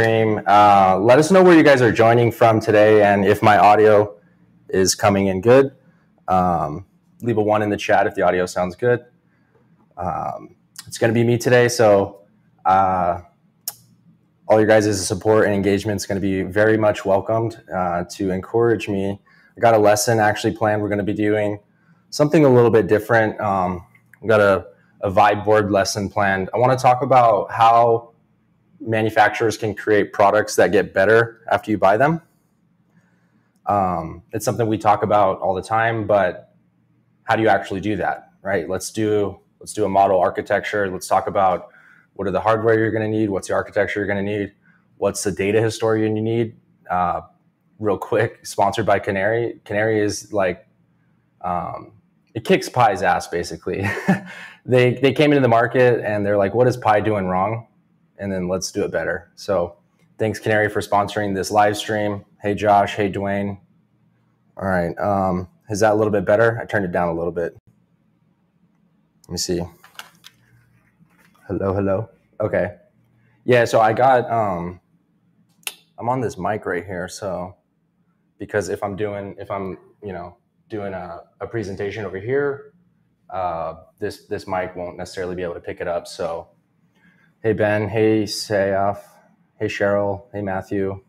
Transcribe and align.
stream. 0.00 0.40
Uh, 0.46 0.98
let 0.98 1.18
us 1.18 1.30
know 1.30 1.42
where 1.42 1.54
you 1.54 1.62
guys 1.62 1.82
are 1.82 1.92
joining 1.92 2.32
from 2.32 2.58
today 2.58 3.02
and 3.02 3.26
if 3.26 3.42
my 3.42 3.58
audio 3.58 4.18
is 4.70 4.94
coming 4.94 5.26
in 5.26 5.42
good. 5.42 5.70
Um, 6.28 6.86
leave 7.20 7.36
a 7.36 7.42
one 7.42 7.60
in 7.60 7.68
the 7.68 7.76
chat 7.76 8.06
if 8.06 8.14
the 8.14 8.22
audio 8.22 8.46
sounds 8.46 8.74
good. 8.74 9.04
Um, 9.98 10.56
it's 10.86 10.96
going 10.96 11.12
to 11.12 11.14
be 11.14 11.22
me 11.22 11.36
today, 11.36 11.68
so 11.68 12.22
uh, 12.64 13.20
all 14.48 14.58
your 14.58 14.66
guys' 14.66 15.06
support 15.06 15.44
and 15.44 15.52
engagement 15.52 16.00
is 16.00 16.06
going 16.06 16.18
to 16.18 16.26
be 16.26 16.40
very 16.40 16.78
much 16.78 17.04
welcomed 17.04 17.62
uh, 17.70 18.04
to 18.12 18.30
encourage 18.30 18.88
me. 18.88 19.20
I 19.54 19.60
got 19.60 19.74
a 19.74 19.78
lesson 19.78 20.20
actually 20.20 20.56
planned. 20.56 20.80
We're 20.80 20.88
going 20.88 21.04
to 21.04 21.04
be 21.04 21.12
doing 21.12 21.60
something 22.08 22.46
a 22.46 22.48
little 22.48 22.70
bit 22.70 22.86
different. 22.86 23.38
Um, 23.42 23.84
we 24.22 24.28
got 24.28 24.40
a, 24.40 24.68
a 25.02 25.10
vibe 25.10 25.44
board 25.44 25.70
lesson 25.70 26.08
planned. 26.08 26.48
I 26.54 26.56
want 26.56 26.72
to 26.78 26.82
talk 26.82 27.02
about 27.02 27.50
how 27.50 28.11
manufacturers 28.86 29.56
can 29.56 29.74
create 29.74 30.12
products 30.12 30.56
that 30.56 30.72
get 30.72 30.92
better 30.92 31.42
after 31.50 31.70
you 31.70 31.78
buy 31.78 31.96
them. 31.96 32.20
Um, 33.66 34.22
it's 34.32 34.44
something 34.44 34.66
we 34.66 34.78
talk 34.78 35.02
about 35.02 35.40
all 35.40 35.54
the 35.54 35.62
time, 35.62 36.06
but 36.06 36.54
how 37.24 37.36
do 37.36 37.42
you 37.42 37.48
actually 37.48 37.80
do 37.80 37.96
that? 37.96 38.30
Right? 38.42 38.68
Let's 38.68 38.90
do 38.90 39.38
let's 39.60 39.72
do 39.72 39.84
a 39.84 39.88
model 39.88 40.18
architecture. 40.20 40.90
Let's 40.90 41.06
talk 41.06 41.28
about 41.28 41.68
what 42.14 42.26
are 42.26 42.32
the 42.32 42.40
hardware 42.40 42.78
you're 42.78 42.90
going 42.90 43.10
to 43.10 43.18
need, 43.18 43.30
what's 43.30 43.48
the 43.48 43.54
architecture 43.54 44.00
you're 44.00 44.06
going 44.08 44.24
to 44.24 44.38
need, 44.38 44.52
what's 44.96 45.22
the 45.22 45.30
data 45.30 45.62
historian 45.62 46.16
you 46.16 46.22
need. 46.22 46.56
Uh, 46.90 47.22
real 47.78 47.96
quick, 47.98 48.44
sponsored 48.44 48.86
by 48.86 48.98
Canary. 48.98 49.60
Canary 49.64 50.00
is 50.00 50.32
like 50.32 50.66
um, 51.42 51.92
it 52.34 52.44
kicks 52.44 52.68
Pi's 52.68 53.02
ass 53.02 53.28
basically. 53.28 53.86
they 54.66 54.94
they 54.94 55.12
came 55.12 55.32
into 55.32 55.42
the 55.42 55.48
market 55.48 56.04
and 56.04 56.26
they're 56.26 56.36
like, 56.36 56.54
what 56.54 56.66
is 56.66 56.76
Pi 56.76 57.00
doing 57.00 57.26
wrong? 57.26 57.66
And 58.18 58.32
then 58.32 58.48
let's 58.48 58.72
do 58.72 58.84
it 58.84 58.90
better. 58.90 59.30
So 59.34 59.76
thanks 60.18 60.38
Canary 60.38 60.68
for 60.68 60.80
sponsoring 60.80 61.34
this 61.34 61.50
live 61.50 61.76
stream. 61.76 62.24
Hey 62.40 62.54
Josh, 62.54 62.94
hey 62.94 63.10
Dwayne. 63.10 63.58
All 64.56 64.68
right, 64.68 64.96
um, 64.98 65.48
is 65.70 65.80
that 65.80 65.92
a 65.92 65.94
little 65.94 66.12
bit 66.12 66.24
better? 66.24 66.58
I 66.60 66.66
turned 66.66 66.84
it 66.84 66.92
down 66.92 67.08
a 67.08 67.14
little 67.14 67.32
bit. 67.32 67.56
Let 69.28 69.32
me 69.32 69.38
see. 69.38 69.62
Hello, 71.46 71.72
hello. 71.74 72.10
Okay. 72.40 72.76
Yeah, 73.44 73.64
so 73.64 73.80
I 73.80 73.92
got 73.92 74.30
um 74.30 74.80
I'm 75.98 76.08
on 76.08 76.20
this 76.20 76.36
mic 76.36 76.66
right 76.66 76.84
here, 76.84 77.08
so 77.08 77.54
because 78.38 78.68
if 78.68 78.82
I'm 78.82 78.96
doing 78.96 79.36
if 79.38 79.50
I'm, 79.50 79.78
you 80.02 80.12
know, 80.12 80.36
doing 80.68 80.94
a, 80.94 81.20
a 81.40 81.46
presentation 81.46 82.04
over 82.04 82.18
here, 82.18 82.72
uh, 83.30 83.74
this 84.00 84.26
this 84.26 84.48
mic 84.48 84.74
won't 84.74 84.96
necessarily 84.96 85.36
be 85.36 85.42
able 85.42 85.54
to 85.54 85.60
pick 85.60 85.80
it 85.80 85.86
up. 85.86 86.08
So 86.08 86.48
Hey, 87.44 87.54
Ben. 87.54 87.88
Hey, 87.88 88.22
Sayaf. 88.22 89.00
Hey, 89.58 89.66
Cheryl. 89.66 90.26
Hey, 90.32 90.42
Matthew. 90.42 91.02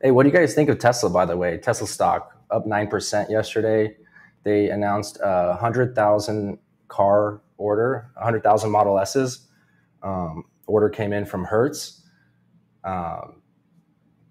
Hey, 0.00 0.12
what 0.12 0.22
do 0.22 0.28
you 0.28 0.32
guys 0.32 0.54
think 0.54 0.68
of 0.68 0.78
Tesla, 0.78 1.10
by 1.10 1.24
the 1.24 1.36
way? 1.36 1.58
Tesla 1.58 1.88
stock 1.88 2.30
up 2.52 2.66
9% 2.66 3.28
yesterday. 3.28 3.96
They 4.44 4.70
announced 4.70 5.18
a 5.20 5.48
100,000 5.48 6.56
car 6.86 7.42
order, 7.56 8.12
100,000 8.14 8.70
Model 8.70 8.96
S's. 9.00 9.48
Um, 10.04 10.44
order 10.68 10.88
came 10.88 11.12
in 11.12 11.26
from 11.26 11.46
Hertz. 11.46 12.04
Um, 12.84 13.42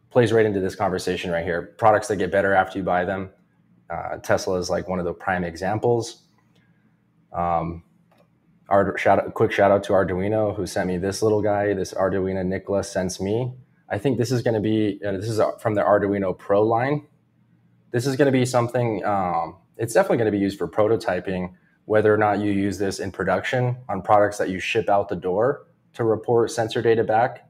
plays 0.09 0.31
right 0.31 0.45
into 0.45 0.61
this 0.61 0.73
conversation 0.73 1.31
right 1.31 1.43
here. 1.43 1.75
Products 1.77 2.07
that 2.07 2.15
get 2.15 2.31
better 2.31 2.53
after 2.53 2.79
you 2.79 2.85
buy 2.85 3.03
them. 3.03 3.29
Uh, 3.89 4.19
Tesla 4.19 4.57
is 4.57 4.69
like 4.69 4.87
one 4.87 4.99
of 4.99 5.05
the 5.05 5.13
prime 5.13 5.43
examples. 5.43 6.23
Um, 7.33 7.83
our 8.69 8.97
shout 8.97 9.33
quick 9.33 9.51
shout 9.51 9.71
out 9.71 9.83
to 9.83 9.93
Arduino 9.93 10.55
who 10.55 10.65
sent 10.65 10.87
me 10.87 10.97
this 10.97 11.21
little 11.21 11.41
guy. 11.41 11.73
This 11.73 11.93
Arduino 11.93 12.43
Nicla 12.43 12.83
Sense 12.83 13.19
ME. 13.19 13.53
I 13.89 13.97
think 13.97 14.17
this 14.17 14.31
is 14.31 14.41
going 14.41 14.55
to 14.55 14.59
be 14.59 14.99
uh, 15.05 15.11
this 15.13 15.29
is 15.29 15.41
from 15.59 15.75
the 15.75 15.81
Arduino 15.81 16.37
Pro 16.37 16.63
line. 16.63 17.05
This 17.91 18.07
is 18.07 18.15
going 18.15 18.25
to 18.25 18.31
be 18.31 18.45
something. 18.45 19.05
Um, 19.05 19.57
it's 19.77 19.93
definitely 19.93 20.17
going 20.17 20.31
to 20.31 20.37
be 20.37 20.41
used 20.41 20.57
for 20.57 20.67
prototyping. 20.67 21.53
Whether 21.85 22.13
or 22.13 22.17
not 22.17 22.39
you 22.39 22.51
use 22.51 22.77
this 22.77 22.99
in 22.99 23.11
production 23.11 23.77
on 23.89 24.01
products 24.01 24.37
that 24.37 24.49
you 24.49 24.59
ship 24.59 24.87
out 24.87 25.09
the 25.09 25.17
door 25.17 25.67
to 25.95 26.05
report 26.05 26.49
sensor 26.49 26.81
data 26.81 27.03
back, 27.03 27.49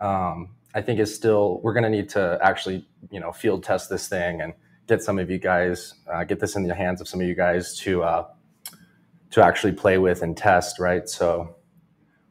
um, 0.00 0.54
I 0.74 0.80
think 0.80 1.00
is 1.00 1.14
still 1.14 1.60
we're 1.62 1.72
going 1.72 1.82
to 1.82 1.90
need 1.90 2.08
to 2.10 2.38
actually 2.40 2.86
you 3.10 3.20
know 3.20 3.32
field 3.32 3.64
test 3.64 3.90
this 3.90 4.08
thing 4.08 4.40
and 4.40 4.54
get 4.86 5.02
some 5.02 5.18
of 5.18 5.30
you 5.30 5.38
guys 5.38 5.94
uh, 6.10 6.24
get 6.24 6.40
this 6.40 6.56
in 6.56 6.66
the 6.66 6.74
hands 6.74 7.00
of 7.00 7.08
some 7.08 7.20
of 7.20 7.26
you 7.26 7.34
guys 7.34 7.76
to 7.80 8.02
uh, 8.02 8.26
to 9.30 9.44
actually 9.44 9.72
play 9.72 9.98
with 9.98 10.22
and 10.22 10.36
test, 10.36 10.78
right? 10.78 11.08
So, 11.08 11.56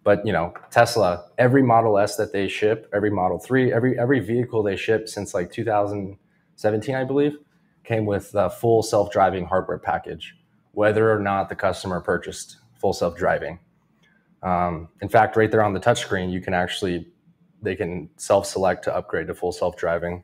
but 0.04 0.26
you 0.26 0.32
know, 0.32 0.54
Tesla, 0.72 1.26
every 1.38 1.62
Model 1.62 1.98
S 1.98 2.16
that 2.16 2.34
they 2.34 2.48
ship, 2.48 2.90
every 2.94 3.12
Model 3.12 3.40
3, 3.40 3.74
every 3.74 4.00
every 4.00 4.20
vehicle 4.20 4.64
they 4.64 4.76
ship 4.76 5.08
since 5.08 5.34
like 5.34 5.52
2017, 5.52 6.96
I 6.96 7.04
believe, 7.04 7.38
came 7.84 8.06
with 8.06 8.34
a 8.36 8.50
full 8.50 8.84
self-driving 8.84 9.46
hardware 9.46 9.80
package, 9.80 10.36
whether 10.72 11.12
or 11.12 11.20
not 11.20 11.50
the 11.50 11.56
customer 11.56 12.02
purchased 12.02 12.58
full 12.76 12.94
self-driving. 12.94 13.60
Um, 14.44 14.90
in 15.02 15.10
fact, 15.10 15.36
right 15.36 15.52
there 15.52 15.64
on 15.64 15.74
the 15.74 15.80
touchscreen, 15.80 16.32
you 16.32 16.42
can 16.42 16.54
actually 16.54 17.08
they 17.62 17.76
can 17.76 18.10
self-select 18.18 18.84
to 18.84 18.96
upgrade 18.96 19.28
to 19.28 19.34
full 19.34 19.52
self-driving 19.52 20.24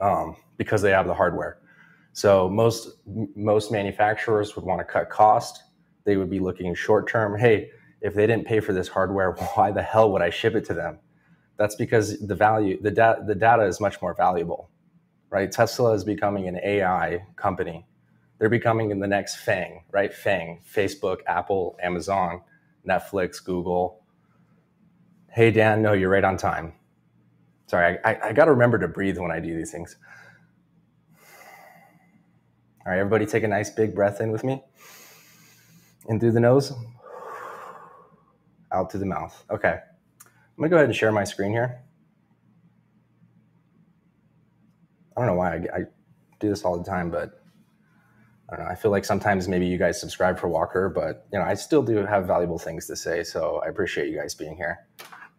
um, 0.00 0.36
because 0.58 0.82
they 0.82 0.90
have 0.90 1.06
the 1.06 1.14
hardware. 1.14 1.58
So 2.12 2.48
most 2.48 2.98
most 3.34 3.70
manufacturers 3.70 4.56
would 4.56 4.64
want 4.64 4.80
to 4.80 4.84
cut 4.84 5.10
cost 5.10 5.64
they 6.06 6.18
would 6.18 6.30
be 6.30 6.40
looking 6.40 6.74
short 6.76 7.08
term. 7.08 7.38
Hey, 7.38 7.70
if 8.02 8.14
they 8.14 8.26
didn't 8.28 8.46
pay 8.46 8.60
for 8.60 8.74
this 8.74 8.88
hardware, 8.88 9.32
why 9.56 9.72
the 9.72 9.82
hell 9.82 10.12
would 10.12 10.22
I 10.22 10.30
ship 10.30 10.56
it 10.56 10.66
to 10.66 10.74
them? 10.74 11.00
That's 11.58 11.76
because 11.76 12.20
the 12.20 12.36
value, 12.36 12.80
the, 12.82 12.92
da- 12.92 13.20
the 13.26 13.36
data 13.36 13.64
is 13.64 13.80
much 13.80 14.02
more 14.02 14.14
valuable, 14.14 14.70
right? 15.30 15.50
Tesla 15.52 15.94
is 15.94 16.04
becoming 16.04 16.48
an 16.48 16.60
AI 16.64 17.26
company. 17.36 17.86
They're 18.38 18.50
becoming 18.50 18.90
in 18.92 19.00
the 19.00 19.08
next 19.08 19.36
FANG, 19.36 19.84
right? 19.92 20.14
FANG, 20.14 20.62
Facebook, 20.70 21.18
Apple, 21.26 21.76
Amazon, 21.82 22.42
Netflix, 22.88 23.44
Google. 23.44 24.04
Hey, 25.30 25.50
Dan, 25.50 25.82
no, 25.82 25.94
you're 25.94 26.10
right 26.10 26.24
on 26.24 26.36
time. 26.38 26.74
Sorry, 27.68 27.98
I, 28.04 28.12
I, 28.12 28.28
I 28.28 28.32
got 28.34 28.46
to 28.46 28.52
remember 28.52 28.78
to 28.78 28.88
breathe 28.88 29.18
when 29.18 29.32
I 29.32 29.40
do 29.40 29.56
these 29.56 29.72
things. 29.72 29.96
All 32.86 32.92
right, 32.92 32.98
everybody 33.00 33.26
take 33.26 33.44
a 33.44 33.48
nice 33.48 33.70
big 33.70 33.94
breath 33.94 34.20
in 34.20 34.32
with 34.32 34.44
me 34.44 34.62
in 36.08 36.20
through 36.20 36.32
the 36.32 36.40
nose, 36.40 36.72
out 38.72 38.90
through 38.90 39.00
the 39.00 39.06
mouth. 39.06 39.44
Okay. 39.50 39.78
I'm 40.22 40.62
gonna 40.62 40.68
go 40.68 40.76
ahead 40.76 40.88
and 40.88 40.96
share 40.96 41.12
my 41.12 41.24
screen 41.24 41.52
here. 41.52 41.82
I 45.16 45.20
don't 45.20 45.26
know 45.28 45.34
why 45.34 45.54
I, 45.54 45.56
I 45.56 45.80
do 46.40 46.48
this 46.48 46.64
all 46.64 46.78
the 46.78 46.84
time, 46.84 47.10
but 47.10 47.40
I 48.50 48.56
don't 48.56 48.66
know. 48.66 48.70
I 48.70 48.74
feel 48.74 48.90
like 48.90 49.04
sometimes 49.04 49.48
maybe 49.48 49.66
you 49.66 49.76
guys 49.78 50.00
subscribe 50.00 50.38
for 50.38 50.48
Walker, 50.48 50.88
but 50.88 51.26
you 51.32 51.38
know, 51.38 51.44
I 51.44 51.54
still 51.54 51.82
do 51.82 51.96
have 51.96 52.26
valuable 52.26 52.58
things 52.58 52.86
to 52.86 52.96
say. 52.96 53.24
So 53.24 53.60
I 53.64 53.68
appreciate 53.68 54.08
you 54.08 54.18
guys 54.18 54.34
being 54.34 54.56
here. 54.56 54.86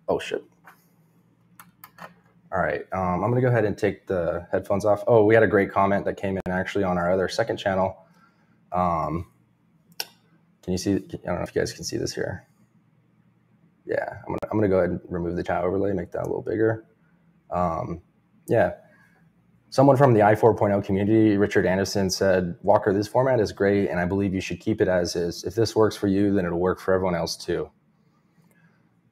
Oh 0.07 0.19
shit. 0.19 0.43
All 2.51 2.59
right. 2.59 2.85
Um, 2.91 3.23
I'm 3.23 3.29
gonna 3.29 3.41
go 3.41 3.47
ahead 3.47 3.65
and 3.65 3.77
take 3.77 4.07
the 4.07 4.47
headphones 4.51 4.85
off. 4.85 5.03
Oh, 5.07 5.25
we 5.25 5.33
had 5.33 5.43
a 5.43 5.47
great 5.47 5.71
comment 5.71 6.05
that 6.05 6.17
came 6.17 6.37
in 6.37 6.51
actually 6.51 6.83
on 6.83 6.97
our 6.97 7.11
other 7.11 7.27
second 7.27 7.57
channel. 7.57 8.05
Um, 8.71 9.31
can 10.67 10.73
you 10.73 10.77
see? 10.77 10.95
I 10.95 10.97
don't 10.97 11.35
know 11.37 11.43
if 11.43 11.55
you 11.55 11.61
guys 11.61 11.71
can 11.71 11.85
see 11.85 11.95
this 11.95 12.13
here. 12.13 12.45
Yeah, 13.85 14.03
I'm 14.03 14.27
gonna, 14.27 14.39
I'm 14.51 14.57
gonna 14.57 14.67
go 14.67 14.79
ahead 14.79 14.89
and 14.89 14.99
remove 15.07 15.37
the 15.37 15.43
chat 15.43 15.63
overlay, 15.63 15.93
make 15.93 16.11
that 16.11 16.23
a 16.23 16.27
little 16.27 16.41
bigger. 16.41 16.83
Um, 17.49 18.01
yeah, 18.49 18.73
someone 19.69 19.95
from 19.95 20.13
the 20.13 20.19
i4.0 20.19 20.83
community, 20.83 21.37
Richard 21.37 21.65
Anderson, 21.65 22.09
said, 22.09 22.57
Walker, 22.63 22.91
this 22.91 23.07
format 23.07 23.39
is 23.39 23.53
great, 23.53 23.89
and 23.89 23.97
I 23.97 24.03
believe 24.03 24.33
you 24.33 24.41
should 24.41 24.59
keep 24.59 24.81
it 24.81 24.89
as 24.89 25.15
is. 25.15 25.45
If 25.45 25.55
this 25.55 25.73
works 25.73 25.95
for 25.95 26.07
you, 26.07 26.33
then 26.33 26.45
it'll 26.45 26.59
work 26.59 26.81
for 26.81 26.93
everyone 26.93 27.15
else 27.15 27.37
too. 27.37 27.71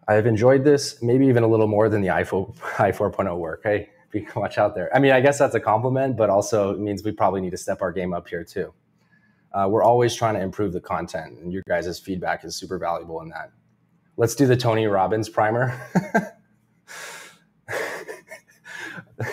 I 0.09 0.15
have 0.15 0.25
enjoyed 0.25 0.65
this, 0.65 1.01
maybe 1.01 1.25
even 1.25 1.43
a 1.43 1.47
little 1.47 1.67
more 1.67 1.87
than 1.87 2.01
the 2.01 2.09
i4, 2.09 2.53
i4.0 2.57 3.37
work. 3.37 3.61
Hey, 3.63 3.91
watch 4.35 4.57
out 4.57 4.75
there. 4.75 4.93
I 4.93 4.99
mean, 4.99 5.13
I 5.13 5.21
guess 5.21 5.39
that's 5.39 5.55
a 5.55 5.61
compliment, 5.61 6.17
but 6.17 6.29
also 6.29 6.71
it 6.71 6.79
means 6.79 7.01
we 7.05 7.13
probably 7.13 7.39
need 7.39 7.51
to 7.51 7.57
step 7.57 7.81
our 7.81 7.93
game 7.93 8.13
up 8.13 8.27
here 8.27 8.43
too 8.43 8.73
uh, 9.55 9.67
we're 9.69 9.83
always 9.83 10.13
trying 10.13 10.33
to 10.35 10.41
improve 10.41 10.73
the 10.73 10.81
content, 10.81 11.39
and 11.39 11.53
your 11.53 11.63
guys' 11.67 11.97
feedback 11.97 12.43
is 12.43 12.57
super 12.57 12.77
valuable 12.77 13.21
in 13.21 13.29
that. 13.29 13.51
Let's 14.17 14.35
do 14.35 14.45
the 14.45 14.57
Tony 14.57 14.85
Robbins 14.85 15.29
primer. 15.29 15.81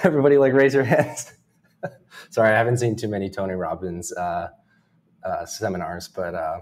Everybody, 0.05 0.39
like, 0.39 0.53
raise 0.53 0.75
your 0.75 0.85
hands. 0.85 1.33
Sorry, 2.31 2.51
I 2.51 2.57
haven't 2.57 2.77
seen 2.77 2.95
too 2.95 3.09
many 3.09 3.29
Tony 3.29 3.55
Robbins 3.55 4.13
uh, 4.13 4.51
uh, 5.25 5.45
seminars, 5.45 6.07
but 6.07 6.37
uh, 6.37 6.61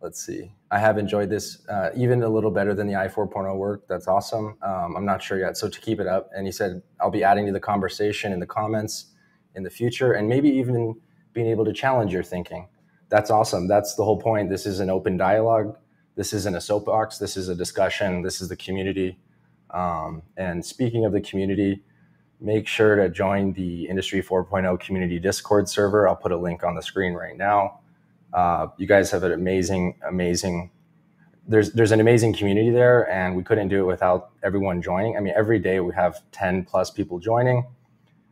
let's 0.00 0.24
see. 0.24 0.50
I 0.70 0.78
have 0.78 0.96
enjoyed 0.96 1.28
this 1.28 1.66
uh, 1.68 1.90
even 1.94 2.22
a 2.22 2.28
little 2.28 2.50
better 2.50 2.74
than 2.74 2.86
the 2.86 2.94
i4.0 2.94 3.54
work. 3.56 3.86
That's 3.86 4.08
awesome. 4.08 4.56
Um, 4.62 4.96
I'm 4.96 5.04
not 5.04 5.22
sure 5.22 5.38
yet. 5.38 5.58
So 5.58 5.68
to 5.68 5.80
keep 5.80 6.00
it 6.00 6.06
up, 6.06 6.30
and 6.34 6.46
he 6.46 6.52
said 6.52 6.82
I'll 7.00 7.10
be 7.10 7.22
adding 7.22 7.44
to 7.46 7.52
the 7.52 7.60
conversation 7.60 8.32
in 8.32 8.40
the 8.40 8.46
comments 8.46 9.12
in 9.54 9.62
the 9.62 9.70
future, 9.70 10.14
and 10.14 10.26
maybe 10.26 10.48
even 10.48 10.96
being 11.36 11.48
able 11.48 11.66
to 11.66 11.72
challenge 11.72 12.14
your 12.14 12.22
thinking. 12.22 12.66
That's 13.10 13.30
awesome. 13.30 13.68
That's 13.68 13.94
the 13.94 14.02
whole 14.02 14.18
point. 14.18 14.48
This 14.48 14.64
is 14.64 14.80
an 14.80 14.88
open 14.88 15.18
dialogue. 15.18 15.76
This 16.16 16.32
isn't 16.32 16.56
a 16.56 16.60
soapbox. 16.62 17.18
This 17.18 17.36
is 17.36 17.50
a 17.50 17.54
discussion. 17.54 18.22
This 18.22 18.40
is 18.40 18.48
the 18.48 18.56
community. 18.56 19.18
Um, 19.70 20.22
and 20.38 20.64
speaking 20.64 21.04
of 21.04 21.12
the 21.12 21.20
community, 21.20 21.82
make 22.40 22.66
sure 22.66 22.96
to 22.96 23.10
join 23.10 23.52
the 23.52 23.86
Industry 23.86 24.22
4.0 24.22 24.80
community 24.80 25.18
Discord 25.18 25.68
server. 25.68 26.08
I'll 26.08 26.16
put 26.16 26.32
a 26.32 26.38
link 26.38 26.64
on 26.64 26.74
the 26.74 26.82
screen 26.82 27.12
right 27.12 27.36
now. 27.36 27.80
Uh, 28.32 28.68
you 28.78 28.86
guys 28.86 29.10
have 29.10 29.22
an 29.22 29.32
amazing, 29.32 29.96
amazing. 30.08 30.70
There's 31.46 31.72
there's 31.72 31.92
an 31.92 32.00
amazing 32.00 32.32
community 32.32 32.70
there, 32.70 33.08
and 33.10 33.36
we 33.36 33.44
couldn't 33.44 33.68
do 33.68 33.80
it 33.80 33.86
without 33.86 34.30
everyone 34.42 34.80
joining. 34.80 35.18
I 35.18 35.20
mean, 35.20 35.34
every 35.36 35.58
day 35.58 35.80
we 35.80 35.94
have 35.94 36.18
10 36.32 36.64
plus 36.64 36.90
people 36.90 37.18
joining. 37.18 37.66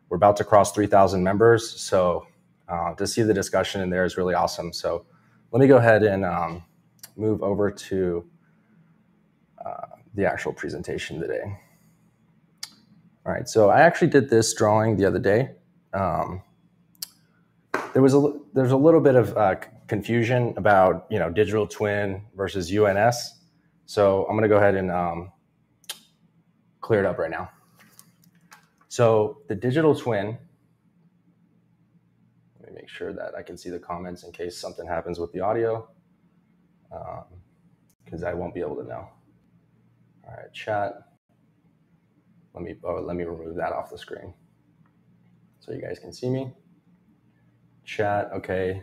We're 0.09 0.17
about 0.17 0.37
to 0.39 0.45
cross 0.45 0.73
3,000 0.73 1.23
members, 1.23 1.69
so 1.81 2.27
uh, 2.69 2.95
to 2.95 3.07
see 3.07 3.23
the 3.23 3.35
discussion 3.35 3.81
in 3.81 3.91
there 3.91 4.05
is 4.05 4.17
really 4.17 4.35
awesome. 4.35 4.73
So 4.73 5.07
let 5.53 5.61
me 5.61 5.67
go 5.67 5.77
ahead 5.77 6.03
and 6.03 6.25
um, 6.25 6.65
move 7.17 7.43
over 7.43 7.71
to 7.71 8.25
uh, 9.65 9.87
the 10.15 10.27
actual 10.27 10.53
presentation 10.53 11.21
today. 11.21 11.43
All 13.27 13.33
right, 13.33 13.49
so 13.49 13.71
I 13.71 13.81
actually 13.81 14.09
did 14.09 14.29
this 14.29 14.53
drawing 14.55 14.97
the 14.97 15.07
other 15.07 15.19
day. 15.19 15.53
Um, 15.95 16.43
there 17.93 18.03
was 18.03 18.15
a 18.15 18.33
there's 18.53 18.73
a 18.73 18.77
little 18.77 19.01
bit 19.01 19.15
of 19.15 19.37
uh, 19.37 19.55
confusion 19.87 20.53
about 20.57 21.07
you 21.11 21.19
know 21.19 21.31
digital 21.31 21.67
twin 21.67 22.23
versus 22.35 22.71
UNS. 22.77 23.41
So 23.87 24.25
I'm 24.25 24.37
going 24.37 24.43
to 24.43 24.49
go 24.49 24.57
ahead 24.57 24.75
and 24.75 24.91
um, 24.91 25.33
clear 26.81 27.01
it 27.01 27.07
up 27.07 27.19
right 27.19 27.31
now. 27.31 27.51
So 28.89 29.39
the 29.49 29.55
digital 29.55 29.95
twin. 29.95 30.39
Make 32.85 32.91
sure 32.91 33.15
that 33.15 33.35
I 33.35 33.43
can 33.43 33.57
see 33.57 33.71
the 33.71 33.79
comments 33.79 34.25
in 34.25 34.33
case 34.33 34.59
something 34.59 34.87
happens 34.87 35.19
with 35.19 35.33
the 35.33 35.41
audio, 35.41 35.89
because 38.05 38.23
um, 38.23 38.29
I 38.29 38.35
won't 38.35 38.53
be 38.53 38.61
able 38.61 38.77
to 38.77 38.85
know. 38.85 39.09
All 40.27 40.35
right, 40.37 40.53
chat. 40.53 40.93
Let 42.53 42.63
me, 42.63 42.75
oh, 42.85 42.97
let 42.97 43.17
me 43.17 43.25
remove 43.25 43.57
that 43.57 43.73
off 43.73 43.89
the 43.89 43.97
screen 43.97 44.35
so 45.61 45.73
you 45.73 45.81
guys 45.81 45.99
can 45.99 46.13
see 46.13 46.29
me. 46.29 46.53
Chat, 47.87 48.31
okay. 48.35 48.83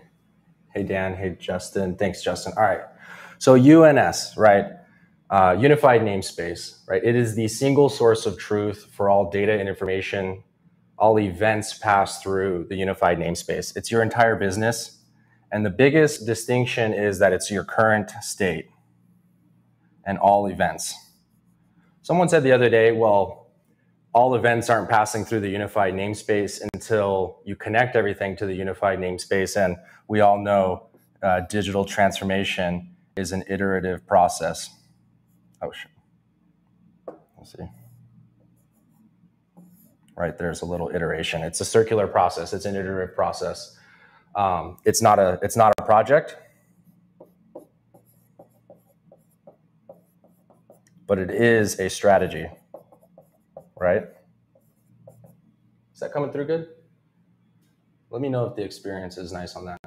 Hey, 0.74 0.82
Dan. 0.82 1.16
Hey, 1.16 1.38
Justin. 1.40 1.96
Thanks, 1.96 2.24
Justin. 2.24 2.54
All 2.58 2.64
right. 2.64 2.82
So 3.38 3.54
UNS, 3.54 4.34
right? 4.36 4.66
Uh, 5.30 5.56
unified 5.60 6.02
namespace, 6.02 6.80
right? 6.88 7.04
It 7.04 7.16
is 7.16 7.36
the 7.36 7.48
single 7.48 7.88
source 7.88 8.26
of 8.26 8.40
truth 8.40 8.90
for 8.94 9.12
all 9.12 9.30
data 9.30 9.60
and 9.60 9.70
information. 9.70 10.44
All 11.02 11.20
events 11.20 11.78
pass 11.78 12.22
through 12.22 12.68
the 12.70 12.76
unified 12.76 13.18
namespace. 13.18 13.76
It's 13.76 13.92
your 13.92 14.04
entire 14.04 14.36
business. 14.36 15.00
And 15.52 15.66
the 15.66 15.72
biggest 15.72 16.26
distinction 16.26 16.94
is 16.94 17.18
that 17.20 17.34
it's 17.34 17.52
your 17.52 17.66
current 17.66 18.12
state 18.22 18.68
and 20.06 20.20
all 20.20 20.46
events. 20.46 20.96
Someone 22.04 22.30
said 22.30 22.44
the 22.44 22.52
other 22.52 22.70
day, 22.70 22.92
well, 22.92 23.52
all 24.14 24.36
events 24.36 24.70
aren't 24.70 24.90
passing 24.90 25.26
through 25.26 25.40
the 25.40 25.50
unified 25.50 25.96
namespace 25.96 26.62
until 26.74 27.40
you 27.46 27.56
connect 27.56 27.96
everything 27.96 28.36
to 28.38 28.46
the 28.46 28.54
unified 28.54 29.00
namespace. 29.00 29.58
And 29.58 29.78
we 30.08 30.22
all 30.22 30.38
know 30.38 30.88
uh, 31.24 31.42
digital 31.50 31.84
transformation 31.84 32.96
is 33.18 33.32
an 33.32 33.44
iterative 33.50 34.06
process. 34.06 34.70
Oh, 35.64 35.72
shit. 35.72 35.92
Let's 37.38 37.54
see. 37.54 37.81
Right 40.18 40.38
there's 40.38 40.62
a 40.62 40.66
little 40.66 40.90
iteration. 40.90 41.42
It's 41.44 41.62
a 41.62 41.66
circular 41.66 42.08
process. 42.08 42.54
It's 42.54 42.66
an 42.66 42.76
iterative 42.76 43.16
process. 43.16 43.78
Um, 44.36 44.78
it's 44.86 45.02
not 45.02 45.20
a 45.20 45.40
it's 45.42 45.58
not 45.58 45.74
a 45.78 45.84
project, 45.84 46.38
but 51.08 51.20
it 51.20 51.32
is 51.32 51.80
a 51.80 51.90
strategy 51.90 52.48
right? 53.82 54.04
Is 55.94 56.00
that 56.00 56.14
coming 56.14 56.32
through 56.32 56.46
good? 56.46 56.68
Let 58.12 58.22
me 58.22 58.30
know 58.30 58.46
if 58.46 58.56
the 58.56 58.64
experience 58.64 59.18
is 59.18 59.34
nice 59.34 59.56
on 59.56 59.66
that. 59.66 59.80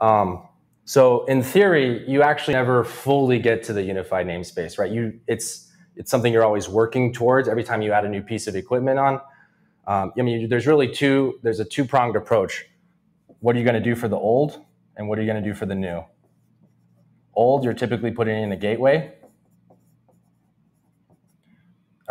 Um, 0.00 0.48
so 0.84 1.24
in 1.26 1.42
theory, 1.42 2.04
you 2.08 2.22
actually 2.22 2.54
never 2.54 2.84
fully 2.84 3.38
get 3.38 3.62
to 3.64 3.72
the 3.72 3.82
unified 3.82 4.26
namespace, 4.26 4.78
right? 4.78 4.90
You, 4.90 5.20
it's 5.28 5.70
it's 5.96 6.10
something 6.10 6.32
you're 6.32 6.44
always 6.44 6.68
working 6.68 7.12
towards 7.12 7.48
every 7.48 7.64
time 7.64 7.82
you 7.82 7.92
add 7.92 8.04
a 8.04 8.08
new 8.08 8.22
piece 8.22 8.46
of 8.48 8.56
equipment 8.56 8.98
on. 8.98 9.20
Um, 9.86 10.12
I 10.18 10.22
mean, 10.22 10.48
there's 10.48 10.66
really 10.66 10.88
two. 10.88 11.38
There's 11.42 11.60
a 11.60 11.64
two 11.64 11.84
pronged 11.84 12.16
approach. 12.16 12.66
What 13.40 13.56
are 13.56 13.58
you 13.58 13.64
going 13.64 13.74
to 13.74 13.80
do 13.80 13.96
for 13.96 14.08
the 14.08 14.16
old, 14.16 14.64
and 14.96 15.08
what 15.08 15.18
are 15.18 15.22
you 15.22 15.30
going 15.30 15.42
to 15.42 15.48
do 15.48 15.54
for 15.54 15.66
the 15.66 15.74
new? 15.74 16.04
Old, 17.34 17.64
you're 17.64 17.74
typically 17.74 18.10
putting 18.10 18.40
in 18.40 18.52
a 18.52 18.56
gateway, 18.56 19.14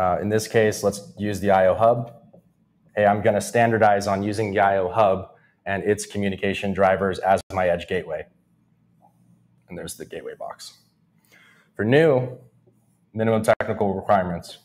uh, 0.01 0.18
in 0.19 0.29
this 0.29 0.47
case, 0.47 0.81
let's 0.81 1.13
use 1.15 1.39
the 1.39 1.51
IO 1.51 1.75
Hub. 1.75 2.13
Hey, 2.95 3.06
I'm 3.06 3.21
going 3.21 3.35
to 3.35 3.41
standardize 3.41 4.07
on 4.07 4.24
using 4.24 4.51
the 4.51 4.59
IO 4.59 4.89
Hub 4.89 5.29
and 5.67 5.83
its 5.83 6.07
communication 6.07 6.74
drivers 6.74 7.19
as 7.19 7.39
my 7.53 7.67
edge 7.67 7.88
gateway. 7.88 8.25
And 9.69 9.77
there's 9.77 9.95
the 9.95 10.06
gateway 10.06 10.33
box. 10.33 10.79
For 11.75 11.85
new, 11.85 12.35
minimum 13.13 13.44
technical 13.44 13.94
requirements. 13.94 14.57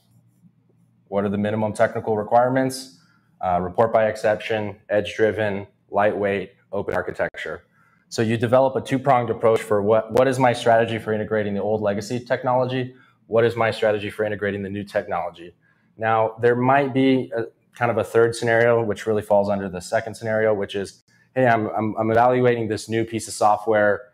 What 1.08 1.24
are 1.24 1.28
the 1.28 1.38
minimum 1.38 1.74
technical 1.74 2.16
requirements? 2.16 2.95
Uh, 3.44 3.60
report 3.60 3.92
by 3.92 4.06
exception, 4.06 4.76
edge 4.88 5.14
driven, 5.14 5.66
lightweight, 5.90 6.52
open 6.72 6.94
architecture. 6.94 7.64
So 8.08 8.22
you 8.22 8.36
develop 8.36 8.76
a 8.76 8.80
two 8.80 8.98
pronged 8.98 9.30
approach 9.30 9.60
for 9.60 9.82
what, 9.82 10.12
what 10.12 10.28
is 10.28 10.38
my 10.38 10.52
strategy 10.52 10.98
for 10.98 11.12
integrating 11.12 11.54
the 11.54 11.62
old 11.62 11.82
legacy 11.82 12.20
technology 12.20 12.94
what 13.26 13.44
is 13.44 13.56
my 13.56 13.70
strategy 13.70 14.10
for 14.10 14.24
integrating 14.24 14.62
the 14.62 14.70
new 14.70 14.84
technology? 14.84 15.54
Now, 15.96 16.36
there 16.40 16.54
might 16.54 16.94
be 16.94 17.32
a, 17.36 17.44
kind 17.74 17.90
of 17.90 17.98
a 17.98 18.04
third 18.04 18.34
scenario, 18.34 18.82
which 18.82 19.06
really 19.06 19.22
falls 19.22 19.48
under 19.48 19.68
the 19.68 19.80
second 19.80 20.14
scenario, 20.14 20.54
which 20.54 20.74
is, 20.74 21.02
hey, 21.34 21.46
I'm, 21.46 21.66
I'm, 21.68 21.94
I'm 21.96 22.10
evaluating 22.10 22.68
this 22.68 22.88
new 22.88 23.04
piece 23.04 23.28
of 23.28 23.34
software. 23.34 24.12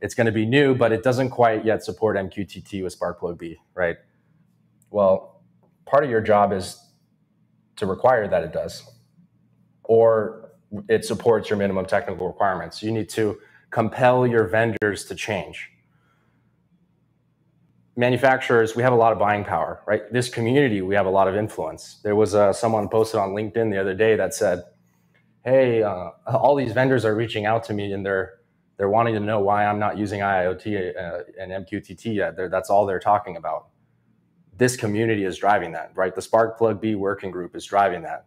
It's 0.00 0.14
going 0.14 0.26
to 0.26 0.32
be 0.32 0.46
new, 0.46 0.74
but 0.74 0.92
it 0.92 1.02
doesn't 1.02 1.30
quite 1.30 1.64
yet 1.64 1.84
support 1.84 2.16
MQTT 2.16 2.82
with 2.82 2.98
Sparkplug 2.98 3.38
B, 3.38 3.56
right? 3.74 3.96
Well, 4.90 5.42
part 5.84 6.04
of 6.04 6.10
your 6.10 6.20
job 6.20 6.52
is 6.52 6.81
to 7.76 7.86
require 7.86 8.28
that 8.28 8.42
it 8.42 8.52
does, 8.52 8.84
or 9.84 10.50
it 10.88 11.04
supports 11.04 11.50
your 11.50 11.58
minimum 11.58 11.86
technical 11.86 12.26
requirements. 12.26 12.82
You 12.82 12.92
need 12.92 13.08
to 13.10 13.38
compel 13.70 14.26
your 14.26 14.46
vendors 14.46 15.04
to 15.06 15.14
change 15.14 15.72
manufacturers, 17.96 18.74
we 18.74 18.82
have 18.82 18.92
a 18.92 18.96
lot 18.96 19.12
of 19.12 19.18
buying 19.18 19.44
power, 19.44 19.82
right? 19.86 20.10
This 20.12 20.28
community, 20.28 20.82
we 20.82 20.94
have 20.94 21.06
a 21.06 21.10
lot 21.10 21.28
of 21.28 21.36
influence. 21.36 22.00
There 22.02 22.16
was 22.16 22.34
uh, 22.34 22.52
someone 22.52 22.88
posted 22.88 23.20
on 23.20 23.30
LinkedIn 23.30 23.70
the 23.70 23.80
other 23.80 23.94
day 23.94 24.16
that 24.16 24.34
said, 24.34 24.64
"Hey, 25.44 25.82
uh, 25.82 26.10
all 26.26 26.56
these 26.56 26.72
vendors 26.72 27.04
are 27.04 27.14
reaching 27.14 27.46
out 27.46 27.64
to 27.64 27.74
me 27.74 27.92
and 27.92 28.04
they're 28.04 28.34
they're 28.78 28.88
wanting 28.88 29.14
to 29.14 29.20
know 29.20 29.40
why 29.40 29.66
I'm 29.66 29.78
not 29.78 29.98
using 29.98 30.20
IIoT 30.20 30.96
uh, 30.96 31.22
and 31.38 31.52
MQTT 31.66 32.14
yet. 32.14 32.36
They're, 32.36 32.48
that's 32.48 32.70
all 32.70 32.86
they're 32.86 33.00
talking 33.00 33.36
about." 33.36 33.68
This 34.62 34.76
community 34.76 35.24
is 35.24 35.38
driving 35.38 35.72
that, 35.72 35.90
right? 35.96 36.14
The 36.14 36.20
Sparkplug 36.20 36.80
B 36.80 36.94
working 36.94 37.32
group 37.32 37.56
is 37.56 37.64
driving 37.64 38.02
that. 38.02 38.26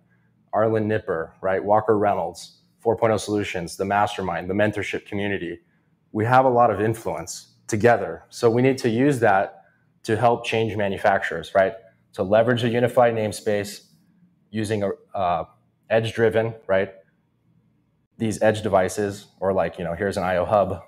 Arlen 0.51 0.86
Nipper, 0.86 1.34
right? 1.39 1.63
Walker 1.63 1.98
Reynolds, 1.98 2.58
4.0 2.84 3.18
Solutions, 3.22 3.77
the 3.77 3.86
mastermind, 3.86 4.50
the 4.50 4.54
mentorship 4.54 5.06
community. 5.06 5.60
We 6.12 6.25
have 6.25 6.44
a 6.44 6.50
lot 6.50 6.72
of 6.72 6.82
influence 6.82 7.54
together. 7.68 8.24
So 8.27 8.50
we 8.50 8.62
need 8.62 8.77
to 8.80 8.89
use 8.89 9.20
that 9.20 9.63
to 10.04 10.18
help 10.18 10.46
change 10.46 10.75
manufacturers, 10.75 11.56
right? 11.56 11.75
To 12.15 12.24
leverage 12.24 12.65
a 12.65 12.68
unified 12.68 13.13
namespace 13.13 13.86
using 14.51 14.84
a 14.84 14.89
uh, 15.18 15.46
edge 15.89 16.13
driven, 16.13 16.54
right? 16.68 16.96
These 18.18 18.42
edge 18.42 18.62
devices, 18.62 19.27
or 19.39 19.54
like, 19.54 19.77
you 19.77 19.86
know, 19.86 19.94
here's 19.94 20.18
an 20.18 20.25
IO 20.25 20.44
hub 20.44 20.82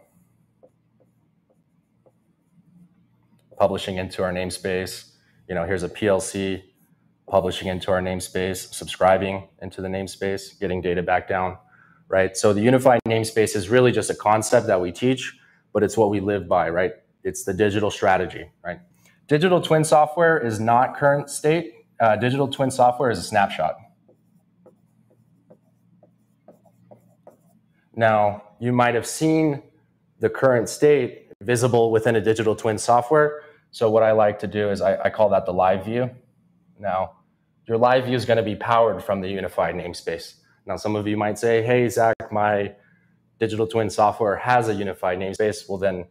publishing 3.58 3.96
into 3.96 4.24
our 4.24 4.34
namespace. 4.34 5.07
You 5.48 5.56
know, 5.56 5.66
here's 5.66 5.84
a 5.84 5.89
PLC 5.89 6.63
publishing 7.30 7.68
into 7.68 7.92
our 7.92 8.01
namespace, 8.01 8.74
subscribing 8.74 9.48
into 9.62 9.82
the 9.82 9.88
namespace, 9.88 10.60
getting 10.60 10.82
data 10.82 11.04
back 11.04 11.27
down, 11.27 11.58
right? 12.08 12.36
So 12.38 12.54
the 12.54 12.62
unified 12.62 13.01
namespace 13.08 13.56
is 13.56 13.70
really 13.70 13.92
just 13.92 14.10
a 14.10 14.16
concept 14.16 14.68
that 14.68 14.80
we 14.80 14.92
teach 14.92 15.38
but 15.77 15.84
it's 15.84 15.96
what 15.96 16.10
we 16.10 16.20
live 16.20 16.48
by, 16.48 16.70
right? 16.72 16.94
It's 17.24 17.44
the 17.44 17.54
digital 17.54 17.92
strategy, 17.92 18.50
right? 18.66 18.80
Digital 19.27 19.62
twin 19.62 19.84
software 19.84 20.39
is 20.39 20.60
not 20.60 20.98
current 20.98 21.30
state. 21.30 21.74
Uh, 22.00 22.16
digital 22.16 22.48
twin 22.48 22.72
software 22.72 23.12
is 23.12 23.20
a 23.20 23.22
snapshot. 23.22 23.75
Now, 27.96 28.42
you 28.60 28.74
might 28.74 28.96
have 28.96 29.06
seen 29.06 29.62
the 30.20 30.30
current 30.30 30.68
state 30.68 31.32
visible 31.42 31.92
within 31.92 32.16
a 32.16 32.22
digital 32.22 32.56
twin 32.56 32.80
software. 32.80 33.44
So 33.77 33.91
what 33.91 34.01
I 34.01 34.12
like 34.12 34.39
to 34.39 34.48
do 34.48 34.72
is 34.72 34.81
I, 34.81 35.00
I 35.03 35.10
call 35.12 35.29
that 35.29 35.46
the 35.46 35.53
live 35.53 35.86
view. 35.86 36.10
Now, 36.79 37.12
your 37.67 37.77
live 37.77 38.05
view 38.05 38.15
is 38.15 38.25
going 38.25 38.38
to 38.38 38.43
be 38.43 38.55
powered 38.55 39.03
from 39.03 39.22
the 39.22 39.29
unified 39.29 39.75
namespace. 39.75 40.34
Now, 40.65 40.77
some 40.77 40.96
of 40.96 41.05
you 41.05 41.15
might 41.15 41.38
say, 41.38 41.62
hey, 41.62 41.88
Zach, 41.88 42.15
my 42.31 42.74
digital 43.39 43.67
twin 43.67 43.91
software 43.91 44.36
has 44.36 44.67
a 44.67 44.74
unified 44.74 45.19
namespace, 45.19 45.69
well 45.69 45.77
then, 45.77 46.05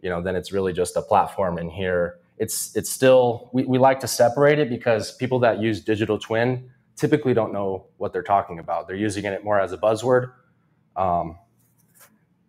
you 0.00 0.08
know, 0.08 0.22
then 0.22 0.36
it's 0.36 0.52
really 0.52 0.72
just 0.72 0.96
a 0.96 1.02
platform 1.02 1.58
in 1.58 1.68
here. 1.68 2.20
it's 2.38 2.76
it's 2.76 2.90
still 2.90 3.50
we, 3.52 3.64
we 3.64 3.76
like 3.76 3.98
to 4.00 4.08
separate 4.08 4.60
it 4.60 4.70
because 4.70 5.16
people 5.16 5.40
that 5.40 5.60
use 5.60 5.80
digital 5.80 6.16
twin 6.16 6.70
typically 6.94 7.34
don't 7.34 7.52
know 7.52 7.86
what 7.96 8.12
they're 8.12 8.22
talking 8.22 8.60
about. 8.60 8.86
They're 8.86 9.04
using 9.08 9.24
it 9.24 9.42
more 9.42 9.58
as 9.58 9.72
a 9.72 9.78
buzzword. 9.78 10.30
Um, 10.94 11.38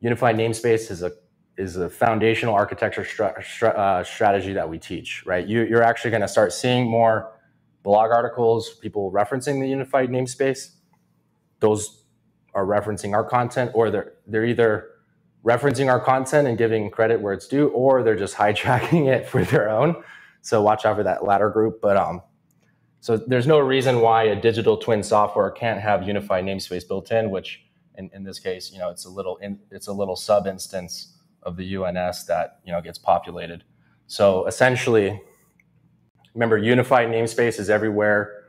unified 0.01 0.35
namespace 0.35 0.91
is 0.91 1.01
a 1.01 1.11
is 1.57 1.77
a 1.77 1.89
foundational 1.89 2.55
architecture 2.55 3.05
stra- 3.05 3.43
stra- 3.43 3.69
uh, 3.71 4.03
strategy 4.03 4.53
that 4.53 4.69
we 4.69 4.79
teach. 4.79 5.23
Right, 5.25 5.47
you, 5.47 5.63
you're 5.63 5.83
actually 5.83 6.11
going 6.11 6.21
to 6.21 6.27
start 6.27 6.53
seeing 6.53 6.89
more 6.89 7.33
blog 7.83 8.11
articles, 8.11 8.75
people 8.81 9.11
referencing 9.11 9.61
the 9.61 9.67
unified 9.67 10.09
namespace. 10.09 10.75
Those 11.59 12.03
are 12.53 12.65
referencing 12.65 13.13
our 13.13 13.23
content, 13.23 13.71
or 13.73 13.91
they're 13.91 14.13
they're 14.27 14.45
either 14.45 14.87
referencing 15.45 15.89
our 15.89 15.99
content 15.99 16.47
and 16.47 16.57
giving 16.57 16.89
credit 16.91 17.19
where 17.21 17.33
it's 17.33 17.47
due, 17.47 17.69
or 17.69 18.03
they're 18.03 18.15
just 18.15 18.35
hijacking 18.37 19.07
it 19.07 19.27
for 19.27 19.43
their 19.43 19.69
own. 19.69 20.03
So 20.41 20.61
watch 20.61 20.85
out 20.85 20.97
for 20.97 21.03
that 21.03 21.23
latter 21.23 21.49
group. 21.49 21.81
But 21.81 21.97
um, 21.97 22.21
so 22.99 23.17
there's 23.17 23.47
no 23.47 23.59
reason 23.59 24.01
why 24.01 24.23
a 24.23 24.39
digital 24.39 24.77
twin 24.77 25.03
software 25.03 25.51
can't 25.51 25.79
have 25.79 26.03
unified 26.03 26.45
namespace 26.45 26.87
built 26.87 27.11
in, 27.11 27.29
which 27.31 27.61
in, 27.95 28.09
in 28.13 28.23
this 28.23 28.39
case, 28.39 28.71
you 28.71 28.79
know, 28.79 28.89
it's 28.89 29.05
a 29.05 29.09
little 29.09 29.37
in, 29.37 29.59
it's 29.71 29.87
a 29.87 29.93
little 29.93 30.15
sub 30.15 30.47
instance 30.47 31.17
of 31.43 31.57
the 31.57 31.75
UNS 31.75 32.25
that 32.25 32.59
you 32.65 32.71
know 32.71 32.81
gets 32.81 32.97
populated. 32.97 33.63
So 34.07 34.45
essentially, 34.45 35.21
remember, 36.33 36.57
unified 36.57 37.07
namespace 37.07 37.59
is 37.59 37.69
everywhere. 37.69 38.43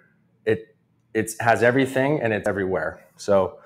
It 0.44 0.76
it 1.14 1.32
has 1.40 1.62
everything 1.62 2.20
and 2.20 2.32
it's 2.32 2.48
everywhere. 2.48 3.04
So 3.16 3.58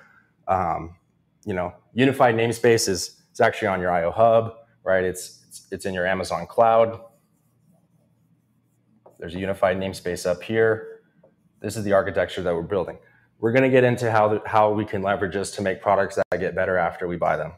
um, 0.48 0.96
you 1.44 1.54
know, 1.54 1.74
unified 1.94 2.34
namespace 2.34 2.88
is 2.88 3.22
it's 3.30 3.40
actually 3.40 3.68
on 3.68 3.80
your 3.80 3.90
IO 3.90 4.10
Hub, 4.10 4.54
right? 4.82 5.04
It's, 5.04 5.44
it's, 5.46 5.66
it's 5.70 5.86
in 5.86 5.94
your 5.94 6.06
Amazon 6.06 6.46
cloud. 6.46 7.00
There's 9.18 9.34
a 9.34 9.38
unified 9.38 9.78
namespace 9.78 10.26
up 10.26 10.42
here. 10.42 11.00
This 11.60 11.76
is 11.76 11.84
the 11.84 11.92
architecture 11.92 12.42
that 12.42 12.54
we're 12.54 12.62
building. 12.62 12.98
We're 13.38 13.52
going 13.52 13.62
to 13.62 13.70
get 13.70 13.84
into 13.84 14.10
how, 14.10 14.28
the, 14.28 14.42
how 14.46 14.72
we 14.72 14.84
can 14.84 15.02
leverage 15.02 15.34
this 15.34 15.50
to 15.52 15.62
make 15.62 15.82
products 15.82 16.16
that 16.16 16.40
get 16.40 16.54
better 16.54 16.76
after 16.78 17.06
we 17.06 17.16
buy 17.16 17.36
them. 17.36 17.52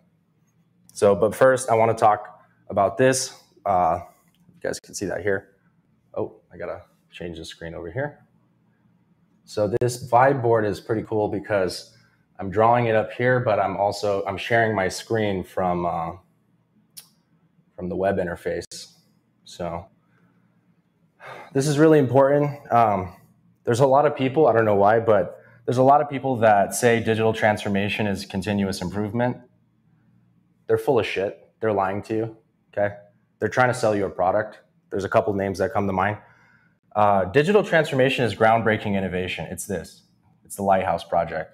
So, 0.99 1.15
but 1.15 1.33
first, 1.33 1.71
I 1.71 1.77
want 1.77 1.97
to 1.97 2.01
talk 2.01 2.43
about 2.71 2.99
this. 2.99 3.33
Uh, 3.65 4.01
you 4.49 4.61
guys 4.61 4.81
can 4.81 4.97
see 4.97 5.07
that 5.07 5.23
here. 5.23 5.51
Oh, 6.13 6.41
I 6.53 6.57
got 6.57 6.67
to 6.67 6.83
change 7.13 7.39
the 7.39 7.45
screen 7.45 7.73
over 7.73 7.89
here. 7.89 8.27
So 9.45 9.73
this 9.81 10.11
vibe 10.11 10.43
board 10.43 10.65
is 10.65 10.81
pretty 10.81 11.05
cool 11.05 11.29
because 11.29 11.97
I'm 12.41 12.51
drawing 12.51 12.87
it 12.87 12.97
up 12.97 13.13
here, 13.13 13.39
but 13.39 13.61
I'm 13.61 13.77
also 13.77 14.25
I'm 14.27 14.37
sharing 14.37 14.75
my 14.75 14.89
screen 14.89 15.45
from 15.45 15.87
uh, 15.87 16.11
from 17.77 17.89
the 17.89 17.95
web 17.95 18.17
interface. 18.17 18.65
So 19.45 19.87
this 21.55 21.69
is 21.69 21.79
really 21.79 22.01
important. 22.01 22.51
Um, 22.73 23.15
there's 23.63 23.79
a 23.79 23.87
lot 23.87 24.05
of 24.05 24.17
people 24.17 24.49
I 24.49 24.53
don't 24.53 24.65
know 24.65 24.75
why, 24.75 24.99
but 24.99 25.45
there's 25.65 25.79
a 25.79 25.85
lot 25.85 26.01
of 26.01 26.11
people 26.11 26.35
that 26.39 26.75
say 26.75 26.99
digital 26.99 27.33
transformation 27.33 28.09
is 28.09 28.27
continuous 28.27 28.83
improvement. 28.83 29.37
They're 30.69 30.79
full 30.79 31.01
of 31.01 31.07
shit. 31.07 31.51
They're 31.61 31.73
lying 31.73 32.03
to 32.03 32.15
you. 32.15 32.37
Okay, 32.73 32.95
they're 33.41 33.49
trying 33.49 33.69
to 33.69 33.75
sell 33.75 33.97
you 33.97 34.07
a 34.07 34.11
product. 34.11 34.61
There's 34.91 35.05
a 35.05 35.09
couple 35.09 35.35
names 35.35 35.59
that 35.59 35.73
come 35.73 35.89
to 35.89 35.93
mind. 35.93 36.19
Uh, 36.95 37.25
digital 37.25 37.65
transformation 37.65 38.25
is 38.25 38.35
groundbreaking 38.35 38.95
innovation. 38.95 39.47
It's 39.51 39.67
this. 39.67 40.03
It's 40.45 40.57
the 40.57 40.63
Lighthouse 40.63 41.05
Project. 41.05 41.53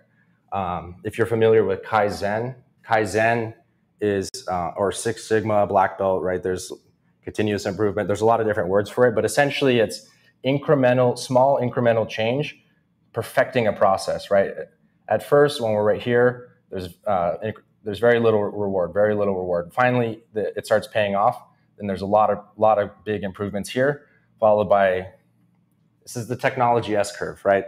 Um, 0.53 0.97
if 1.05 1.19
you're 1.19 1.27
familiar 1.27 1.65
with 1.65 1.83
Kaizen, 1.83 2.55
Kaizen 2.87 3.55
is, 4.01 4.31
uh, 4.49 4.71
or 4.77 4.93
Six 4.93 5.27
Sigma, 5.27 5.67
Black 5.67 5.99
Belt, 5.99 6.23
right? 6.23 6.43
There's 6.43 6.73
continuous 7.23 7.67
improvement. 7.67 8.07
There's 8.07 8.21
a 8.21 8.27
lot 8.27 8.41
of 8.41 8.47
different 8.47 8.69
words 8.69 8.89
for 8.91 9.07
it, 9.09 9.15
but 9.15 9.25
essentially 9.25 9.81
it's 9.81 10.09
incremental, 10.45 11.19
small 11.19 11.61
incremental 11.61 12.09
change, 12.09 12.57
perfecting 13.13 13.67
a 13.67 13.73
process, 13.73 14.31
right? 14.31 14.53
At 15.09 15.23
first, 15.23 15.61
when 15.61 15.73
we're 15.73 15.85
right 15.85 16.03
here, 16.03 16.51
there's, 16.71 16.89
uh, 17.07 17.37
there's 17.85 17.99
very 17.99 18.19
little 18.19 18.43
reward, 18.43 18.93
very 18.93 19.15
little 19.15 19.35
reward. 19.35 19.73
Finally, 19.73 20.23
the, 20.33 20.57
it 20.57 20.67
starts 20.67 20.87
paying 20.87 21.15
off. 21.15 21.43
and 21.79 21.89
there's 21.89 22.03
a 22.03 22.07
lot 22.07 22.31
of, 22.31 22.39
lot 22.57 22.79
of 22.79 22.91
big 23.05 23.23
improvements 23.23 23.69
here, 23.69 24.07
followed 24.41 24.69
by, 24.69 25.09
this 26.03 26.17
is 26.17 26.29
the 26.29 26.37
technology 26.37 26.97
S 26.97 27.17
curve, 27.17 27.45
right? 27.45 27.65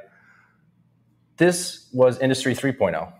This 1.37 1.88
was 1.92 2.18
Industry 2.20 2.54
3.0. 2.54 3.12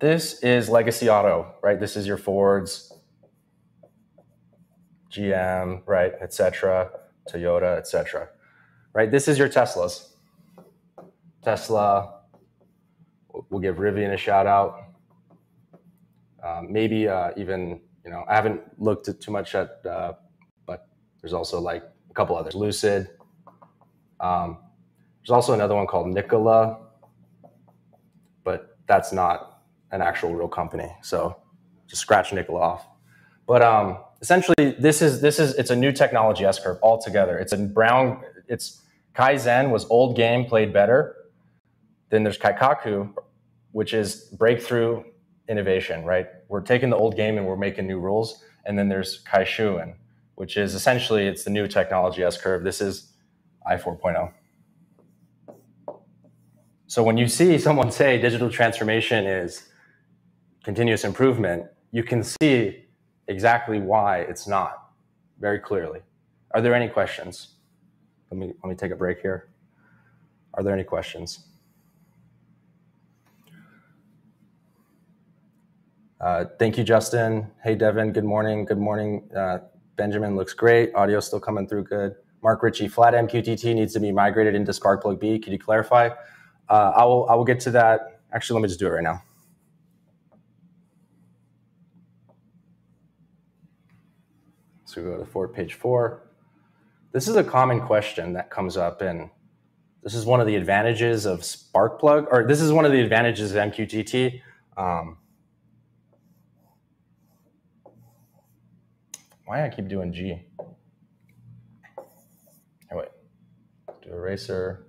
This 0.00 0.42
is 0.42 0.68
legacy 0.68 1.08
auto, 1.08 1.54
right? 1.62 1.80
This 1.80 1.96
is 1.96 2.06
your 2.06 2.18
Fords, 2.18 2.92
GM, 5.10 5.82
right, 5.86 6.12
etc., 6.20 6.90
Toyota, 7.28 7.76
etc. 7.78 8.28
Right? 8.92 9.10
This 9.10 9.28
is 9.28 9.38
your 9.38 9.48
Teslas. 9.48 10.08
Tesla. 11.42 12.17
We'll 13.50 13.60
give 13.60 13.76
Rivian 13.76 14.12
a 14.12 14.16
shout 14.16 14.46
out. 14.46 14.84
Um, 16.44 16.72
maybe 16.72 17.08
uh, 17.08 17.30
even 17.36 17.80
you 18.04 18.10
know 18.10 18.24
I 18.28 18.34
haven't 18.34 18.60
looked 18.78 19.20
too 19.20 19.30
much 19.30 19.54
at, 19.54 19.84
uh, 19.84 20.12
but 20.66 20.88
there's 21.20 21.32
also 21.32 21.60
like 21.60 21.82
a 22.10 22.14
couple 22.14 22.36
others. 22.36 22.54
Lucid. 22.54 23.08
Um, 24.20 24.58
there's 25.20 25.30
also 25.30 25.52
another 25.52 25.74
one 25.74 25.86
called 25.86 26.08
Nikola, 26.08 26.78
but 28.44 28.78
that's 28.86 29.12
not 29.12 29.62
an 29.92 30.02
actual 30.02 30.34
real 30.34 30.48
company. 30.48 30.90
So 31.02 31.36
just 31.86 32.02
scratch 32.02 32.32
Nikola 32.32 32.60
off. 32.60 32.86
But 33.46 33.62
um, 33.62 33.98
essentially, 34.20 34.76
this 34.78 35.02
is 35.02 35.20
this 35.20 35.38
is 35.38 35.54
it's 35.54 35.70
a 35.70 35.76
new 35.76 35.92
technology 35.92 36.44
S 36.44 36.58
curve 36.58 36.78
altogether. 36.82 37.38
It's 37.38 37.52
a 37.52 37.58
brown. 37.58 38.22
It's 38.48 38.82
Kaizen 39.14 39.70
was 39.70 39.86
old 39.90 40.16
game 40.16 40.44
played 40.44 40.72
better. 40.72 41.14
Then 42.10 42.22
there's 42.22 42.38
Kaikaku, 42.38 43.12
which 43.72 43.94
is 43.94 44.28
breakthrough 44.38 45.04
innovation. 45.48 46.04
Right, 46.04 46.26
we're 46.48 46.60
taking 46.60 46.90
the 46.90 46.96
old 46.96 47.16
game 47.16 47.38
and 47.38 47.46
we're 47.46 47.56
making 47.56 47.86
new 47.86 47.98
rules. 47.98 48.42
And 48.66 48.78
then 48.78 48.88
there's 48.88 49.24
Kakushin, 49.24 49.94
which 50.34 50.56
is 50.56 50.74
essentially 50.74 51.26
it's 51.26 51.44
the 51.44 51.50
new 51.50 51.66
technology 51.66 52.22
S 52.22 52.40
curve. 52.40 52.64
This 52.64 52.80
is 52.80 53.12
I 53.66 53.76
4.0. 53.76 54.32
So 56.86 57.02
when 57.02 57.18
you 57.18 57.28
see 57.28 57.58
someone 57.58 57.90
say 57.90 58.18
digital 58.18 58.50
transformation 58.50 59.26
is 59.26 59.68
continuous 60.64 61.04
improvement, 61.04 61.66
you 61.92 62.02
can 62.02 62.22
see 62.22 62.84
exactly 63.26 63.78
why 63.78 64.20
it's 64.20 64.46
not 64.48 64.90
very 65.38 65.58
clearly. 65.58 66.00
Are 66.52 66.62
there 66.62 66.74
any 66.74 66.88
questions? 66.88 67.56
Let 68.30 68.38
me 68.38 68.54
let 68.62 68.70
me 68.70 68.74
take 68.74 68.90
a 68.90 68.96
break 68.96 69.20
here. 69.20 69.50
Are 70.54 70.62
there 70.62 70.72
any 70.74 70.84
questions? 70.84 71.47
Uh, 76.20 76.44
thank 76.58 76.76
you, 76.76 76.84
Justin. 76.84 77.50
Hey, 77.62 77.74
Devin. 77.74 78.12
Good 78.12 78.24
morning. 78.24 78.64
Good 78.64 78.78
morning. 78.78 79.28
Uh, 79.36 79.58
Benjamin 79.96 80.36
looks 80.36 80.52
great. 80.52 80.94
Audio 80.94 81.20
still 81.20 81.40
coming 81.40 81.68
through 81.68 81.84
good. 81.84 82.16
Mark 82.42 82.62
Ritchie, 82.62 82.88
flat 82.88 83.14
MQTT 83.14 83.74
needs 83.74 83.92
to 83.94 84.00
be 84.00 84.12
migrated 84.12 84.54
into 84.54 84.72
Sparkplug 84.72 85.20
B. 85.20 85.38
Could 85.38 85.52
you 85.52 85.58
clarify? 85.58 86.10
Uh, 86.68 86.92
I 86.96 87.04
will 87.04 87.28
I 87.28 87.34
will 87.34 87.44
get 87.44 87.60
to 87.60 87.70
that. 87.72 88.20
Actually, 88.32 88.60
let 88.60 88.62
me 88.62 88.68
just 88.68 88.80
do 88.80 88.86
it 88.86 88.90
right 88.90 89.02
now. 89.02 89.22
So 94.84 95.02
we 95.02 95.10
go 95.10 95.18
to 95.18 95.24
four, 95.24 95.48
page 95.48 95.74
four. 95.74 96.22
This 97.12 97.26
is 97.26 97.36
a 97.36 97.44
common 97.44 97.80
question 97.80 98.32
that 98.34 98.50
comes 98.50 98.76
up, 98.76 99.02
and 99.02 99.30
this 100.02 100.14
is 100.14 100.24
one 100.24 100.40
of 100.40 100.46
the 100.46 100.56
advantages 100.56 101.26
of 101.26 101.40
Sparkplug, 101.40 102.28
or 102.30 102.46
this 102.46 102.60
is 102.60 102.72
one 102.72 102.84
of 102.84 102.92
the 102.92 103.00
advantages 103.00 103.52
of 103.52 103.56
MQTT. 103.56 104.40
Um, 104.76 105.18
why 109.48 109.64
I 109.64 109.70
keep 109.70 109.88
doing 109.88 110.12
G? 110.12 110.42
Oh, 112.92 112.92
wait, 112.92 113.08
do 114.02 114.10
eraser. 114.10 114.84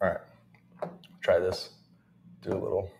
right, 0.00 0.16
try 1.20 1.38
this. 1.38 1.68
Do 2.40 2.52
a 2.52 2.54
little. 2.54 2.90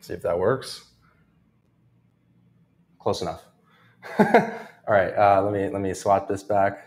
See 0.00 0.12
if 0.12 0.20
that 0.20 0.38
works 0.38 0.84
close 3.08 3.22
enough. 3.22 3.42
All 4.18 4.94
right, 4.94 5.14
uh, 5.14 5.40
let 5.42 5.50
me 5.50 5.70
let 5.70 5.80
me 5.80 5.94
swap 5.94 6.28
this 6.28 6.42
back. 6.42 6.84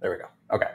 There 0.00 0.10
we 0.10 0.16
go. 0.16 0.24
Okay. 0.52 0.66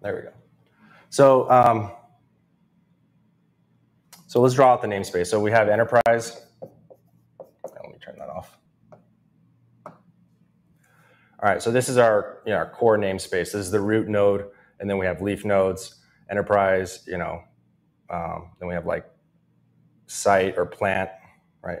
There 0.00 0.16
we 0.16 0.22
go. 0.22 0.32
So 1.10 1.48
um, 1.48 1.92
so 4.26 4.40
let's 4.40 4.56
draw 4.56 4.72
out 4.72 4.82
the 4.82 4.88
namespace. 4.88 5.28
So 5.28 5.38
we 5.38 5.52
have 5.52 5.68
enterprise 5.68 6.45
All 11.46 11.52
right, 11.52 11.62
so 11.62 11.70
this 11.70 11.88
is 11.88 11.96
our, 11.96 12.40
you 12.44 12.50
know, 12.50 12.56
our 12.56 12.68
core 12.68 12.98
namespace. 12.98 13.30
This 13.30 13.54
is 13.54 13.70
the 13.70 13.78
root 13.78 14.08
node, 14.08 14.46
and 14.80 14.90
then 14.90 14.98
we 14.98 15.06
have 15.06 15.22
leaf 15.22 15.44
nodes, 15.44 15.94
enterprise, 16.28 17.04
you 17.06 17.18
know, 17.18 17.40
um, 18.10 18.50
then 18.58 18.66
we 18.66 18.74
have 18.74 18.84
like 18.84 19.06
site 20.08 20.58
or 20.58 20.66
plant, 20.66 21.08
right? 21.62 21.78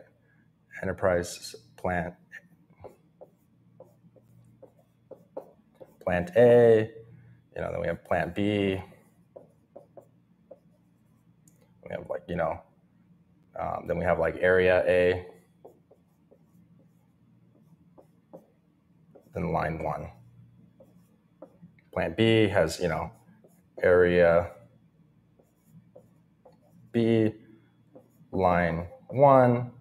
Enterprise 0.84 1.56
plant, 1.76 2.14
plant 6.00 6.30
A, 6.36 6.88
you 7.56 7.60
know, 7.60 7.72
then 7.72 7.80
we 7.80 7.88
have 7.88 8.04
plant 8.04 8.36
B. 8.36 8.80
We 11.82 11.90
have 11.90 12.08
like, 12.08 12.22
you 12.28 12.36
know, 12.36 12.62
um, 13.58 13.86
then 13.88 13.98
we 13.98 14.04
have 14.04 14.20
like 14.20 14.36
area 14.38 14.84
A. 14.86 15.26
Then 19.36 19.52
line 19.52 19.82
one. 19.82 20.08
Plant 21.92 22.16
B 22.16 22.48
has, 22.48 22.80
you 22.80 22.88
know, 22.88 23.10
area 23.82 24.50
B, 26.90 27.34
line 28.32 28.86
one, 29.08 29.72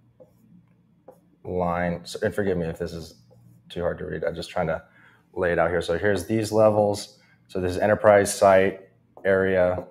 line, 1.46 2.04
and 2.22 2.36
forgive 2.36 2.58
me 2.58 2.66
if 2.66 2.78
this 2.78 2.92
is 2.92 3.16
too 3.70 3.80
hard 3.80 3.98
to 4.00 4.06
read. 4.06 4.26
I'm 4.26 4.36
just 4.36 4.50
trying 4.50 4.68
to 4.68 4.84
lay 5.34 5.54
it 5.54 5.58
out 5.58 5.70
here. 5.70 5.82
So 5.82 5.98
here's 5.98 6.26
these 6.26 6.52
levels. 6.52 7.20
So 7.48 7.62
this 7.62 7.72
is 7.72 7.78
enterprise 7.78 8.38
site, 8.38 8.82
area, 9.24 9.86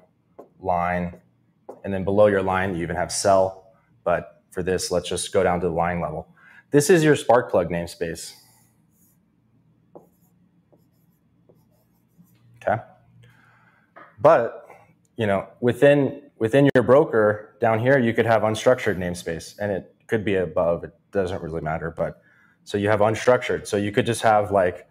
line, 0.60 1.16
and 1.84 1.94
then 1.94 2.04
below 2.04 2.26
your 2.26 2.42
line, 2.42 2.74
you 2.74 2.82
even 2.82 2.96
have 2.96 3.10
cell. 3.10 3.72
But 4.04 4.42
for 4.50 4.62
this, 4.62 4.90
let's 4.90 5.08
just 5.08 5.32
go 5.32 5.42
down 5.42 5.60
to 5.60 5.68
the 5.68 5.72
line 5.72 6.02
level. 6.02 6.28
This 6.70 6.90
is 6.90 7.02
your 7.02 7.16
Sparkplug 7.16 7.70
namespace. 7.70 8.34
Okay. 12.66 12.82
But, 14.24 14.66
you 15.18 15.26
know, 15.26 15.46
within 15.60 16.22
within 16.38 16.70
your 16.74 16.82
broker 16.82 17.56
down 17.60 17.78
here, 17.78 17.98
you 17.98 18.14
could 18.14 18.24
have 18.24 18.40
unstructured 18.40 18.96
namespace 18.96 19.54
and 19.58 19.70
it 19.70 19.94
could 20.06 20.24
be 20.24 20.36
above. 20.36 20.82
It 20.82 20.92
doesn't 21.12 21.42
really 21.42 21.60
matter. 21.60 21.92
But 21.94 22.22
so 22.64 22.78
you 22.78 22.88
have 22.88 23.00
unstructured. 23.00 23.66
So 23.66 23.76
you 23.76 23.92
could 23.92 24.06
just 24.06 24.22
have 24.22 24.50
like, 24.50 24.88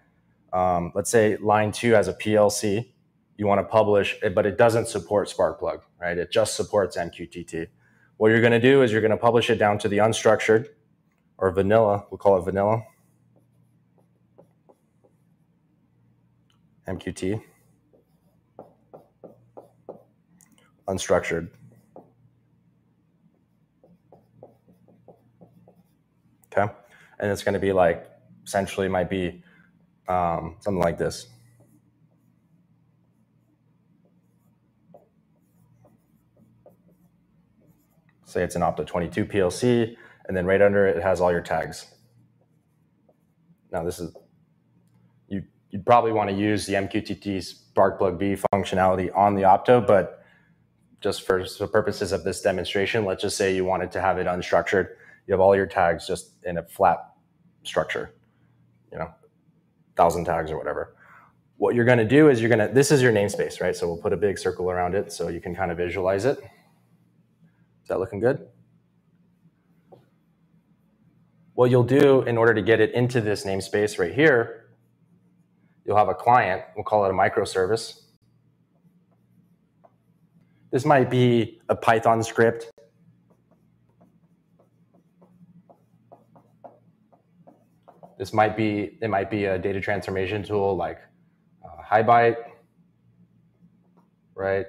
um, 0.53 0.91
let's 0.93 1.09
say 1.09 1.37
line 1.37 1.71
two 1.71 1.93
has 1.93 2.07
a 2.07 2.13
PLC. 2.13 2.91
You 3.35 3.47
want 3.47 3.59
to 3.59 3.63
publish 3.63 4.15
it, 4.21 4.35
but 4.35 4.45
it 4.45 4.55
doesn't 4.55 4.87
support 4.87 5.27
Sparkplug, 5.29 5.81
right? 5.99 6.15
It 6.15 6.31
just 6.31 6.55
supports 6.55 6.95
MQTT. 6.95 7.69
What 8.17 8.29
you're 8.29 8.39
going 8.39 8.53
to 8.53 8.61
do 8.61 8.83
is 8.83 8.91
you're 8.91 9.01
going 9.01 9.09
to 9.09 9.17
publish 9.17 9.49
it 9.49 9.55
down 9.55 9.79
to 9.79 9.87
the 9.87 9.97
unstructured 9.97 10.67
or 11.39 11.49
vanilla. 11.49 12.05
We'll 12.11 12.19
call 12.19 12.37
it 12.37 12.45
vanilla. 12.45 12.83
MQT. 16.87 17.41
Unstructured. 20.87 21.49
Okay. 26.55 26.71
And 27.19 27.31
it's 27.31 27.43
going 27.43 27.53
to 27.53 27.59
be 27.59 27.73
like, 27.73 28.09
essentially 28.45 28.87
might 28.87 29.09
be 29.09 29.41
um, 30.07 30.57
something 30.59 30.81
like 30.81 30.97
this. 30.97 31.27
Say 38.25 38.43
it's 38.43 38.55
an 38.55 38.63
Opto22 38.63 39.31
PLC, 39.31 39.95
and 40.27 40.35
then 40.35 40.45
right 40.45 40.61
under 40.61 40.87
it, 40.87 40.97
it 40.97 41.03
has 41.03 41.21
all 41.21 41.31
your 41.31 41.41
tags. 41.41 41.85
Now 43.71 43.83
this 43.83 43.99
is, 43.99 44.15
you, 45.27 45.43
you'd 45.69 45.85
probably 45.85 46.11
want 46.11 46.31
to 46.31 46.35
use 46.35 46.65
the 46.65 46.73
MQTT 46.73 47.37
Sparkplug 47.75 48.17
B 48.17 48.35
functionality 48.53 49.15
on 49.15 49.35
the 49.35 49.43
Opto, 49.43 49.85
but 49.85 50.22
just 51.03 51.23
for 51.23 51.45
the 51.59 51.67
purposes 51.67 52.13
of 52.13 52.23
this 52.23 52.41
demonstration, 52.41 53.03
let's 53.03 53.21
just 53.21 53.35
say 53.35 53.53
you 53.53 53.65
wanted 53.65 53.91
to 53.91 53.99
have 53.99 54.17
it 54.17 54.25
unstructured. 54.25 54.87
You 55.27 55.33
have 55.33 55.41
all 55.41 55.53
your 55.55 55.65
tags 55.67 56.07
just 56.07 56.31
in 56.45 56.57
a 56.57 56.63
flat 56.63 56.97
structure, 57.63 58.13
you 58.91 58.97
know, 58.97 59.13
thousand 59.97 60.23
tags 60.23 60.49
or 60.49 60.57
whatever. 60.57 60.95
What 61.57 61.75
you're 61.75 61.85
going 61.85 61.97
to 61.97 62.07
do 62.07 62.29
is 62.29 62.39
you're 62.39 62.49
going 62.49 62.65
to, 62.67 62.73
this 62.73 62.89
is 62.89 63.01
your 63.01 63.11
namespace, 63.11 63.61
right? 63.61 63.75
So 63.75 63.87
we'll 63.87 64.01
put 64.01 64.13
a 64.13 64.17
big 64.17 64.39
circle 64.39 64.71
around 64.71 64.95
it 64.95 65.11
so 65.11 65.27
you 65.27 65.41
can 65.41 65.53
kind 65.53 65.71
of 65.71 65.77
visualize 65.77 66.23
it. 66.23 66.39
Is 66.39 67.89
that 67.89 67.99
looking 67.99 68.19
good? 68.19 68.47
What 71.53 71.69
you'll 71.69 71.83
do 71.83 72.21
in 72.21 72.37
order 72.37 72.53
to 72.53 72.61
get 72.61 72.79
it 72.79 72.93
into 72.93 73.19
this 73.21 73.45
namespace 73.45 73.99
right 73.99 74.13
here, 74.13 74.71
you'll 75.85 75.97
have 75.97 76.09
a 76.09 76.15
client, 76.15 76.63
we'll 76.75 76.85
call 76.85 77.05
it 77.05 77.11
a 77.11 77.13
microservice. 77.13 78.02
This 80.73 80.85
might 80.85 81.07
be 81.07 81.61
a 81.69 81.75
Python 81.75 82.23
script. 82.23 82.71
This 88.17 88.33
might 88.33 88.57
be, 88.57 88.97
it 88.99 89.07
might 89.07 89.29
be 89.29 89.45
a 89.45 89.59
data 89.59 89.79
transformation 89.79 90.41
tool 90.41 90.75
like 90.75 90.97
uh, 91.63 91.83
HighByte, 91.87 92.37
right? 94.33 94.65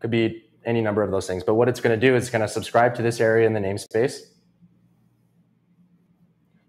Could 0.00 0.10
be 0.10 0.44
any 0.66 0.82
number 0.82 1.02
of 1.02 1.10
those 1.10 1.26
things. 1.26 1.42
But 1.42 1.54
what 1.54 1.70
it's 1.70 1.80
going 1.80 1.98
to 1.98 2.06
do 2.06 2.14
is 2.14 2.24
it's 2.24 2.30
going 2.30 2.42
to 2.42 2.48
subscribe 2.48 2.94
to 2.96 3.02
this 3.02 3.18
area 3.18 3.46
in 3.46 3.54
the 3.54 3.60
namespace. 3.60 4.18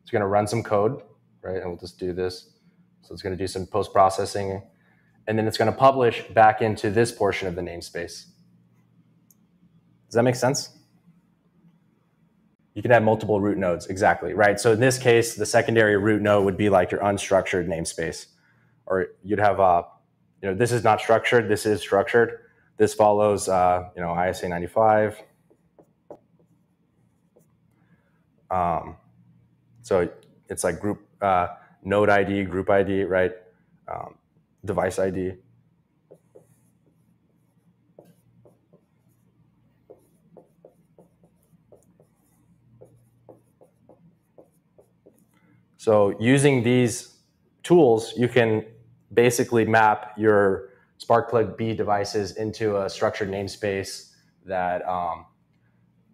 It's 0.02 0.12
going 0.12 0.22
to 0.22 0.28
run 0.28 0.48
some 0.48 0.64
code, 0.64 1.02
right? 1.42 1.58
And 1.58 1.68
we'll 1.68 1.78
just 1.78 2.00
do 2.00 2.14
this. 2.14 2.52
So 3.02 3.14
it's 3.14 3.22
going 3.22 3.38
to 3.38 3.44
do 3.44 3.48
some 3.48 3.66
post-processing 3.68 4.62
and 5.28 5.38
then 5.38 5.48
it's 5.48 5.58
going 5.58 5.72
to 5.72 5.78
publish 5.78 6.24
back 6.30 6.62
into 6.62 6.90
this 6.90 7.12
portion 7.12 7.48
of 7.48 7.56
the 7.56 7.62
namespace. 7.62 8.26
Does 10.08 10.16
that 10.16 10.24
make 10.24 10.36
sense? 10.36 10.70
You 12.74 12.82
can 12.82 12.92
have 12.92 13.04
multiple 13.04 13.40
root 13.40 13.58
nodes, 13.58 13.88
exactly, 13.88 14.34
right? 14.34 14.60
So 14.60 14.72
in 14.72 14.80
this 14.80 14.98
case, 14.98 15.36
the 15.36 15.46
secondary 15.46 15.98
root 15.98 16.22
node 16.22 16.44
would 16.46 16.58
be 16.58 16.70
like 16.70 16.92
your 16.92 17.02
unstructured 17.02 17.68
namespace. 17.68 18.28
Or 18.86 19.08
you'd 19.24 19.40
have, 19.40 19.60
uh, 19.60 19.84
you 20.42 20.50
know, 20.50 20.56
this 20.56 20.72
is 20.72 20.84
not 20.84 21.00
structured, 21.00 21.48
this 21.48 21.66
is 21.66 21.82
structured. 21.82 22.40
This 22.78 22.94
follows, 22.94 23.48
uh, 23.48 23.90
you 23.96 24.02
know, 24.02 24.20
ISA 24.22 24.50
95. 24.50 25.22
Um, 28.50 28.98
so 29.82 30.10
it's 30.50 30.64
like 30.64 30.80
group 30.80 31.08
uh, 31.22 31.48
node 31.84 32.10
ID, 32.10 32.44
group 32.46 32.70
ID, 32.70 33.04
right? 33.04 33.32
Um, 33.88 34.16
device 34.66 35.00
ID. 35.00 35.34
So 45.78 46.16
using 46.20 46.64
these 46.64 47.18
tools, 47.62 48.14
you 48.16 48.30
can 48.30 48.66
basically 49.14 49.66
map 49.66 50.14
your 50.18 50.70
Sparkplug 50.98 51.58
B 51.58 51.74
devices 51.74 52.38
into 52.38 52.82
a 52.82 52.90
structured 52.90 53.30
namespace 53.30 54.14
that 54.46 54.88
um, 54.88 55.26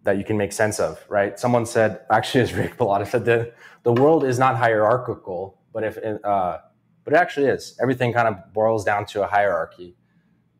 that 0.02 0.16
you 0.16 0.24
can 0.24 0.36
make 0.36 0.52
sense 0.52 0.80
of, 0.80 1.04
right? 1.08 1.38
Someone 1.38 1.66
said, 1.66 2.00
actually, 2.10 2.40
as 2.40 2.54
Rick 2.54 2.78
Bellotta 2.78 3.06
said, 3.06 3.24
the, 3.24 3.52
the 3.82 3.92
world 3.92 4.24
is 4.24 4.38
not 4.38 4.56
hierarchical, 4.56 5.60
but 5.72 5.84
if 5.84 5.98
uh, 6.24 6.58
but 7.10 7.16
it 7.16 7.20
actually 7.20 7.46
is. 7.48 7.76
Everything 7.82 8.12
kind 8.12 8.28
of 8.28 8.52
boils 8.52 8.84
down 8.84 9.04
to 9.06 9.24
a 9.24 9.26
hierarchy. 9.26 9.96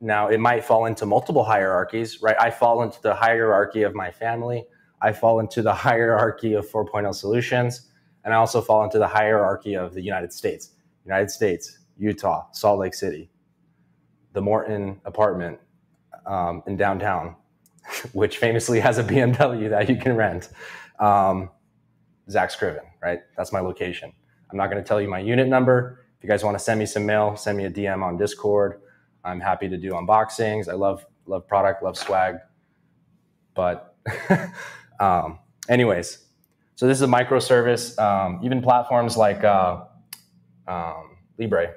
Now, 0.00 0.26
it 0.28 0.40
might 0.40 0.64
fall 0.64 0.86
into 0.86 1.06
multiple 1.06 1.44
hierarchies, 1.44 2.20
right? 2.20 2.34
I 2.40 2.50
fall 2.50 2.82
into 2.82 3.00
the 3.02 3.14
hierarchy 3.14 3.82
of 3.82 3.94
my 3.94 4.10
family. 4.10 4.64
I 5.00 5.12
fall 5.12 5.38
into 5.38 5.62
the 5.62 5.72
hierarchy 5.86 6.54
of 6.54 6.68
4.0 6.68 7.14
solutions. 7.14 7.88
And 8.24 8.34
I 8.34 8.36
also 8.36 8.60
fall 8.60 8.82
into 8.82 8.98
the 8.98 9.06
hierarchy 9.06 9.74
of 9.74 9.94
the 9.94 10.02
United 10.02 10.32
States. 10.32 10.72
United 11.04 11.30
States, 11.30 11.78
Utah, 11.96 12.46
Salt 12.52 12.80
Lake 12.80 12.94
City, 12.94 13.30
the 14.32 14.40
Morton 14.40 15.00
apartment 15.04 15.60
um, 16.26 16.64
in 16.66 16.76
downtown, 16.76 17.36
which 18.12 18.38
famously 18.38 18.80
has 18.80 18.98
a 18.98 19.04
BMW 19.04 19.70
that 19.70 19.88
you 19.88 19.94
can 19.94 20.16
rent. 20.16 20.50
Um, 20.98 21.50
Zach 22.28 22.50
Scriven, 22.50 22.84
right? 23.00 23.20
That's 23.36 23.52
my 23.52 23.60
location. 23.60 24.12
I'm 24.50 24.56
not 24.56 24.68
going 24.68 24.82
to 24.82 24.86
tell 24.86 25.00
you 25.00 25.08
my 25.08 25.20
unit 25.20 25.46
number. 25.46 26.00
If 26.20 26.24
you 26.24 26.28
guys 26.28 26.44
want 26.44 26.54
to 26.58 26.62
send 26.62 26.78
me 26.78 26.84
some 26.84 27.06
mail, 27.06 27.34
send 27.34 27.56
me 27.56 27.64
a 27.64 27.70
DM 27.70 28.02
on 28.02 28.18
Discord. 28.18 28.82
I'm 29.24 29.40
happy 29.40 29.70
to 29.70 29.78
do 29.78 29.92
unboxings. 29.92 30.68
I 30.68 30.74
love 30.74 31.06
love 31.24 31.48
product, 31.48 31.82
love 31.82 31.96
swag. 31.96 32.36
But 33.54 33.96
um, 35.00 35.38
anyways, 35.66 36.18
so 36.74 36.86
this 36.86 36.98
is 36.98 37.02
a 37.02 37.06
microservice. 37.06 37.98
Um, 37.98 38.38
even 38.42 38.60
platforms 38.60 39.16
like 39.16 39.42
uh, 39.44 39.84
um, 40.68 41.16
Libre, 41.38 41.76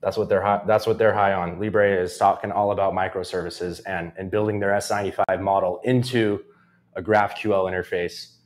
That's 0.00 0.16
what 0.16 0.28
they're 0.28 0.40
high, 0.40 0.62
that's 0.64 0.86
what 0.86 0.98
they're 0.98 1.12
high 1.12 1.32
on. 1.32 1.58
Libre 1.58 2.00
is 2.00 2.16
talking 2.16 2.52
all 2.52 2.70
about 2.70 2.92
microservices 2.92 3.80
and, 3.86 4.12
and 4.16 4.30
building 4.30 4.60
their 4.60 4.70
S95 4.70 5.40
model 5.40 5.80
into 5.82 6.44
a 6.94 7.02
GraphQL 7.02 7.68
interface 7.68 8.37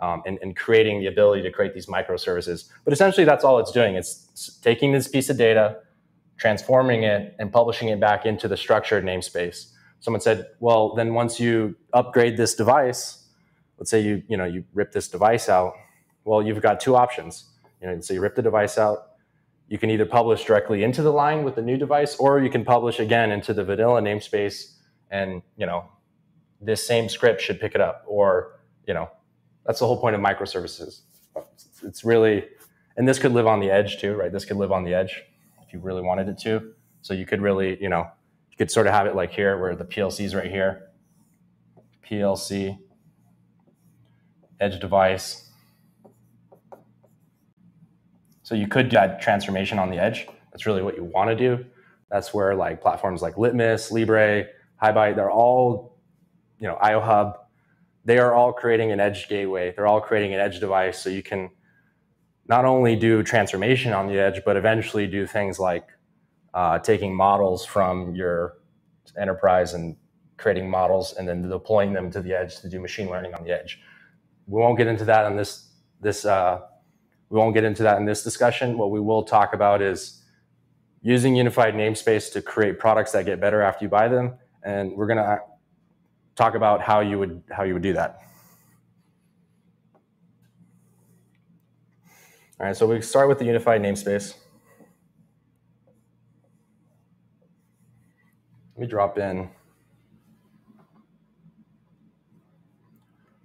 um, 0.00 0.22
and, 0.26 0.38
and 0.42 0.56
creating 0.56 1.00
the 1.00 1.06
ability 1.06 1.42
to 1.42 1.50
create 1.50 1.74
these 1.74 1.86
microservices. 1.86 2.68
But 2.84 2.92
essentially, 2.92 3.24
that's 3.24 3.44
all 3.44 3.58
it's 3.58 3.70
doing. 3.70 3.94
It's 3.94 4.58
taking 4.62 4.92
this 4.92 5.08
piece 5.08 5.30
of 5.30 5.36
data, 5.36 5.78
transforming 6.36 7.04
it, 7.04 7.36
and 7.38 7.52
publishing 7.52 7.88
it 7.88 8.00
back 8.00 8.26
into 8.26 8.48
the 8.48 8.56
structured 8.56 9.04
namespace. 9.04 9.72
Someone 10.00 10.20
said, 10.20 10.46
well, 10.60 10.94
then 10.94 11.12
once 11.12 11.38
you 11.38 11.76
upgrade 11.92 12.36
this 12.36 12.54
device, 12.54 13.26
let's 13.78 13.90
say 13.90 14.00
you, 14.00 14.22
you, 14.28 14.36
know, 14.36 14.46
you 14.46 14.64
rip 14.72 14.92
this 14.92 15.08
device 15.08 15.48
out, 15.48 15.74
well, 16.24 16.42
you've 16.42 16.62
got 16.62 16.80
two 16.80 16.96
options. 16.96 17.44
You 17.82 17.88
know, 17.88 18.00
so 18.00 18.14
you 18.14 18.20
rip 18.20 18.34
the 18.34 18.42
device 18.42 18.78
out, 18.78 19.10
you 19.68 19.78
can 19.78 19.90
either 19.90 20.04
publish 20.04 20.44
directly 20.44 20.82
into 20.82 21.00
the 21.00 21.12
line 21.12 21.44
with 21.44 21.54
the 21.54 21.62
new 21.62 21.76
device, 21.76 22.16
or 22.16 22.40
you 22.40 22.50
can 22.50 22.64
publish 22.64 22.98
again 22.98 23.30
into 23.30 23.54
the 23.54 23.64
vanilla 23.64 24.02
namespace, 24.02 24.74
and 25.10 25.42
you 25.56 25.64
know, 25.64 25.84
this 26.60 26.84
same 26.86 27.08
script 27.08 27.40
should 27.40 27.60
pick 27.60 27.74
it 27.74 27.80
up. 27.80 28.04
Or 28.06 28.58
you 28.86 28.94
know, 28.94 29.08
that's 29.66 29.80
the 29.80 29.86
whole 29.86 30.00
point 30.00 30.14
of 30.16 30.20
microservices. 30.20 31.00
It's 31.82 32.04
really, 32.04 32.46
and 32.96 33.08
this 33.08 33.18
could 33.18 33.32
live 33.32 33.46
on 33.46 33.60
the 33.60 33.70
edge 33.70 34.00
too, 34.00 34.14
right? 34.14 34.32
This 34.32 34.44
could 34.44 34.56
live 34.56 34.72
on 34.72 34.84
the 34.84 34.94
edge 34.94 35.22
if 35.62 35.72
you 35.72 35.80
really 35.80 36.02
wanted 36.02 36.28
it 36.28 36.38
to. 36.38 36.72
So 37.02 37.14
you 37.14 37.26
could 37.26 37.40
really, 37.40 37.80
you 37.82 37.88
know, 37.88 38.06
you 38.50 38.56
could 38.56 38.70
sort 38.70 38.86
of 38.86 38.92
have 38.92 39.06
it 39.06 39.14
like 39.14 39.32
here, 39.32 39.58
where 39.58 39.74
the 39.74 39.84
PLC 39.84 40.24
is 40.24 40.34
right 40.34 40.50
here, 40.50 40.90
PLC, 42.04 42.78
edge 44.60 44.78
device 44.78 45.50
so 48.50 48.56
you 48.56 48.66
could 48.66 48.88
do 48.88 48.96
that 48.96 49.22
transformation 49.22 49.78
on 49.78 49.90
the 49.90 49.98
edge. 49.98 50.26
That's 50.50 50.66
really 50.66 50.82
what 50.82 50.96
you 50.96 51.04
want 51.04 51.30
to 51.30 51.36
do. 51.36 51.64
That's 52.10 52.34
where 52.34 52.56
like 52.56 52.82
platforms 52.82 53.22
like 53.22 53.38
Litmus, 53.38 53.92
Libre, 53.92 54.46
HighByte, 54.82 55.14
they're 55.14 55.30
all, 55.30 55.96
you 56.58 56.66
know, 56.66 56.76
IOHub, 56.82 57.36
they 58.04 58.18
are 58.18 58.34
all 58.34 58.52
creating 58.52 58.92
an 58.92 59.00
edge 59.00 59.28
gateway. 59.28 59.72
They're 59.74 59.86
all 59.86 60.00
creating 60.00 60.34
an 60.34 60.40
edge 60.40 60.60
device. 60.60 60.98
So 61.02 61.10
you 61.10 61.22
can 61.22 61.50
not 62.46 62.64
only 62.64 62.96
do 62.96 63.22
transformation 63.22 63.92
on 63.92 64.06
the 64.08 64.18
edge, 64.18 64.42
but 64.44 64.56
eventually 64.56 65.06
do 65.06 65.26
things 65.26 65.58
like 65.58 65.86
uh, 66.54 66.78
taking 66.80 67.14
models 67.14 67.64
from 67.64 68.14
your 68.14 68.54
enterprise 69.18 69.74
and 69.74 69.96
creating 70.36 70.68
models 70.68 71.14
and 71.16 71.28
then 71.28 71.48
deploying 71.48 71.92
them 71.92 72.10
to 72.10 72.20
the 72.20 72.32
edge 72.32 72.60
to 72.60 72.68
do 72.68 72.80
machine 72.80 73.08
learning 73.08 73.34
on 73.34 73.44
the 73.44 73.50
edge. 73.50 73.78
We 74.46 74.60
won't 74.60 74.78
get 74.78 74.86
into 74.86 75.04
that 75.04 75.26
on 75.26 75.36
this 75.36 75.68
this 76.00 76.24
uh, 76.24 76.60
we 77.28 77.38
won't 77.38 77.54
get 77.54 77.64
into 77.64 77.82
that 77.84 77.98
in 77.98 78.06
this 78.06 78.24
discussion. 78.24 78.78
What 78.78 78.90
we 78.90 79.00
will 79.00 79.22
talk 79.22 79.52
about 79.52 79.82
is 79.82 80.22
using 81.02 81.36
unified 81.36 81.74
namespace 81.74 82.32
to 82.32 82.42
create 82.42 82.78
products 82.78 83.12
that 83.12 83.26
get 83.26 83.40
better 83.40 83.62
after 83.62 83.84
you 83.84 83.88
buy 83.88 84.08
them. 84.08 84.34
And 84.62 84.92
we're 84.92 85.06
to 85.18 85.40
talk 86.40 86.54
about 86.54 86.80
how 86.80 87.00
you 87.00 87.18
would 87.18 87.42
how 87.50 87.64
you 87.64 87.74
would 87.74 87.82
do 87.82 87.92
that. 87.92 88.20
All 92.58 92.66
right, 92.66 92.74
so 92.74 92.86
we 92.86 93.02
start 93.02 93.28
with 93.28 93.38
the 93.38 93.44
unified 93.44 93.82
namespace. 93.82 94.34
Let 98.74 98.80
me 98.80 98.86
drop 98.86 99.18
in. 99.18 99.50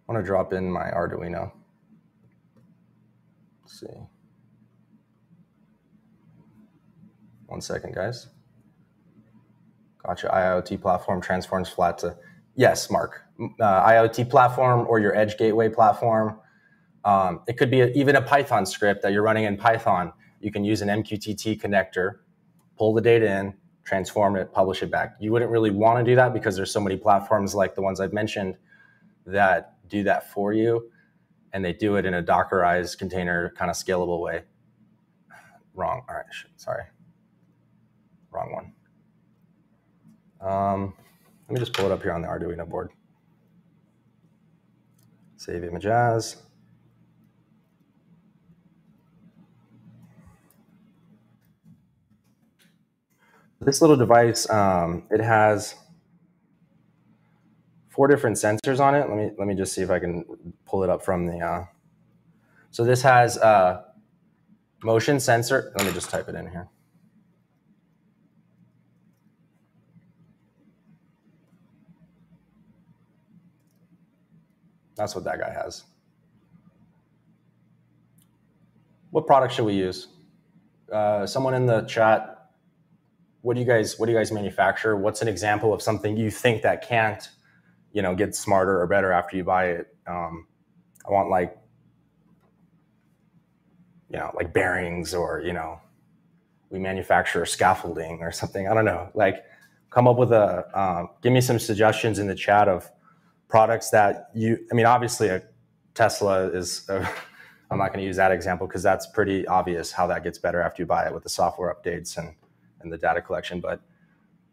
I 0.07 0.11
want 0.13 0.23
to 0.23 0.25
drop 0.25 0.53
in 0.53 0.71
my 0.71 0.91
Arduino 0.91 1.51
Let's 3.63 3.79
see. 3.81 3.87
One 7.47 7.59
second, 7.59 7.93
guys. 7.93 8.27
Gotcha. 10.05 10.27
IoT 10.27 10.81
platform 10.81 11.19
transforms 11.19 11.67
flat 11.67 11.97
to 11.99 12.15
yes, 12.55 12.89
Mark. 12.89 13.21
Uh, 13.39 13.85
IoT 13.85 14.29
platform 14.29 14.85
or 14.87 14.99
your 14.99 15.15
Edge 15.15 15.37
Gateway 15.37 15.69
platform. 15.69 16.39
Um, 17.03 17.41
it 17.47 17.57
could 17.57 17.69
be 17.69 17.81
a, 17.81 17.87
even 17.87 18.15
a 18.15 18.21
Python 18.21 18.65
script 18.65 19.01
that 19.03 19.11
you're 19.11 19.23
running 19.23 19.43
in 19.43 19.57
Python. 19.57 20.13
You 20.39 20.51
can 20.51 20.63
use 20.63 20.81
an 20.81 20.89
MQTT 20.89 21.61
connector, 21.61 22.19
pull 22.77 22.93
the 22.93 23.01
data 23.01 23.29
in, 23.29 23.53
transform 23.83 24.35
it, 24.35 24.51
publish 24.51 24.81
it 24.81 24.89
back. 24.89 25.15
You 25.19 25.31
wouldn't 25.31 25.51
really 25.51 25.71
want 25.71 25.99
to 25.99 26.09
do 26.09 26.15
that 26.15 26.33
because 26.33 26.55
there's 26.55 26.71
so 26.71 26.79
many 26.79 26.97
platforms 26.97 27.53
like 27.53 27.75
the 27.75 27.81
ones 27.81 27.99
I've 27.99 28.13
mentioned 28.13 28.57
that 29.25 29.75
do 29.87 30.03
that 30.03 30.31
for 30.31 30.53
you 30.53 30.89
and 31.55 31.63
they 31.63 31.71
do 31.71 31.95
it 31.95 32.05
in 32.05 32.13
a 32.13 32.21
Dockerized 32.21 32.97
container 32.97 33.53
kind 33.57 33.71
of 33.71 33.77
scalable 33.77 34.19
way. 34.19 34.43
Wrong. 35.73 36.03
All 36.09 36.15
right. 36.15 36.25
Sorry. 36.57 36.83
Wrong 38.29 38.73
one. 40.41 40.51
Um, 40.51 40.93
let 41.47 41.53
me 41.53 41.59
just 41.59 41.73
pull 41.73 41.85
it 41.85 41.91
up 41.91 42.01
here 42.01 42.13
on 42.13 42.21
the 42.21 42.27
Arduino 42.27 42.67
board. 42.67 42.91
Save 45.37 45.63
image 45.63 45.85
as. 45.85 46.37
This 53.61 53.81
little 53.81 53.95
device, 53.95 54.49
um, 54.49 55.03
it 55.09 55.21
has 55.21 55.75
four 57.89 58.07
different 58.07 58.37
sensors 58.37 58.79
on 58.79 58.93
it. 58.93 59.07
Let 59.07 59.17
me 59.17 59.31
let 59.37 59.47
me 59.47 59.55
just 59.55 59.73
see 59.73 59.81
if 59.81 59.89
I 59.89 59.99
can 59.99 60.25
pull 60.65 60.83
it 60.83 60.89
up 60.89 61.03
from 61.03 61.27
the. 61.27 61.39
Uh, 61.39 61.65
so 62.69 62.83
this 62.83 63.01
has 63.01 63.37
a 63.37 63.85
motion 64.83 65.19
sensor. 65.19 65.71
Let 65.77 65.87
me 65.87 65.93
just 65.93 66.09
type 66.09 66.27
it 66.27 66.35
in 66.35 66.49
here. 66.49 66.67
That's 74.95 75.15
what 75.15 75.23
that 75.25 75.39
guy 75.39 75.51
has. 75.51 75.83
What 79.11 79.27
product 79.27 79.53
should 79.53 79.65
we 79.65 79.73
use? 79.75 80.07
Uh, 80.91 81.25
someone 81.25 81.53
in 81.53 81.65
the 81.65 81.81
chat. 81.83 82.49
What 83.41 83.53
do 83.53 83.59
you 83.59 83.65
guys 83.65 83.99
What 83.99 84.07
do 84.07 84.11
you 84.11 84.17
guys 84.17 84.31
manufacture? 84.31 84.95
What's 84.95 85.21
an 85.21 85.27
example 85.27 85.73
of 85.73 85.81
something 85.81 86.17
you 86.17 86.31
think 86.31 86.63
that 86.63 86.87
can't 86.87 87.29
you 87.95 88.01
know 88.01 88.13
get 88.13 88.35
smarter 88.35 88.79
or 88.81 88.87
better 88.87 89.11
after 89.13 89.37
you 89.37 89.43
buy 89.43 89.67
it. 89.67 89.95
Um, 90.05 90.47
I 91.07 91.11
want 91.11 91.29
like 91.29 91.57
you 94.09 94.19
know 94.19 94.31
like 94.35 94.53
bearings 94.53 95.13
or 95.13 95.41
you 95.43 95.53
know 95.53 95.79
we 96.69 96.77
manufacture 96.77 97.45
scaffolding 97.45 98.19
or 98.21 98.33
something. 98.33 98.67
I 98.67 98.73
don't 98.73 98.85
know. 98.85 99.09
Like 99.13 99.45
come 99.91 100.09
up 100.09 100.17
with 100.17 100.33
a 100.33 100.67
um, 100.79 101.09
give 101.21 101.31
me 101.31 101.39
some 101.39 101.57
suggestions 101.57 102.19
in 102.19 102.27
the 102.27 102.35
chat 102.35 102.67
of 102.67 102.91
products 103.47 103.89
that 103.91 104.29
you. 104.33 104.57
I 104.71 104.75
mean, 104.75 104.85
obviously 104.85 105.29
a 105.29 105.43
Tesla 105.93 106.47
is. 106.47 106.89
I'm 107.71 107.79
not 107.79 107.87
going 107.87 107.99
to 107.99 108.05
use 108.05 108.17
that 108.17 108.31
example 108.31 108.67
because 108.67 108.83
that's 108.83 109.07
pretty 109.07 109.47
obvious 109.47 109.91
how 109.91 110.05
that 110.07 110.23
gets 110.23 110.37
better 110.37 110.61
after 110.61 110.83
you 110.83 110.85
buy 110.85 111.07
it 111.07 111.13
with 111.13 111.23
the 111.23 111.29
software 111.29 111.73
updates 111.73 112.17
and 112.17 112.35
and 112.81 112.93
the 112.93 112.97
data 112.97 113.21
collection. 113.21 113.59
But 113.59 113.81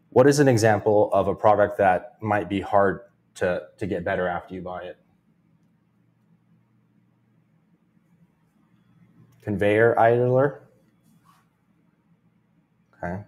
what 0.09 0.27
is 0.27 0.39
an 0.39 0.47
example 0.47 1.11
of 1.13 1.27
a 1.27 1.35
product 1.35 1.77
that 1.77 2.17
might 2.21 2.49
be 2.49 2.59
hard 2.59 3.01
to, 3.35 3.63
to 3.77 3.87
get 3.87 4.03
better 4.03 4.27
after 4.27 4.53
you 4.53 4.61
buy 4.61 4.83
it. 4.83 4.97
Conveyor 9.41 9.99
idler. 9.99 10.63
Okay. 12.97 13.21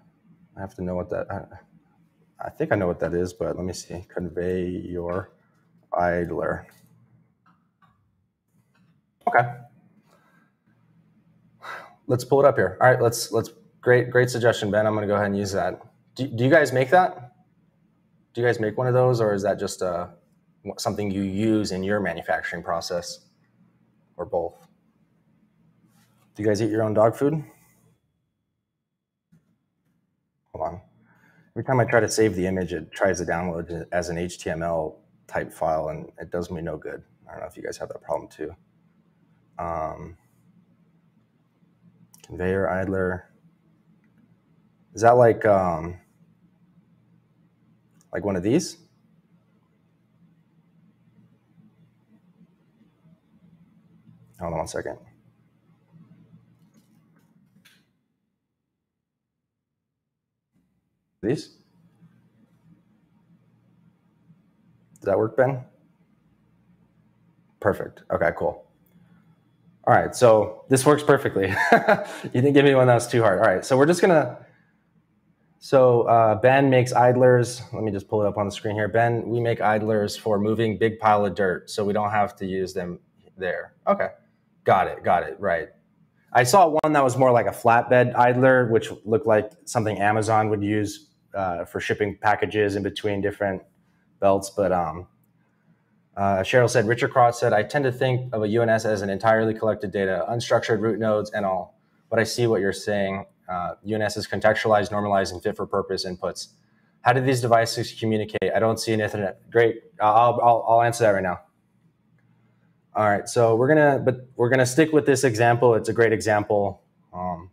I 0.56 0.60
have 0.60 0.75
to 0.75 0.84
know 0.84 0.95
what 0.95 1.10
that, 1.10 1.28
I, 1.30 2.45
I 2.45 2.49
think 2.49 2.71
I 2.71 2.75
know 2.75 2.88
what 2.88 2.99
that 2.99 3.13
is, 3.13 3.34
but 3.34 3.56
let 3.56 3.65
me 3.65 3.73
see. 3.73 4.06
Conveyor 4.08 5.32
idler. 5.97 6.67
Okay. 9.27 9.47
Let's 12.08 12.23
pull 12.23 12.39
it 12.39 12.45
up 12.45 12.55
here. 12.55 12.77
All 12.81 12.89
right, 12.89 13.01
let's, 13.01 13.31
let's, 13.31 13.49
great, 13.81 14.12
great 14.12 14.29
suggestion, 14.29 14.69
Ben. 14.69 14.86
I'm 14.86 14.93
going 14.93 15.08
to 15.08 15.12
go 15.12 15.15
ahead 15.15 15.27
and 15.27 15.38
use 15.38 15.51
that. 15.53 15.81
Do, 16.15 16.27
do 16.27 16.43
you 16.43 16.49
guys 16.49 16.71
make 16.71 16.89
that? 16.91 17.25
do 18.36 18.41
you 18.41 18.47
guys 18.47 18.60
make 18.60 18.77
one 18.77 18.86
of 18.86 18.93
those, 18.93 19.21
or 19.21 19.34
is 19.34 19.43
that 19.43 19.58
just 19.58 19.81
uh, 19.81 20.08
something 20.77 21.10
you 21.10 21.21
use 21.21 21.71
in 21.71 21.84
your 21.84 22.01
manufacturing 22.01 22.62
process, 22.62 23.21
or 24.17 24.25
both? 24.25 24.67
Do 26.36 26.43
you 26.43 26.49
guys 26.49 26.62
eat 26.62 26.69
your 26.69 26.84
own 26.84 26.93
dog 26.93 27.15
food? 27.15 27.41
Hold 30.51 30.67
on. 30.67 30.81
Every 31.55 31.63
time 31.63 31.79
I 31.79 31.86
try 31.86 32.01
to 32.01 32.10
save 32.10 32.36
the 32.36 32.45
image, 32.45 32.73
it 32.73 32.91
tries 32.91 33.19
to 33.19 33.25
download 33.25 33.69
it 33.69 33.88
as 33.93 34.10
an 34.10 34.17
HTML 34.17 34.95
type 35.27 35.51
file, 35.51 35.89
and 35.89 36.11
it 36.19 36.31
does 36.31 36.51
me 36.51 36.61
no 36.61 36.77
good. 36.77 37.03
I 37.27 37.31
don't 37.31 37.41
know 37.41 37.47
if 37.47 37.57
you 37.57 37.63
guys 37.63 37.77
have 37.77 37.89
that 37.89 38.01
problem 38.01 38.29
too. 38.29 38.55
Um, 39.57 40.17
conveyor 42.25 42.69
idler. 42.69 43.29
Is 44.93 45.01
that 45.01 45.11
like 45.11 45.45
um, 45.45 45.99
like 48.13 48.23
one 48.23 48.35
of 48.35 48.43
these. 48.43 48.77
Hold 54.39 54.53
on 54.53 54.59
one 54.59 54.67
second. 54.67 54.97
these. 61.25 61.64
Does 65.05 65.11
that 65.11 65.19
work, 65.19 65.37
Ben? 65.37 65.63
Perfect. 67.59 68.01
Okay, 68.11 68.31
cool. 68.35 68.65
All 69.85 69.93
right, 69.93 70.15
so 70.15 70.65
this 70.67 70.83
works 70.83 71.03
perfectly. 71.03 71.49
you 72.23 72.41
didn't 72.41 72.53
give 72.53 72.65
me 72.65 72.73
one 72.73 72.87
that 72.87 72.95
was 72.95 73.07
too 73.07 73.21
hard. 73.21 73.37
All 73.37 73.45
right, 73.45 73.63
so 73.63 73.77
we're 73.77 73.85
just 73.85 74.01
gonna. 74.01 74.39
So 75.59 76.03
uh, 76.07 76.35
Ben 76.41 76.71
makes 76.71 76.91
idlers. 76.91 77.61
Let 77.71 77.83
me 77.83 77.91
just 77.91 78.07
pull 78.07 78.23
it 78.23 78.27
up 78.27 78.39
on 78.39 78.47
the 78.47 78.51
screen 78.51 78.73
here. 78.73 78.87
Ben, 78.87 79.29
we 79.29 79.39
make 79.39 79.61
idlers 79.61 80.17
for 80.17 80.39
moving 80.39 80.79
big 80.79 80.97
pile 80.97 81.23
of 81.23 81.35
dirt, 81.35 81.69
so 81.69 81.85
we 81.85 81.93
don't 81.93 82.09
have 82.09 82.35
to 82.37 82.47
use 82.47 82.73
them 82.73 82.99
there. 83.37 83.75
Okay, 83.85 84.07
got 84.63 84.87
it, 84.87 85.03
got 85.03 85.21
it. 85.21 85.39
Right. 85.39 85.69
I 86.33 86.45
saw 86.45 86.79
one 86.81 86.93
that 86.93 87.03
was 87.03 87.15
more 87.15 87.31
like 87.31 87.45
a 87.45 87.51
flatbed 87.51 88.15
idler, 88.15 88.71
which 88.71 88.89
looked 89.05 89.27
like 89.27 89.51
something 89.65 89.99
Amazon 89.99 90.49
would 90.49 90.63
use 90.63 91.11
uh, 91.35 91.63
for 91.63 91.79
shipping 91.79 92.17
packages 92.19 92.75
in 92.75 92.81
between 92.81 93.21
different 93.21 93.61
belts. 94.19 94.49
But 94.49 94.71
um, 94.71 95.08
uh, 96.15 96.38
Cheryl 96.39 96.69
said, 96.69 96.88
Richard 96.88 97.12
Cross 97.12 97.39
said, 97.39 97.54
I 97.54 97.63
tend 97.63 97.84
to 97.86 97.91
think 97.91 98.34
of 98.34 98.43
a 98.43 98.62
UNS 98.62 98.86
as 98.86 99.01
an 99.01 99.10
entirely 99.10 99.54
collected 99.54 99.91
data, 99.91 100.25
unstructured 100.30 100.80
root 100.80 100.99
nodes 100.99 101.32
and 101.32 101.45
all. 101.45 101.80
But 102.10 102.19
I 102.19 102.23
see 102.23 102.47
what 102.47 102.62
you're 102.62 102.73
saying. 102.73 103.25
Uh, 103.49 103.75
UNS 103.86 104.17
is 104.17 104.28
contextualized, 104.28 104.91
normalized, 104.91 105.34
and 105.34 105.41
fit 105.41 105.56
for 105.56 105.65
purpose 105.67 106.06
inputs. 106.06 106.47
How 107.01 107.13
do 107.13 107.21
these 107.21 107.41
devices 107.41 107.93
communicate? 107.99 108.51
I 108.56 108.60
don't 108.60 108.80
see 108.80 108.93
an 108.93 108.99
Ethernet. 108.99 109.36
Great. 109.51 109.84
I'll, 109.99 110.39
I'll, 110.41 110.65
I'll 110.67 110.82
answer 110.82 111.04
that 111.04 111.12
right 111.12 111.23
now. 111.23 111.41
All 112.95 113.04
right, 113.04 113.28
so 113.28 113.58
we're 113.58 113.67
gonna, 113.67 114.01
but 114.04 114.30
we're 114.38 114.47
gonna 114.47 114.65
stick 114.65 114.93
with 114.93 115.06
this 115.06 115.25
example. 115.25 115.75
It's 115.75 115.89
a 115.89 115.93
great 115.93 116.13
example. 116.13 116.82
Um, 117.13 117.51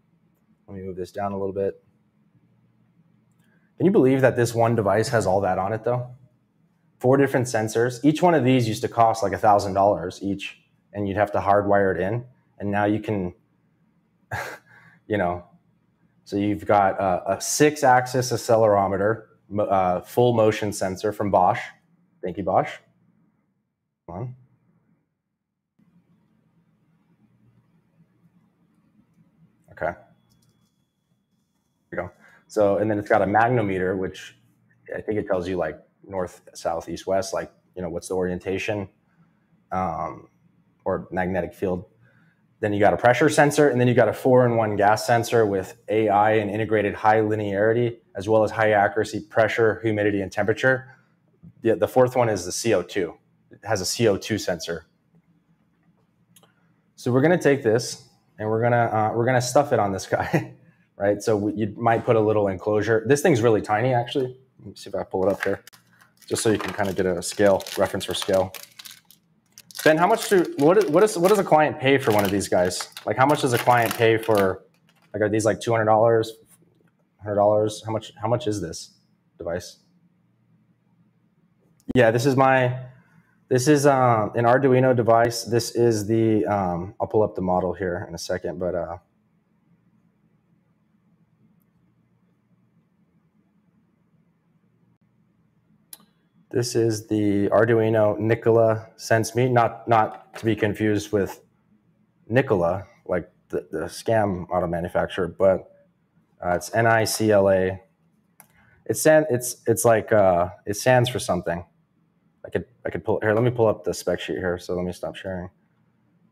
let 0.68 0.76
me 0.76 0.84
move 0.84 0.94
this 0.94 1.10
down 1.10 1.32
a 1.32 1.36
little 1.36 1.52
bit. 1.52 1.82
Can 3.76 3.86
you 3.86 3.90
believe 3.90 4.20
that 4.20 4.36
this 4.36 4.54
one 4.54 4.76
device 4.76 5.08
has 5.08 5.26
all 5.26 5.40
that 5.40 5.58
on 5.58 5.72
it 5.72 5.82
though? 5.82 6.14
Four 7.02 7.16
different 7.16 7.48
sensors. 7.48 7.98
Each 8.04 8.22
one 8.22 8.32
of 8.32 8.44
these 8.44 8.68
used 8.68 8.82
to 8.82 8.88
cost 8.88 9.24
like 9.24 9.32
a 9.32 9.38
thousand 9.38 9.74
dollars 9.74 10.20
each, 10.22 10.62
and 10.92 11.08
you'd 11.08 11.16
have 11.16 11.32
to 11.32 11.40
hardwire 11.40 11.92
it 11.92 12.00
in. 12.00 12.24
And 12.60 12.70
now 12.70 12.84
you 12.84 13.00
can, 13.00 13.34
you 15.08 15.18
know, 15.18 15.44
so 16.22 16.36
you've 16.36 16.64
got 16.64 17.00
a, 17.00 17.32
a 17.32 17.40
six-axis 17.40 18.30
accelerometer, 18.30 19.24
uh, 19.58 20.02
full 20.02 20.32
motion 20.32 20.72
sensor 20.72 21.12
from 21.12 21.32
Bosch. 21.32 21.58
Thank 22.22 22.36
you, 22.36 22.44
Bosch. 22.44 22.70
Come 24.06 24.16
on. 24.16 24.36
Okay. 29.72 29.86
There 29.90 29.94
you 31.90 31.96
go. 31.96 32.10
So, 32.46 32.76
and 32.76 32.88
then 32.88 33.00
it's 33.00 33.08
got 33.08 33.22
a 33.22 33.26
magnetometer, 33.26 33.98
which 33.98 34.36
I 34.96 35.00
think 35.00 35.18
it 35.18 35.26
tells 35.26 35.48
you 35.48 35.56
like 35.56 35.80
north, 36.06 36.40
south, 36.54 36.88
east, 36.88 37.06
west, 37.06 37.34
like, 37.34 37.52
you 37.76 37.82
know, 37.82 37.88
what's 37.88 38.08
the 38.08 38.14
orientation 38.14 38.88
um, 39.70 40.28
or 40.84 41.08
magnetic 41.10 41.54
field. 41.54 41.84
Then 42.60 42.72
you 42.72 42.80
got 42.80 42.94
a 42.94 42.96
pressure 42.96 43.28
sensor, 43.28 43.68
and 43.68 43.80
then 43.80 43.88
you 43.88 43.94
got 43.94 44.08
a 44.08 44.12
four 44.12 44.46
in 44.46 44.56
one 44.56 44.76
gas 44.76 45.06
sensor 45.06 45.44
with 45.44 45.76
AI 45.88 46.32
and 46.32 46.50
integrated 46.50 46.94
high 46.94 47.18
linearity, 47.18 47.96
as 48.14 48.28
well 48.28 48.44
as 48.44 48.52
high 48.52 48.72
accuracy 48.72 49.20
pressure, 49.20 49.80
humidity, 49.82 50.20
and 50.20 50.30
temperature. 50.30 50.96
The, 51.62 51.74
the 51.74 51.88
fourth 51.88 52.14
one 52.14 52.28
is 52.28 52.44
the 52.44 52.52
CO2. 52.52 53.14
It 53.50 53.60
has 53.64 53.80
a 53.80 53.84
CO2 53.84 54.38
sensor. 54.38 54.86
So 56.94 57.10
we're 57.10 57.22
going 57.22 57.36
to 57.36 57.42
take 57.42 57.64
this 57.64 58.08
and 58.42 58.50
we're 58.50 58.60
gonna 58.62 58.76
uh, 58.76 59.12
we're 59.14 59.24
gonna 59.24 59.40
stuff 59.40 59.72
it 59.72 59.78
on 59.78 59.92
this 59.92 60.06
guy, 60.06 60.54
right? 60.96 61.22
So 61.22 61.36
we, 61.36 61.52
you 61.54 61.74
might 61.76 62.04
put 62.04 62.16
a 62.16 62.20
little 62.20 62.48
enclosure. 62.48 63.04
This 63.06 63.22
thing's 63.22 63.40
really 63.40 63.62
tiny, 63.62 63.94
actually. 63.94 64.36
Let 64.58 64.66
me 64.66 64.74
see 64.74 64.88
if 64.88 64.94
I 64.94 65.04
pull 65.04 65.26
it 65.26 65.32
up 65.32 65.42
here, 65.44 65.62
just 66.28 66.42
so 66.42 66.50
you 66.50 66.58
can 66.58 66.72
kind 66.72 66.88
of 66.88 66.96
get 66.96 67.06
a 67.06 67.22
scale 67.22 67.62
reference 67.76 68.04
for 68.04 68.14
scale. 68.14 68.52
Ben, 69.84 69.96
how 69.96 70.06
much 70.06 70.28
do 70.28 70.44
what 70.58 70.88
what 70.90 71.02
is 71.02 71.18
what 71.18 71.28
does 71.28 71.38
a 71.38 71.44
client 71.44 71.80
pay 71.80 71.98
for 71.98 72.12
one 72.12 72.24
of 72.24 72.30
these 72.30 72.48
guys? 72.48 72.88
Like, 73.04 73.16
how 73.16 73.26
much 73.26 73.40
does 73.42 73.52
a 73.52 73.58
client 73.58 73.92
pay 73.94 74.16
for? 74.16 74.64
Like, 75.12 75.22
are 75.22 75.28
these 75.28 75.44
like 75.44 75.60
two 75.60 75.72
hundred 75.72 75.86
dollars, 75.86 76.32
hundred 77.22 77.34
dollars? 77.34 77.82
How 77.84 77.92
much? 77.92 78.12
How 78.20 78.28
much 78.28 78.46
is 78.46 78.60
this 78.60 78.98
device? 79.38 79.78
Yeah, 81.94 82.10
this 82.10 82.26
is 82.26 82.36
my 82.36 82.78
this 83.52 83.68
is 83.68 83.84
um, 83.84 84.32
an 84.34 84.46
Arduino 84.46 84.96
device. 84.96 85.44
This 85.44 85.72
is 85.72 86.06
the, 86.06 86.46
um, 86.46 86.94
I'll 86.98 87.06
pull 87.06 87.22
up 87.22 87.34
the 87.34 87.42
model 87.42 87.74
here 87.74 88.06
in 88.08 88.14
a 88.14 88.18
second, 88.18 88.58
but 88.58 88.74
uh, 88.74 88.96
this 96.52 96.76
is 96.76 97.06
the 97.06 97.48
Arduino 97.48 98.18
Nicla 98.18 98.88
Sense 98.96 99.34
ME, 99.34 99.48
not, 99.48 99.88
not 99.88 100.34
to 100.36 100.44
be 100.44 100.54
confused 100.54 101.12
with 101.12 101.40
Nicola, 102.28 102.86
like 103.06 103.30
the, 103.48 103.66
the 103.70 103.84
scam 103.86 104.48
auto 104.50 104.66
manufacturer, 104.66 105.28
but 105.28 105.70
uh, 106.44 106.50
it's 106.50 106.74
N-I-C-L-A. 106.74 107.80
It's, 108.86 109.06
it's, 109.06 109.56
it's 109.66 109.84
like, 109.84 110.12
uh, 110.12 110.48
it 110.66 110.74
stands 110.76 111.08
for 111.08 111.18
something. 111.18 111.64
I 112.44 112.50
could 112.50 112.64
I 112.84 112.90
could 112.90 113.04
pull 113.04 113.20
here. 113.22 113.34
Let 113.34 113.44
me 113.44 113.50
pull 113.50 113.66
up 113.66 113.84
the 113.84 113.94
spec 113.94 114.20
sheet 114.20 114.36
here. 114.36 114.58
So 114.58 114.74
let 114.74 114.84
me 114.84 114.92
stop 114.92 115.14
sharing 115.14 115.50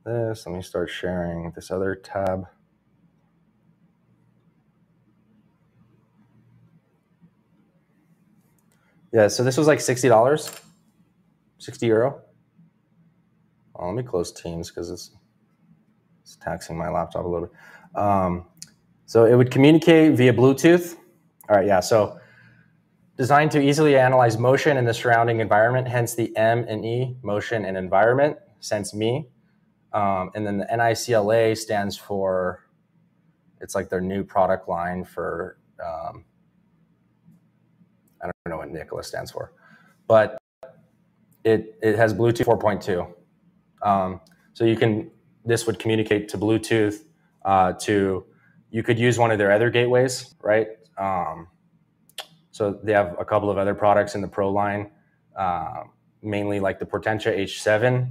this. 0.04 0.46
Let 0.46 0.54
me 0.54 0.62
start 0.62 0.90
sharing 0.90 1.52
this 1.54 1.70
other 1.70 1.94
tab. 1.94 2.46
Yeah, 9.12 9.28
so 9.28 9.42
this 9.42 9.56
was 9.56 9.66
like 9.66 9.80
sixty 9.80 10.08
dollars, 10.08 10.50
sixty 11.58 11.86
euro. 11.86 12.20
Oh, 13.74 13.86
let 13.86 13.94
me 13.94 14.02
close 14.02 14.30
Teams 14.32 14.70
because 14.70 14.90
it's 14.90 15.10
it's 16.22 16.36
taxing 16.36 16.76
my 16.76 16.88
laptop 16.88 17.24
a 17.24 17.28
little 17.28 17.48
bit. 17.48 18.00
Um, 18.00 18.46
so 19.06 19.24
it 19.24 19.34
would 19.34 19.50
communicate 19.50 20.12
via 20.12 20.32
Bluetooth. 20.32 20.96
All 21.48 21.56
right, 21.56 21.66
yeah. 21.66 21.80
So 21.80 22.20
designed 23.16 23.50
to 23.50 23.60
easily 23.60 23.96
analyze 23.98 24.38
motion 24.38 24.76
in 24.76 24.84
the 24.84 24.94
surrounding 24.94 25.40
environment, 25.40 25.88
hence 25.88 26.14
the 26.14 26.34
M 26.36 26.64
and 26.68 26.84
E, 26.84 27.16
motion 27.22 27.64
and 27.64 27.76
environment, 27.76 28.38
sense 28.60 28.94
me. 28.94 29.28
Um, 29.92 30.30
and 30.36 30.46
then 30.46 30.58
the 30.58 30.66
NICLA 30.66 31.58
stands 31.58 31.96
for, 31.96 32.64
it's 33.60 33.74
like 33.74 33.88
their 33.88 34.00
new 34.00 34.22
product 34.22 34.68
line 34.68 35.04
for, 35.04 35.58
um, 35.84 36.24
don't 38.46 38.52
know 38.52 38.58
what 38.58 38.72
Nicla 38.72 39.04
stands 39.04 39.30
for, 39.30 39.52
but 40.06 40.38
it, 41.44 41.78
it 41.82 41.96
has 41.96 42.14
Bluetooth 42.14 42.46
4.2. 42.46 43.12
Um, 43.86 44.20
so 44.54 44.64
you 44.64 44.76
can, 44.76 45.10
this 45.44 45.66
would 45.66 45.78
communicate 45.78 46.28
to 46.30 46.38
Bluetooth 46.38 47.04
uh, 47.44 47.74
to, 47.82 48.24
you 48.70 48.82
could 48.82 48.98
use 48.98 49.18
one 49.18 49.30
of 49.30 49.36
their 49.36 49.52
other 49.52 49.68
gateways, 49.68 50.34
right? 50.42 50.68
Um, 50.96 51.48
so 52.50 52.78
they 52.82 52.92
have 52.92 53.14
a 53.18 53.26
couple 53.26 53.50
of 53.50 53.58
other 53.58 53.74
products 53.74 54.14
in 54.14 54.22
the 54.22 54.28
Pro 54.28 54.50
line, 54.50 54.90
uh, 55.36 55.84
mainly 56.22 56.60
like 56.60 56.78
the 56.78 56.86
Portenta 56.86 57.36
H7, 57.36 58.10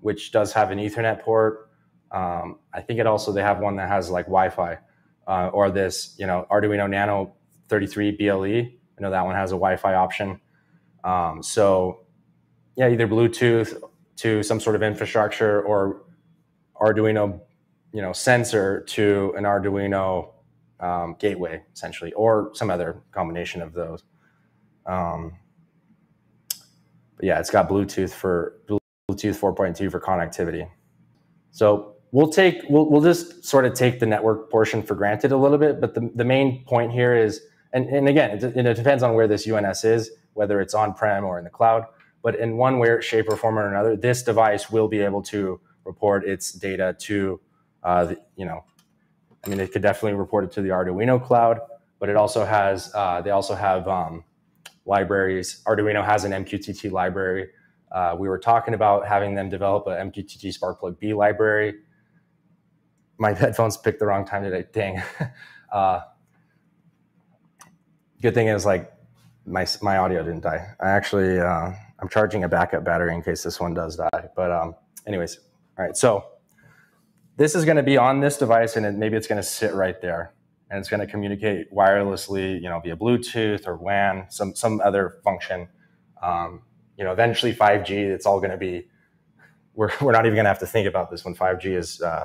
which 0.00 0.30
does 0.30 0.52
have 0.52 0.70
an 0.70 0.78
Ethernet 0.78 1.20
port. 1.20 1.70
Um, 2.12 2.60
I 2.72 2.80
think 2.80 3.00
it 3.00 3.08
also 3.08 3.32
they 3.32 3.42
have 3.42 3.58
one 3.58 3.74
that 3.76 3.88
has 3.88 4.08
like 4.08 4.26
Wi-Fi, 4.26 4.78
uh, 5.26 5.48
or 5.48 5.70
this 5.70 6.14
you 6.18 6.26
know 6.26 6.46
Arduino 6.50 6.88
Nano 6.88 7.34
33 7.68 8.12
BLE. 8.12 8.83
I 8.98 9.02
know 9.02 9.10
that 9.10 9.24
one 9.24 9.34
has 9.34 9.50
a 9.50 9.54
Wi-Fi 9.54 9.94
option. 9.94 10.40
Um, 11.02 11.42
so 11.42 12.04
yeah, 12.76 12.88
either 12.88 13.06
Bluetooth 13.06 13.80
to 14.16 14.42
some 14.42 14.60
sort 14.60 14.76
of 14.76 14.82
infrastructure 14.82 15.62
or 15.62 16.04
Arduino, 16.76 17.40
you 17.92 18.02
know, 18.02 18.12
sensor 18.12 18.82
to 18.82 19.34
an 19.36 19.44
Arduino 19.44 20.32
um, 20.80 21.16
gateway 21.18 21.62
essentially, 21.74 22.12
or 22.12 22.50
some 22.54 22.70
other 22.70 23.02
combination 23.12 23.62
of 23.62 23.72
those. 23.72 24.02
Um, 24.86 25.36
but 27.16 27.24
yeah, 27.24 27.38
it's 27.38 27.50
got 27.50 27.68
Bluetooth 27.68 28.12
for 28.12 28.60
Bluetooth 28.66 29.38
4.2 29.38 29.90
for 29.90 30.00
connectivity. 30.00 30.68
So 31.52 31.94
we'll 32.10 32.28
take 32.28 32.62
we'll, 32.68 32.90
we'll 32.90 33.02
just 33.02 33.44
sort 33.44 33.64
of 33.64 33.74
take 33.74 34.00
the 34.00 34.06
network 34.06 34.50
portion 34.50 34.82
for 34.82 34.94
granted 34.94 35.32
a 35.32 35.36
little 35.36 35.58
bit, 35.58 35.80
but 35.80 35.94
the, 35.94 36.10
the 36.14 36.24
main 36.24 36.64
point 36.64 36.92
here 36.92 37.14
is, 37.14 37.40
and, 37.74 37.86
and 37.88 38.08
again, 38.08 38.38
it, 38.38 38.56
it 38.56 38.76
depends 38.76 39.02
on 39.02 39.14
where 39.14 39.26
this 39.26 39.48
UNS 39.48 39.84
is, 39.84 40.12
whether 40.34 40.60
it's 40.60 40.74
on-prem 40.74 41.24
or 41.24 41.38
in 41.38 41.44
the 41.44 41.50
cloud. 41.50 41.84
But 42.22 42.36
in 42.36 42.56
one 42.56 42.78
way, 42.78 43.00
shape, 43.00 43.26
or 43.28 43.36
form 43.36 43.58
or 43.58 43.68
another, 43.68 43.96
this 43.96 44.22
device 44.22 44.70
will 44.70 44.88
be 44.88 45.00
able 45.00 45.22
to 45.24 45.60
report 45.84 46.24
its 46.24 46.52
data 46.52 46.96
to, 47.00 47.40
uh, 47.82 48.04
the, 48.06 48.20
you 48.36 48.46
know, 48.46 48.64
I 49.44 49.48
mean, 49.48 49.60
it 49.60 49.72
could 49.72 49.82
definitely 49.82 50.16
report 50.16 50.44
it 50.44 50.52
to 50.52 50.62
the 50.62 50.70
Arduino 50.70 51.22
cloud, 51.22 51.58
but 51.98 52.08
it 52.08 52.16
also 52.16 52.46
has, 52.46 52.94
uh, 52.94 53.20
they 53.20 53.30
also 53.30 53.54
have 53.54 53.86
um, 53.88 54.24
libraries. 54.86 55.60
Arduino 55.66 56.04
has 56.04 56.24
an 56.24 56.32
MQTT 56.32 56.92
library. 56.92 57.50
Uh, 57.92 58.14
we 58.18 58.28
were 58.28 58.38
talking 58.38 58.74
about 58.74 59.06
having 59.06 59.34
them 59.34 59.50
develop 59.50 59.86
a 59.88 59.90
MQTT 59.90 60.56
Sparkplug 60.58 60.98
B 60.98 61.12
library. 61.12 61.74
My 63.18 63.32
headphones 63.34 63.76
picked 63.76 63.98
the 63.98 64.06
wrong 64.06 64.24
time 64.24 64.44
today. 64.44 64.64
Dang. 64.72 65.02
good 68.24 68.34
thing 68.34 68.48
is 68.48 68.64
like 68.64 68.90
my 69.46 69.66
my 69.82 69.98
audio 69.98 70.24
didn't 70.24 70.40
die. 70.40 70.66
I 70.80 70.88
actually 70.90 71.38
uh, 71.38 71.72
I'm 72.00 72.08
charging 72.08 72.42
a 72.42 72.48
backup 72.48 72.82
battery 72.82 73.14
in 73.14 73.22
case 73.22 73.42
this 73.42 73.60
one 73.60 73.74
does 73.74 73.96
die. 73.96 74.28
But 74.34 74.50
um, 74.50 74.74
anyways, 75.06 75.38
all 75.78 75.84
right. 75.84 75.96
So 75.96 76.24
this 77.36 77.54
is 77.54 77.66
going 77.66 77.76
to 77.76 77.82
be 77.82 77.98
on 77.98 78.20
this 78.20 78.38
device, 78.38 78.76
and 78.76 78.86
it, 78.86 78.94
maybe 78.94 79.16
it's 79.16 79.26
going 79.26 79.42
to 79.42 79.46
sit 79.46 79.74
right 79.74 80.00
there, 80.00 80.32
and 80.70 80.78
it's 80.80 80.88
going 80.88 81.00
to 81.00 81.06
communicate 81.06 81.70
wirelessly, 81.70 82.54
you 82.54 82.68
know, 82.70 82.80
via 82.80 82.96
Bluetooth 82.96 83.66
or 83.68 83.76
WAN, 83.76 84.24
some 84.30 84.54
some 84.54 84.80
other 84.80 85.18
function. 85.22 85.68
Um, 86.22 86.62
you 86.96 87.04
know, 87.04 87.12
eventually 87.12 87.52
5G. 87.52 87.90
It's 87.90 88.24
all 88.24 88.38
going 88.38 88.52
to 88.52 88.56
be. 88.56 88.88
We're 89.74 89.90
we're 90.00 90.12
not 90.12 90.24
even 90.24 90.34
going 90.34 90.46
to 90.46 90.54
have 90.54 90.60
to 90.60 90.66
think 90.66 90.88
about 90.88 91.10
this 91.10 91.26
when 91.26 91.34
5G 91.34 91.76
is. 91.76 92.00
Uh, 92.00 92.24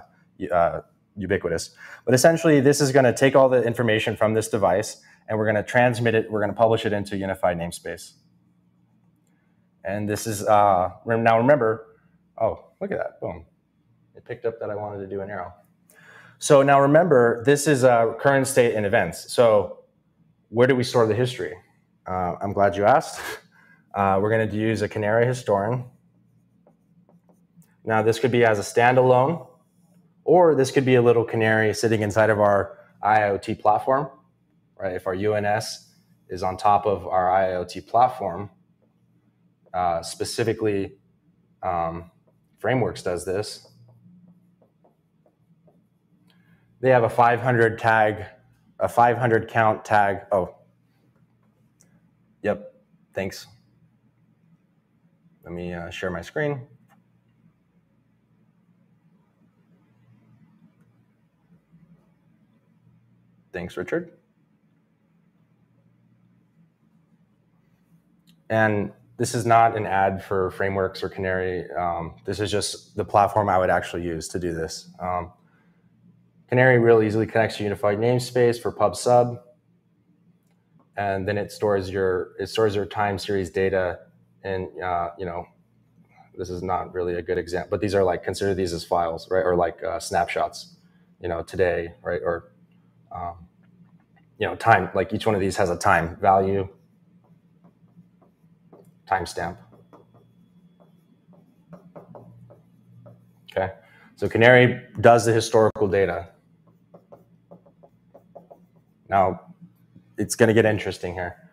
uh, 0.49 0.81
ubiquitous. 1.17 1.71
But 2.05 2.13
essentially, 2.13 2.62
this 2.62 2.79
is 2.79 2.93
going 2.93 3.03
to 3.03 3.13
take 3.13 3.35
all 3.35 3.49
the 3.49 3.62
information 3.62 4.15
from 4.15 4.35
this 4.35 4.47
device 4.47 5.01
and 5.29 5.37
we're 5.37 5.45
going 5.45 5.55
to 5.55 5.63
transmit 5.63 6.15
it, 6.15 6.29
we're 6.29 6.39
going 6.39 6.51
to 6.51 6.57
publish 6.57 6.85
it 6.85 6.91
into 6.91 7.15
unified 7.15 7.57
namespace. 7.57 8.13
And 9.85 10.09
this 10.09 10.25
is, 10.25 10.43
uh, 10.45 10.91
now 11.05 11.37
remember, 11.37 11.99
oh, 12.41 12.65
look 12.81 12.91
at 12.91 12.97
that, 12.97 13.21
boom. 13.21 13.45
It 14.15 14.25
picked 14.25 14.45
up 14.45 14.59
that 14.59 14.71
I 14.71 14.75
wanted 14.75 14.97
to 14.99 15.07
do 15.07 15.21
an 15.21 15.29
arrow. 15.29 15.53
So 16.39 16.63
now 16.63 16.81
remember, 16.81 17.43
this 17.45 17.67
is 17.67 17.83
a 17.83 18.15
current 18.19 18.47
state 18.47 18.75
and 18.75 18.85
events. 18.85 19.31
So 19.31 19.83
where 20.49 20.67
do 20.67 20.75
we 20.75 20.83
store 20.83 21.05
the 21.05 21.15
history? 21.15 21.53
Uh, 22.07 22.35
I'm 22.41 22.51
glad 22.51 22.75
you 22.75 22.85
asked. 22.85 23.21
Uh, 23.93 24.19
we're 24.21 24.29
going 24.29 24.49
to 24.49 24.55
use 24.55 24.81
a 24.81 24.87
Canary 24.87 25.25
historian. 25.25 25.83
Now 27.85 28.01
this 28.01 28.19
could 28.19 28.31
be 28.31 28.45
as 28.45 28.59
a 28.59 28.61
standalone, 28.61 29.47
or 30.23 30.55
this 30.55 30.71
could 30.71 30.85
be 30.85 30.95
a 30.95 31.01
little 31.01 31.23
canary 31.23 31.73
sitting 31.73 32.01
inside 32.01 32.29
of 32.29 32.39
our 32.39 32.77
IoT 33.03 33.59
platform 33.59 34.09
right? 34.79 34.95
If 34.95 35.05
our 35.07 35.15
UNS 35.15 35.93
is 36.29 36.43
on 36.43 36.57
top 36.57 36.85
of 36.85 37.05
our 37.07 37.27
IoT 37.27 37.87
platform, 37.87 38.49
uh, 39.73 40.01
specifically, 40.01 40.93
um, 41.61 42.11
Frameworks 42.59 43.03
does 43.03 43.25
this. 43.25 43.67
They 46.81 46.89
have 46.89 47.03
a 47.03 47.09
500 47.09 47.77
tag, 47.77 48.25
a 48.79 48.87
500 48.87 49.49
count 49.49 49.83
tag. 49.83 50.21
Oh, 50.31 50.55
yep. 52.41 52.73
Thanks. 53.13 53.47
Let 55.43 55.53
me 55.53 55.73
uh, 55.73 55.89
share 55.89 56.09
my 56.09 56.21
screen. 56.21 56.67
Thanks, 63.51 63.75
Richard. 63.75 64.18
And 68.49 68.91
this 69.17 69.35
is 69.35 69.45
not 69.45 69.75
an 69.75 69.85
ad 69.85 70.23
for 70.23 70.49
frameworks 70.51 71.03
or 71.03 71.09
Canary. 71.09 71.69
Um, 71.71 72.15
this 72.25 72.39
is 72.39 72.49
just 72.49 72.95
the 72.95 73.03
platform 73.03 73.49
I 73.49 73.57
would 73.57 73.69
actually 73.69 74.03
use 74.03 74.27
to 74.29 74.39
do 74.39 74.53
this. 74.53 74.89
Um, 74.99 75.33
Canary 76.47 76.79
really 76.79 77.05
easily 77.05 77.27
connects 77.27 77.57
to 77.57 77.63
unified 77.63 77.99
namespace 77.99 78.59
for 78.59 78.71
pub 78.71 78.95
sub, 78.95 79.39
and 80.97 81.27
then 81.27 81.38
it 81.38 81.51
stores 81.51 81.91
your 81.91 82.31
it 82.39 82.47
stores 82.47 82.73
your 82.73 82.85
time 82.88 83.19
series 83.19 83.51
data. 83.51 83.99
And 84.43 84.67
uh, 84.81 85.09
you 85.19 85.25
know, 85.25 85.45
this 86.35 86.49
is 86.49 86.63
not 86.63 86.91
really 86.91 87.15
a 87.15 87.21
good 87.21 87.38
example, 87.38 87.69
but 87.69 87.81
these 87.81 87.93
are 87.93 88.03
like 88.03 88.23
consider 88.23 88.55
these 88.55 88.73
as 88.73 88.83
files, 88.83 89.29
right? 89.29 89.45
Or 89.45 89.55
like 89.55 89.83
uh, 89.83 89.99
snapshots. 89.99 90.75
You 91.21 91.27
know, 91.27 91.43
today, 91.43 91.93
right? 92.01 92.21
Or 92.23 92.53
um, 93.12 93.45
you 94.39 94.47
know, 94.47 94.55
time. 94.55 94.89
Like 94.95 95.13
each 95.13 95.25
one 95.25 95.35
of 95.35 95.41
these 95.41 95.57
has 95.57 95.69
a 95.69 95.77
time 95.77 96.15
value 96.15 96.69
timestamp. 99.09 99.57
Okay, 103.51 103.73
so 104.15 104.29
Canary 104.29 104.81
does 105.01 105.25
the 105.25 105.33
historical 105.33 105.87
data. 105.87 106.29
Now, 109.09 109.41
it's 110.17 110.35
going 110.35 110.47
to 110.47 110.53
get 110.53 110.65
interesting 110.65 111.13
here. 111.13 111.49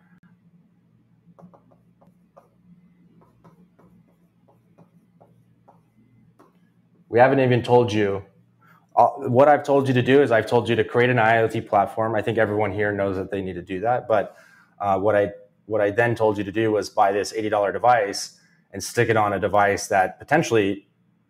We 7.09 7.19
haven't 7.19 7.39
even 7.39 7.63
told 7.63 7.91
you. 7.91 8.23
Uh, 8.95 9.07
what 9.29 9.47
I've 9.47 9.63
told 9.63 9.87
you 9.87 9.93
to 9.93 10.01
do 10.01 10.21
is 10.21 10.31
I've 10.31 10.47
told 10.47 10.67
you 10.67 10.75
to 10.75 10.83
create 10.83 11.09
an 11.09 11.17
IoT 11.17 11.67
platform. 11.67 12.15
I 12.15 12.21
think 12.21 12.37
everyone 12.37 12.71
here 12.71 12.91
knows 12.91 13.15
that 13.15 13.31
they 13.31 13.41
need 13.41 13.53
to 13.53 13.61
do 13.61 13.79
that. 13.79 14.07
But 14.07 14.35
uh, 14.79 14.99
what 14.99 15.15
I 15.15 15.31
what 15.67 15.81
I 15.81 15.91
then 15.91 16.15
told 16.15 16.37
you 16.37 16.43
to 16.45 16.51
do 16.51 16.71
was 16.71 16.89
buy 16.89 17.11
this 17.11 17.33
$80 17.33 17.73
device 17.73 18.39
and 18.71 18.83
stick 18.83 19.09
it 19.09 19.17
on 19.17 19.33
a 19.33 19.39
device 19.39 19.87
that 19.87 20.17
potentially 20.17 20.87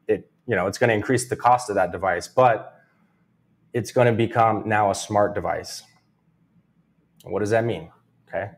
it, 0.08 0.32
you 0.48 0.56
know, 0.56 0.68
it's 0.68 0.78
going 0.78 0.90
to 0.90 0.94
increase 0.94 1.28
the 1.28 1.36
cost 1.36 1.70
of 1.70 1.76
that 1.76 1.92
device, 1.92 2.28
but 2.28 2.80
it's 3.74 3.92
going 3.92 4.08
to 4.08 4.14
become 4.14 4.64
now 4.66 4.92
a 4.92 4.96
smart 4.96 5.34
device. 5.36 5.84
What 7.24 7.40
does 7.40 7.50
that 7.50 7.66
mean? 7.66 7.92
Okay. 8.28 8.52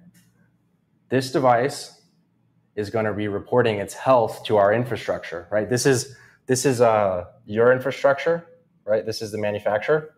This 1.09 1.31
device 1.31 2.01
is 2.75 2.89
going 2.89 3.05
to 3.05 3.13
be 3.13 3.27
reporting 3.27 3.77
its 3.77 3.93
health 3.93 4.43
to 4.45 4.57
our 4.57 4.73
infrastructure, 4.73 5.47
right? 5.49 5.69
This 5.69 5.85
is 5.85 6.15
this 6.45 6.65
is 6.65 6.81
uh, 6.81 7.25
your 7.45 7.71
infrastructure, 7.71 8.45
right? 8.83 9.05
This 9.05 9.21
is 9.21 9.31
the 9.31 9.37
manufacturer. 9.37 10.15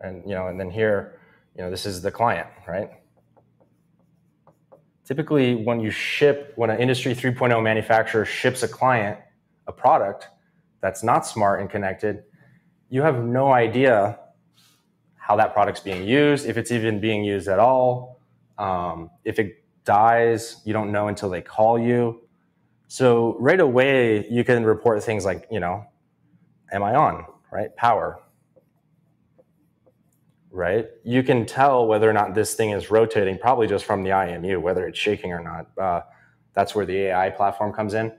And 0.00 0.22
you 0.28 0.34
know, 0.34 0.48
and 0.48 0.60
then 0.60 0.70
here 0.70 1.18
you 1.56 1.62
know, 1.62 1.70
this 1.70 1.86
is 1.86 2.02
the 2.02 2.10
client, 2.10 2.48
right? 2.66 2.90
Typically, 5.04 5.54
when 5.54 5.80
you 5.80 5.90
ship, 5.90 6.52
when 6.56 6.70
an 6.70 6.80
Industry 6.80 7.14
3.0 7.14 7.62
manufacturer 7.62 8.24
ships 8.24 8.62
a 8.62 8.68
client 8.68 9.18
a 9.66 9.72
product 9.72 10.28
that's 10.80 11.02
not 11.02 11.26
smart 11.26 11.60
and 11.60 11.68
connected, 11.68 12.24
you 12.88 13.02
have 13.02 13.22
no 13.24 13.52
idea 13.52 14.18
how 15.16 15.36
that 15.36 15.52
product's 15.52 15.80
being 15.80 16.06
used, 16.06 16.46
if 16.46 16.56
it's 16.56 16.72
even 16.72 17.00
being 17.00 17.24
used 17.24 17.48
at 17.48 17.58
all. 17.58 18.20
Um, 18.58 19.10
if 19.24 19.38
it 19.38 19.64
dies, 19.84 20.62
you 20.64 20.72
don't 20.72 20.92
know 20.92 21.08
until 21.08 21.30
they 21.30 21.42
call 21.42 21.78
you. 21.78 22.22
So 22.88 23.36
right 23.38 23.60
away, 23.60 24.28
you 24.28 24.44
can 24.44 24.64
report 24.64 25.02
things 25.02 25.24
like, 25.24 25.46
you 25.50 25.60
know, 25.60 25.84
am 26.72 26.82
I 26.82 26.94
on, 26.94 27.24
right? 27.50 27.74
Power, 27.76 28.21
right? 30.52 30.88
You 31.02 31.22
can 31.22 31.46
tell 31.46 31.86
whether 31.86 32.08
or 32.08 32.12
not 32.12 32.34
this 32.34 32.54
thing 32.54 32.70
is 32.70 32.90
rotating 32.90 33.38
probably 33.38 33.66
just 33.66 33.84
from 33.86 34.02
the 34.02 34.10
IMU, 34.10 34.60
whether 34.60 34.86
it's 34.86 34.98
shaking 34.98 35.32
or 35.32 35.42
not. 35.42 35.66
Uh, 35.78 36.02
that's 36.54 36.74
where 36.74 36.84
the 36.84 36.96
AI 37.06 37.30
platform 37.30 37.72
comes 37.72 37.94
in, 37.94 38.12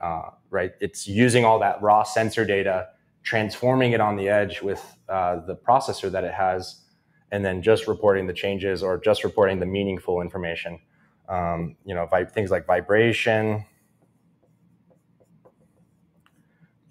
uh, 0.00 0.30
right? 0.50 0.72
It's 0.80 1.06
using 1.06 1.44
all 1.44 1.60
that 1.60 1.80
raw 1.80 2.02
sensor 2.02 2.44
data, 2.44 2.88
transforming 3.22 3.92
it 3.92 4.00
on 4.00 4.16
the 4.16 4.28
edge 4.28 4.60
with 4.60 4.84
uh, 5.08 5.46
the 5.46 5.54
processor 5.54 6.10
that 6.10 6.24
it 6.24 6.34
has, 6.34 6.82
and 7.30 7.44
then 7.44 7.62
just 7.62 7.86
reporting 7.86 8.26
the 8.26 8.32
changes 8.32 8.82
or 8.82 8.98
just 8.98 9.22
reporting 9.22 9.60
the 9.60 9.66
meaningful 9.66 10.20
information. 10.20 10.80
Um, 11.28 11.76
you 11.84 11.94
know, 11.94 12.08
things 12.32 12.50
like 12.50 12.66
vibration, 12.66 13.64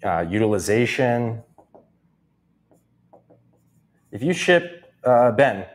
uh, 0.02 0.24
utilization. 0.28 1.42
If 4.10 4.22
you 4.22 4.32
ship 4.32 4.85
uh, 5.06 5.30
Ben, 5.32 5.66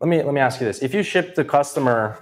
let 0.00 0.08
me 0.08 0.22
let 0.22 0.32
me 0.32 0.40
ask 0.40 0.60
you 0.60 0.66
this: 0.66 0.82
If 0.82 0.94
you 0.94 1.02
ship 1.02 1.34
the 1.34 1.44
customer, 1.44 2.18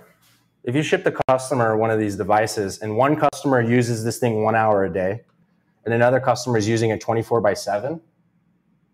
if 0.65 0.75
you 0.75 0.83
ship 0.83 1.05
the 1.05 1.17
customer 1.29 1.77
one 1.77 1.91
of 1.91 2.01
these 2.01 2.17
devices, 2.17 2.81
and 2.81 2.97
one 2.97 3.17
customer 3.17 3.63
uses 3.63 4.05
this 4.05 4.19
thing 4.19 4.43
one 4.43 4.57
hour 4.57 4.85
a 4.85 4.93
day, 4.93 5.21
and 5.85 5.95
another 5.95 6.21
customer 6.21 6.59
is 6.59 6.69
using 6.69 6.91
it 6.91 7.01
twenty 7.01 7.23
four 7.23 7.41
by 7.41 7.55
seven, 7.55 8.01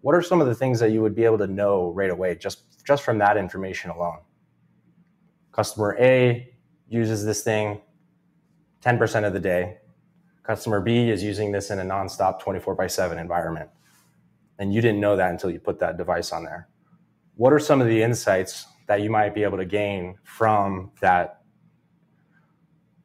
what 0.03 0.15
are 0.15 0.23
some 0.23 0.41
of 0.43 0.47
the 0.47 0.55
things 0.55 0.79
that 0.81 0.91
you 0.91 1.01
would 1.01 1.15
be 1.15 1.25
able 1.25 1.39
to 1.39 1.47
know 1.47 1.91
right 1.93 2.11
away 2.11 2.35
just 2.35 2.85
just 2.85 3.03
from 3.03 3.19
that 3.19 3.39
information 3.39 3.91
alone? 3.91 4.19
Customer 5.53 5.97
A 5.99 6.53
uses 6.89 7.25
this 7.25 7.43
thing 7.43 7.81
10% 8.83 9.25
of 9.25 9.33
the 9.33 9.41
day. 9.41 9.79
Customer 10.43 10.81
B 10.81 11.09
is 11.09 11.23
using 11.23 11.53
this 11.53 11.71
in 11.71 11.79
a 11.79 11.83
nonstop 11.83 12.41
24 12.41 12.75
by 12.75 12.87
7 12.87 13.19
environment. 13.19 13.71
And 14.59 14.75
you 14.75 14.83
didn't 14.83 15.01
know 15.01 15.17
that 15.17 15.31
until 15.31 15.51
you 15.51 15.59
put 15.59 15.79
that 15.79 15.97
device 15.97 16.33
on 16.33 16.45
there 16.45 16.69
what 17.37 17.53
are 17.53 17.59
some 17.59 17.81
of 17.81 17.89
the 17.89 18.03
insights 18.03 18.67
that 18.87 19.03
you 19.03 19.11
might 19.11 19.35
be 19.35 19.43
able 19.43 19.59
to 19.59 19.65
gain 19.65 20.17
from 20.25 20.93
that? 21.01 21.41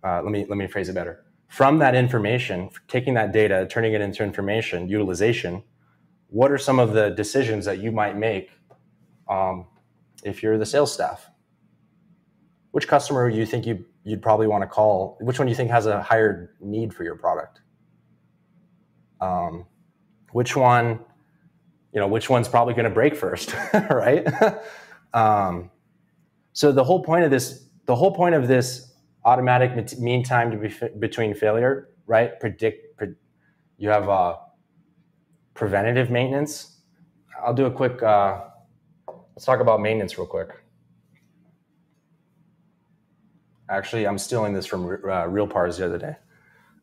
Uh, 0.04 0.22
let 0.22 0.32
me 0.32 0.46
let 0.48 0.58
me 0.58 0.68
phrase 0.68 0.90
it 0.90 0.94
better. 0.94 1.26
From 1.48 1.80
that 1.80 1.96
information, 1.96 2.70
taking 2.88 3.16
that 3.16 3.32
data, 3.32 3.68
turning 3.70 3.94
it 3.94 4.02
into 4.02 4.24
information, 4.24 4.88
utilization. 4.88 5.64
What 6.28 6.52
are 6.52 6.60
some 6.60 6.78
of 6.78 6.94
the 6.94 7.10
decisions 7.10 7.66
that 7.66 7.80
you 7.80 7.92
might 7.92 8.16
make 8.16 8.52
um, 9.28 9.66
if 10.24 10.44
you're 10.44 10.60
the 10.60 10.66
sales 10.66 10.94
staff? 10.94 11.28
Which 12.72 12.88
customer 12.88 13.28
you 13.30 13.48
think 13.48 13.66
you 13.66 13.86
you'd 14.04 14.22
probably 14.22 14.46
want 14.48 14.62
to 14.62 14.68
call? 14.68 15.18
Which 15.22 15.40
one 15.40 15.48
do 15.48 15.50
you 15.50 15.56
think 15.56 15.72
has 15.72 15.88
a 15.88 16.04
higher 16.04 16.56
need 16.62 16.94
for 16.94 17.04
your 17.04 17.16
product? 17.16 17.62
Um, 19.20 19.66
which 20.32 20.56
one 20.56 21.00
you 21.94 22.00
know 22.00 22.08
which 22.08 22.30
one's 22.30 22.48
probably 22.48 22.74
going 22.74 22.86
to 22.86 22.90
break 22.92 23.16
first 23.16 23.56
right 23.90 24.28
Um, 25.14 25.72
so 26.54 26.72
the 26.72 26.84
whole 26.84 27.04
point 27.04 27.26
of 27.26 27.32
this, 27.32 27.66
the 27.86 27.96
whole 27.96 28.14
point 28.14 28.36
of 28.36 28.48
this 28.48 28.94
automatic 29.26 30.00
mean 30.00 30.24
time 30.24 30.52
to 30.52 30.58
be 30.58 30.74
between 31.00 31.34
failure, 31.36 31.90
right? 32.06 32.40
Predict. 32.40 32.98
Pre- 32.98 33.16
you 33.78 33.90
have 33.90 34.10
uh, 34.10 34.36
preventative 35.54 36.10
maintenance. 36.12 36.82
I'll 37.44 37.54
do 37.54 37.66
a 37.66 37.72
quick. 37.72 38.04
Uh, 38.04 38.42
let's 39.36 39.46
talk 39.46 39.60
about 39.62 39.82
maintenance 39.82 40.18
real 40.18 40.28
quick. 40.28 40.50
Actually, 43.70 44.08
I'm 44.08 44.18
stealing 44.18 44.54
this 44.54 44.66
from 44.66 44.86
uh, 44.86 45.28
RealPars 45.28 45.78
the 45.78 45.86
other 45.86 45.98
day. 46.00 46.16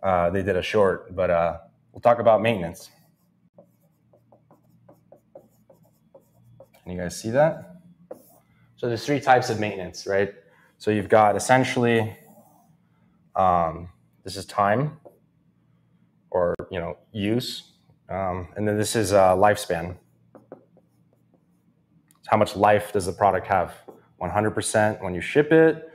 Uh, 0.02 0.30
they 0.30 0.42
did 0.42 0.56
a 0.56 0.62
short, 0.62 1.14
but 1.16 1.30
uh, 1.30 1.58
we'll 1.92 2.00
talk 2.00 2.18
about 2.20 2.42
maintenance. 2.42 2.90
Can 6.86 6.94
you 6.94 7.02
guys 7.02 7.20
see 7.20 7.30
that? 7.30 7.80
So 8.76 8.86
there's 8.86 9.04
three 9.04 9.18
types 9.18 9.50
of 9.50 9.58
maintenance, 9.58 10.06
right? 10.06 10.32
So 10.78 10.92
you've 10.92 11.08
got 11.08 11.34
essentially, 11.34 12.16
um, 13.34 13.88
this 14.22 14.36
is 14.36 14.46
time 14.46 14.98
or 16.30 16.54
you 16.70 16.78
know 16.78 16.96
use, 17.10 17.72
um, 18.08 18.46
and 18.54 18.68
then 18.68 18.78
this 18.78 18.94
is 18.94 19.12
uh, 19.12 19.34
lifespan. 19.34 19.96
How 22.28 22.36
much 22.36 22.54
life 22.54 22.92
does 22.92 23.06
the 23.06 23.12
product 23.12 23.48
have? 23.48 23.74
100% 24.20 25.02
when 25.02 25.12
you 25.12 25.20
ship 25.20 25.50
it, 25.50 25.90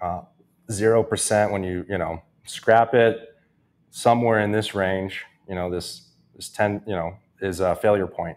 uh, 0.00 0.22
zero 0.70 1.02
percent 1.02 1.50
when 1.50 1.64
you 1.64 1.84
you 1.88 1.98
know 1.98 2.22
scrap 2.44 2.94
it. 2.94 3.34
Somewhere 3.90 4.38
in 4.38 4.52
this 4.52 4.72
range, 4.72 5.24
you 5.48 5.56
know 5.56 5.68
this 5.68 6.12
this 6.36 6.48
10 6.48 6.84
you 6.86 6.94
know 6.94 7.16
is 7.40 7.58
a 7.58 7.74
failure 7.74 8.06
point. 8.06 8.36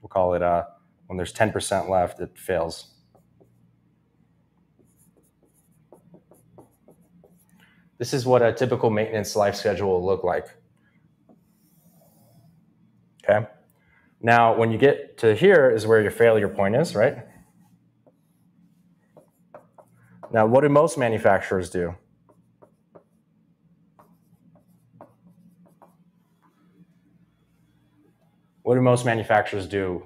We'll 0.00 0.10
call 0.10 0.34
it 0.34 0.44
uh, 0.44 0.62
when 1.08 1.16
there's 1.16 1.32
10% 1.32 1.88
left, 1.88 2.20
it 2.20 2.38
fails. 2.38 2.94
This 7.96 8.12
is 8.12 8.24
what 8.24 8.42
a 8.42 8.52
typical 8.52 8.90
maintenance 8.90 9.34
life 9.34 9.56
schedule 9.56 9.88
will 9.88 10.06
look 10.06 10.22
like. 10.22 10.46
Okay. 13.24 13.46
Now, 14.20 14.54
when 14.54 14.70
you 14.70 14.78
get 14.78 15.18
to 15.18 15.34
here 15.34 15.70
is 15.70 15.86
where 15.86 16.00
your 16.00 16.10
failure 16.10 16.48
point 16.48 16.76
is, 16.76 16.94
right? 16.94 17.24
Now, 20.30 20.46
what 20.46 20.60
do 20.60 20.68
most 20.68 20.98
manufacturers 20.98 21.70
do? 21.70 21.94
What 28.62 28.74
do 28.74 28.82
most 28.82 29.06
manufacturers 29.06 29.66
do 29.66 30.04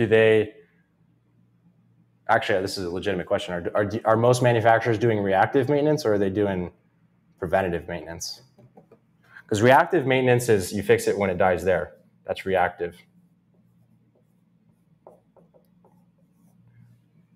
do 0.00 0.06
they 0.06 0.54
actually 2.30 2.62
this 2.62 2.78
is 2.78 2.86
a 2.86 2.90
legitimate 2.90 3.26
question. 3.26 3.52
Are, 3.52 3.70
are, 3.74 3.90
are 4.06 4.16
most 4.16 4.42
manufacturers 4.42 4.96
doing 4.96 5.20
reactive 5.20 5.68
maintenance 5.68 6.06
or 6.06 6.14
are 6.14 6.18
they 6.18 6.30
doing 6.30 6.72
preventative 7.38 7.86
maintenance? 7.86 8.40
Because 9.42 9.60
reactive 9.60 10.06
maintenance 10.06 10.48
is 10.48 10.72
you 10.72 10.82
fix 10.82 11.06
it 11.06 11.18
when 11.18 11.28
it 11.28 11.36
dies 11.36 11.62
there. 11.64 11.96
That's 12.26 12.46
reactive. 12.46 12.96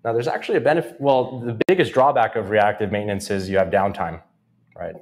Now 0.03 0.13
there's 0.13 0.27
actually 0.27 0.57
a 0.57 0.61
benefit 0.61 0.99
well 0.99 1.39
the 1.41 1.59
biggest 1.67 1.93
drawback 1.93 2.35
of 2.35 2.49
reactive 2.49 2.91
maintenance 2.91 3.29
is 3.29 3.47
you 3.47 3.57
have 3.57 3.67
downtime 3.67 4.21
right? 4.75 4.95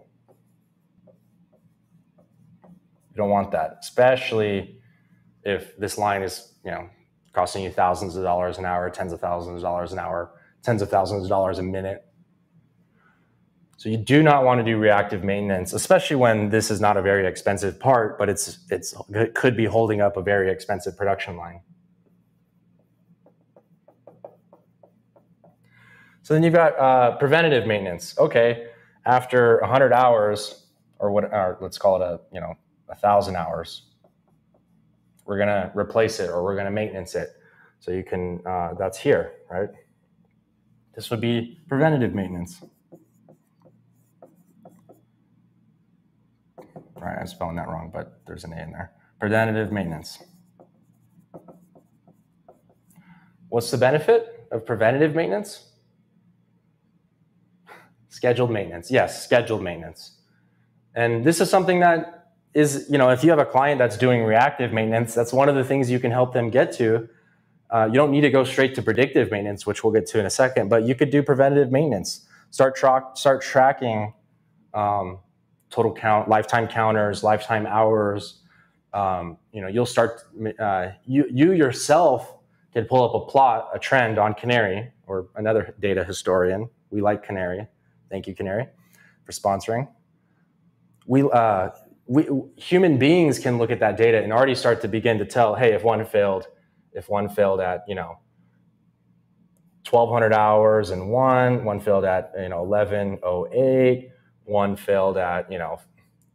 You 2.66 3.16
don't 3.16 3.30
want 3.30 3.52
that 3.52 3.78
especially 3.80 4.82
if 5.44 5.78
this 5.78 5.98
line 5.98 6.24
is 6.24 6.54
you 6.66 6.72
know 6.72 6.90
costing 7.34 7.64
you 7.64 7.72
thousands 7.72 8.16
of 8.16 8.24
dollars 8.24 8.58
an 8.58 8.66
hour, 8.66 8.90
tens 8.90 9.12
of 9.12 9.20
thousands 9.20 9.58
of 9.58 9.62
dollars 9.64 9.92
an 9.92 10.00
hour, 10.00 10.32
tens 10.62 10.82
of 10.82 10.90
thousands 10.90 11.24
of 11.24 11.30
dollars 11.30 11.60
a 11.60 11.64
minute. 11.64 12.06
So 13.78 13.90
you 13.90 13.98
do 13.98 14.24
not 14.24 14.46
want 14.46 14.60
to 14.60 14.64
do 14.64 14.78
reactive 14.78 15.24
maintenance, 15.24 15.74
especially 15.74 16.16
when 16.16 16.50
this 16.50 16.72
is 16.72 16.80
not 16.80 16.96
a 16.96 17.02
very 17.02 17.28
expensive 17.28 17.80
part, 17.80 18.18
but 18.18 18.30
it's 18.30 18.60
it's 18.70 18.96
it 19.10 19.34
could 19.36 19.58
be 19.58 19.66
holding 19.66 20.00
up 20.00 20.16
a 20.16 20.22
very 20.22 20.50
expensive 20.50 20.96
production 20.96 21.36
line. 21.36 21.60
So 26.22 26.34
then 26.34 26.44
you've 26.44 26.54
got 26.54 26.80
uh, 26.80 27.18
preventative 27.18 27.68
maintenance. 27.68 28.18
Okay, 28.18 28.68
after 29.06 29.60
100 29.60 29.92
hours, 29.92 30.68
or 31.00 31.12
what? 31.12 31.26
Or 31.26 31.58
let's 31.60 31.78
call 31.78 32.02
it 32.02 32.02
a 32.02 32.22
you 32.32 32.40
know 32.40 32.56
a 32.88 32.96
thousand 32.96 33.36
hours, 33.36 33.90
we're 35.26 35.38
going 35.38 35.48
to 35.48 35.72
replace 35.76 36.20
it 36.20 36.30
or 36.30 36.44
we're 36.44 36.56
going 36.56 36.66
to 36.66 36.72
maintenance 36.72 37.16
it. 37.16 37.30
So 37.80 37.92
you 37.92 38.04
can, 38.04 38.42
uh, 38.46 38.74
that's 38.78 38.98
here, 38.98 39.34
right? 39.50 39.70
This 40.96 41.10
would 41.10 41.22
be 41.22 41.60
preventative 41.68 42.14
maintenance. 42.14 42.62
Right, 46.96 47.18
I'm 47.20 47.28
spelling 47.28 47.58
that 47.58 47.68
wrong, 47.68 47.92
but 47.94 48.22
there's 48.26 48.46
an 48.46 48.54
A 48.54 48.62
in 48.62 48.72
there. 48.72 48.94
Preventative 49.20 49.72
maintenance. 49.72 50.20
What's 53.50 53.70
the 53.72 53.78
benefit 53.78 54.48
of 54.52 54.66
preventative 54.66 55.14
maintenance? 55.14 55.72
Scheduled 58.10 58.52
maintenance. 58.52 58.90
Yes, 58.90 59.24
scheduled 59.24 59.62
maintenance. 59.62 60.20
And 60.96 61.26
this 61.26 61.42
is 61.42 61.50
something 61.50 61.80
that 61.82 62.23
is, 62.54 62.88
you 62.90 62.98
know, 62.98 63.10
if 63.10 63.24
you 63.24 63.30
have 63.30 63.40
a 63.40 63.46
client 63.46 63.80
that's 63.80 63.98
doing 63.98 64.24
reactive 64.24 64.72
maintenance, 64.72 65.14
that's 65.14 65.34
one 65.34 65.50
of 65.50 65.56
the 65.56 65.64
things 65.64 65.90
you 65.90 66.00
can 66.00 66.12
help 66.12 66.34
them 66.34 66.50
get 66.50 66.72
to. 66.74 67.10
Uh, 67.70 67.86
you 67.88 67.94
don't 67.94 68.12
need 68.12 68.22
to 68.22 68.30
go 68.30 68.44
straight 68.44 68.76
to 68.76 68.82
predictive 68.82 69.32
maintenance, 69.32 69.66
which 69.66 69.84
we'll 69.84 69.94
get 69.94 70.06
to 70.06 70.20
in 70.20 70.26
a 70.26 70.30
second, 70.30 70.70
but 70.70 70.84
you 70.84 70.94
could 70.94 71.10
do 71.10 71.24
preventative 71.24 71.72
maintenance. 71.72 72.28
Start 72.52 72.76
tra- 72.76 73.10
start 73.16 73.42
tracking 73.42 74.14
um, 74.76 75.20
total 75.72 75.92
count, 75.92 76.30
lifetime 76.30 76.68
counters, 76.68 77.24
lifetime 77.24 77.66
hours. 77.66 78.42
Um, 78.94 79.38
you 79.52 79.62
know, 79.62 79.68
you'll 79.68 79.88
start. 79.88 80.22
Uh, 80.60 80.90
you 81.06 81.26
you 81.32 81.54
yourself 81.54 82.36
can 82.74 82.86
pull 82.86 83.04
up 83.04 83.16
a 83.16 83.32
plot, 83.32 83.70
a 83.74 83.80
trend 83.80 84.20
on 84.20 84.36
Canary 84.36 84.92
or 85.08 85.30
another 85.36 85.74
data 85.80 86.04
historian. 86.04 86.70
We 86.92 87.02
like 87.02 87.24
Canary. 87.24 87.68
Thank 88.12 88.28
you, 88.28 88.36
Canary, 88.36 88.68
for 89.26 89.32
sponsoring. 89.32 89.88
We 91.08 91.24
uh, 91.24 91.70
we 92.06 92.28
human 92.58 92.98
beings 92.98 93.40
can 93.40 93.58
look 93.58 93.72
at 93.72 93.80
that 93.80 93.98
data 93.98 94.22
and 94.22 94.34
already 94.34 94.56
start 94.56 94.82
to 94.82 94.88
begin 94.88 95.18
to 95.20 95.26
tell, 95.26 95.56
hey, 95.56 95.74
if 95.74 95.84
one 95.84 96.06
failed, 96.06 96.48
if 96.92 97.10
one 97.10 97.30
failed 97.30 97.60
at 97.60 97.84
you 97.88 97.96
know 97.96 98.18
1200 99.90 100.34
hours 100.34 100.90
and 100.90 101.10
one, 101.10 101.64
one 101.64 101.80
failed 101.80 102.06
at 102.06 102.32
you 102.38 102.50
know 102.50 102.64
1108, 102.64 104.10
one 104.46 104.76
failed 104.76 105.18
at 105.18 105.52
you 105.52 105.58
know 105.58 105.80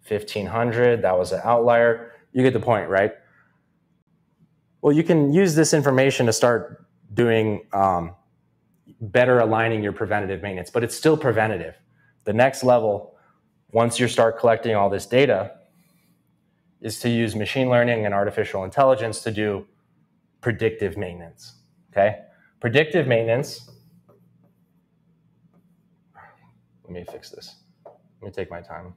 1500, 0.07 1.03
that 1.03 1.19
was 1.19 1.33
an 1.33 1.41
outlier. 1.45 2.13
You 2.33 2.43
get 2.43 2.53
the 2.53 2.61
point, 2.61 2.89
right? 2.89 3.13
Well, 4.81 4.93
you 4.93 5.03
can 5.03 5.33
use 5.33 5.55
this 5.55 5.75
information 5.75 6.27
to 6.27 6.33
start 6.33 6.87
doing 7.13 7.67
um, 7.73 8.15
better 9.01 9.41
aligning 9.41 9.83
your 9.83 9.93
preventative 9.93 10.41
maintenance, 10.43 10.71
but 10.71 10.85
it's 10.85 10.97
still 10.97 11.17
preventative. 11.17 11.75
The 12.25 12.33
next 12.33 12.63
level, 12.63 13.15
once 13.73 13.99
you 13.99 14.09
start 14.09 14.39
collecting 14.39 14.75
all 14.75 14.89
this 14.89 15.07
data, 15.07 15.58
is 16.81 17.01
to 17.01 17.09
use 17.09 17.35
machine 17.35 17.69
learning 17.69 18.07
and 18.07 18.15
artificial 18.15 18.65
intelligence 18.65 19.21
to 19.23 19.31
do 19.31 19.67
predictive 20.41 20.97
maintenance. 20.97 21.57
Okay? 21.93 22.21
Predictive 22.61 23.07
maintenance. 23.07 23.71
Let 26.85 26.93
me 26.93 27.05
fix 27.11 27.31
this. 27.31 27.57
Let 27.85 28.29
me 28.29 28.31
take 28.31 28.51
my 28.51 28.61
time. 28.61 28.95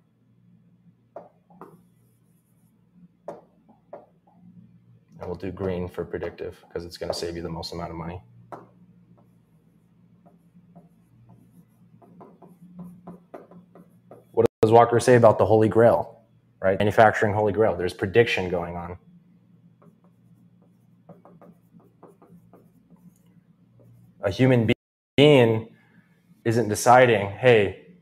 And 5.19 5.29
we'll 5.29 5.35
do 5.35 5.51
green 5.51 5.87
for 5.87 6.03
predictive 6.03 6.63
because 6.67 6.85
it's 6.85 6.97
going 6.97 7.11
to 7.11 7.17
save 7.17 7.35
you 7.35 7.41
the 7.41 7.49
most 7.49 7.73
amount 7.73 7.91
of 7.91 7.97
money. 7.97 8.23
What 14.31 14.47
does 14.61 14.71
Walker 14.71 14.99
say 14.99 15.15
about 15.15 15.37
the 15.37 15.45
Holy 15.45 15.67
Grail? 15.67 16.20
Right? 16.61 16.77
Manufacturing 16.79 17.33
holy 17.33 17.53
grail. 17.53 17.75
There's 17.75 17.93
prediction 17.93 18.49
going 18.49 18.75
on. 18.77 18.97
A 24.23 24.29
human 24.29 24.71
being 25.17 25.69
isn't 26.45 26.69
deciding, 26.69 27.31
hey, 27.31 27.95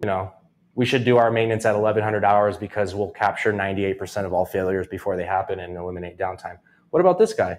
you 0.00 0.06
know, 0.06 0.32
we 0.74 0.84
should 0.84 1.04
do 1.04 1.16
our 1.16 1.30
maintenance 1.30 1.64
at 1.64 1.74
1100 1.74 2.24
hours 2.24 2.56
because 2.56 2.94
we'll 2.94 3.10
capture 3.10 3.52
98% 3.52 4.24
of 4.24 4.32
all 4.32 4.44
failures 4.44 4.86
before 4.86 5.16
they 5.16 5.24
happen 5.24 5.60
and 5.60 5.76
eliminate 5.76 6.18
downtime. 6.18 6.58
What 6.90 7.00
about 7.00 7.18
this 7.18 7.32
guy? 7.32 7.58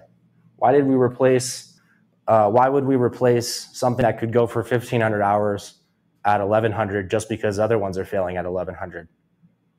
Why 0.56 0.72
did 0.72 0.86
we 0.86 0.94
replace, 0.94 1.80
uh, 2.28 2.50
why 2.50 2.68
would 2.68 2.84
we 2.84 2.96
replace 2.96 3.68
something 3.72 4.02
that 4.04 4.18
could 4.18 4.32
go 4.32 4.46
for 4.46 4.60
1500 4.60 5.22
hours 5.22 5.80
at 6.24 6.40
1100 6.40 7.10
just 7.10 7.28
because 7.28 7.58
other 7.58 7.78
ones 7.78 7.98
are 7.98 8.04
failing 8.04 8.36
at 8.36 8.44
1100? 8.44 9.08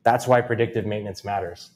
That's 0.06 0.28
why 0.28 0.40
predictive 0.40 0.86
maintenance 0.86 1.26
matters. 1.26 1.72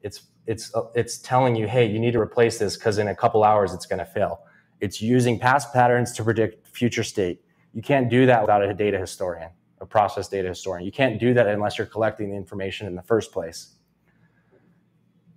It's 0.00 0.22
it's 0.46 0.72
it's 0.94 1.18
telling 1.18 1.56
you, 1.56 1.66
hey, 1.66 1.84
you 1.86 1.98
need 1.98 2.12
to 2.12 2.20
replace 2.20 2.58
this 2.58 2.76
because 2.76 2.98
in 2.98 3.08
a 3.08 3.14
couple 3.14 3.44
hours 3.44 3.74
it's 3.74 3.84
going 3.84 3.98
to 3.98 4.06
fail. 4.06 4.40
It's 4.80 5.02
using 5.02 5.38
past 5.38 5.72
patterns 5.72 6.12
to 6.12 6.24
predict 6.24 6.66
future 6.66 7.02
state. 7.02 7.42
You 7.74 7.82
can't 7.82 8.08
do 8.08 8.26
that 8.26 8.42
without 8.42 8.62
a 8.62 8.72
data 8.72 8.98
historian, 8.98 9.50
a 9.80 9.86
process 9.86 10.28
data 10.28 10.48
historian. 10.48 10.86
You 10.86 10.92
can't 10.92 11.20
do 11.20 11.34
that 11.34 11.46
unless 11.48 11.78
you're 11.78 11.86
collecting 11.86 12.30
the 12.30 12.36
information 12.36 12.86
in 12.86 12.94
the 12.94 13.02
first 13.02 13.32
place. 13.32 13.74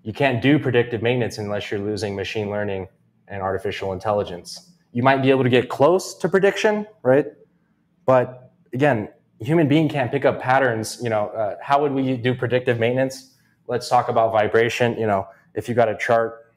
You 0.04 0.14
can't 0.14 0.42
do 0.42 0.60
predictive 0.60 1.02
maintenance 1.02 1.40
unless 1.40 1.72
you're 1.72 1.80
losing 1.80 2.16
machine 2.16 2.52
learning 2.52 2.88
and 3.28 3.42
artificial 3.42 3.94
intelligence. 3.94 4.72
You 4.92 5.02
might 5.02 5.24
be 5.24 5.32
able 5.32 5.44
to 5.44 5.50
get 5.50 5.70
close 5.70 6.16
to 6.20 6.30
prediction, 6.30 6.86
right? 7.02 7.26
But 8.06 8.52
again, 8.74 9.10
human 9.40 9.68
being 9.68 9.90
can't 9.90 10.12
pick 10.12 10.26
up 10.26 10.42
patterns. 10.42 11.00
You 11.02 11.10
know, 11.10 11.28
uh, 11.28 11.56
how 11.62 11.82
would 11.82 11.92
we 11.92 12.18
do 12.18 12.34
predictive 12.34 12.80
maintenance? 12.80 13.36
Let's 13.68 13.90
talk 13.90 14.10
about 14.10 14.32
vibration. 14.32 14.98
You 14.98 15.08
know, 15.08 15.28
if 15.54 15.68
you 15.68 15.76
got 15.76 15.90
a 15.90 15.98
chart, 15.98 16.54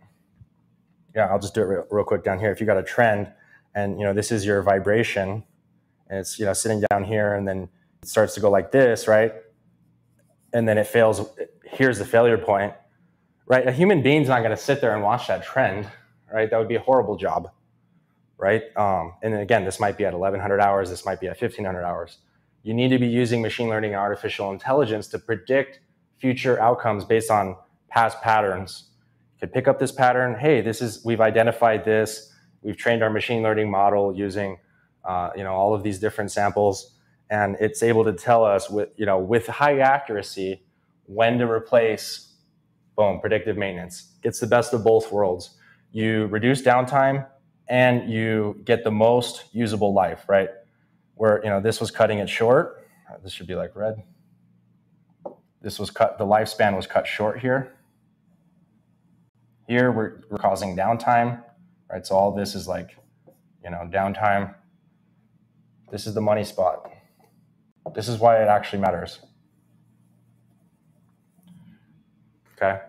yeah, 1.15 1.27
I'll 1.27 1.39
just 1.39 1.55
do 1.55 1.63
it 1.63 1.67
real, 1.67 1.87
real 1.91 2.05
quick 2.05 2.23
down 2.23 2.39
here. 2.39 2.51
If 2.51 2.61
you 2.61 2.67
got 2.67 2.79
a 2.79 2.83
trend, 2.83 3.33
and 3.75 3.99
you 3.99 4.05
know, 4.05 4.13
this 4.13 4.31
is 4.31 4.45
your 4.45 4.63
vibration, 4.63 5.45
and 6.09 6.19
it's 6.21 6.39
you 6.39 6.45
know 6.45 6.53
sitting 6.53 6.83
down 6.91 7.05
here, 7.05 7.35
and 7.35 7.47
then 7.47 7.69
it 8.03 8.09
starts 8.09 8.35
to 8.35 8.41
go 8.41 8.51
like 8.51 8.71
this, 8.71 9.09
right? 9.09 9.33
And 10.53 10.69
then 10.69 10.79
it 10.79 10.87
fails. 10.87 11.29
Here's 11.65 11.99
the 11.99 12.07
failure 12.07 12.39
point 12.39 12.75
right? 13.49 13.67
A 13.67 13.73
human 13.73 14.03
being's 14.03 14.29
not 14.29 14.41
going 14.41 14.51
to 14.51 14.63
sit 14.63 14.81
there 14.81 14.95
and 14.95 15.03
watch 15.03 15.27
that 15.27 15.43
trend, 15.43 15.91
right? 16.33 16.49
That 16.49 16.59
would 16.59 16.69
be 16.69 16.77
a 16.77 16.81
horrible 16.81 17.17
job, 17.17 17.51
right? 18.37 18.63
Um, 18.77 19.15
and 19.23 19.35
again, 19.35 19.65
this 19.65 19.81
might 19.81 19.97
be 19.97 20.05
at 20.05 20.13
1100 20.13 20.61
hours, 20.61 20.91
this 20.91 21.05
might 21.05 21.19
be 21.19 21.27
at 21.27 21.41
1500 21.41 21.83
hours. 21.83 22.19
You 22.69 22.75
need 22.75 22.89
to 22.89 22.99
be 22.99 23.07
using 23.07 23.41
machine 23.41 23.71
learning 23.71 23.93
and 23.93 23.99
artificial 23.99 24.53
intelligence 24.53 25.09
to 25.09 25.19
predict 25.19 25.81
future 26.19 26.61
outcomes 26.61 27.03
based 27.03 27.31
on 27.31 27.57
past 27.89 28.21
patterns. 28.21 28.91
You 29.33 29.41
could 29.41 29.55
pick 29.55 29.67
up 29.67 29.79
this 29.79 29.91
pattern. 29.91 30.39
Hey, 30.39 30.61
this 30.61 30.83
is 30.83 31.03
we've 31.03 31.23
identified 31.23 31.87
this. 31.87 32.31
We've 32.61 32.77
trained 32.77 33.03
our 33.03 33.09
machine 33.09 33.43
learning 33.43 33.71
model 33.71 34.15
using, 34.15 34.59
uh, 35.03 35.31
you 35.35 35.45
know, 35.45 35.55
all 35.55 35.73
of 35.73 35.83
these 35.83 35.99
different 35.99 36.31
samples, 36.31 36.95
and 37.31 37.57
it's 37.59 37.83
able 37.83 38.05
to 38.05 38.13
tell 38.13 38.45
us 38.45 38.69
with, 38.69 38.91
you 38.99 39.07
know, 39.07 39.19
with 39.19 39.47
high 39.47 39.79
accuracy 39.79 40.63
when 41.07 41.39
to 41.39 41.51
replace 41.51 42.35
boom, 42.99 43.19
predictive 43.19 43.57
maintenance. 43.57 44.13
Gets 44.23 44.41
the 44.41 44.47
best 44.47 44.75
of 44.75 44.85
both 44.85 45.11
worlds. 45.11 45.57
You 45.91 46.27
reduce 46.27 46.61
downtime 46.61 47.27
and 47.67 48.13
you 48.13 48.61
get 48.67 48.85
the 48.85 48.91
most 48.91 49.45
usable 49.53 49.95
life, 49.95 50.29
right? 50.29 50.51
Where, 51.19 51.41
you 51.43 51.51
know, 51.51 51.61
this 51.61 51.81
was 51.81 51.91
cutting 51.91 52.21
it 52.21 52.29
short. 52.29 52.87
This 53.23 53.33
should 53.33 53.49
be 53.49 53.57
like 53.57 53.75
red. 53.75 54.05
This 55.61 55.79
was 55.79 55.91
cut, 55.91 56.17
the 56.17 56.25
lifespan 56.25 56.77
was 56.77 56.87
cut 56.87 57.07
short 57.07 57.41
here. 57.41 57.75
Here 59.67 59.91
we're, 59.91 60.21
we're 60.31 60.39
causing 60.39 60.77
downtime, 60.77 61.43
right? 61.91 62.07
So 62.07 62.15
all 62.15 62.33
this 62.33 62.55
is 62.55 62.69
like, 62.69 62.97
you 63.65 63.71
know, 63.71 63.89
downtime. 63.93 64.55
This 65.91 66.07
is 66.07 66.15
the 66.15 66.21
money 66.21 66.45
spot. 66.45 66.91
This 67.95 68.07
is 68.07 68.19
why 68.19 68.41
it 68.41 68.47
actually 68.47 68.81
matters. 68.81 69.19
Okay. 72.57 72.81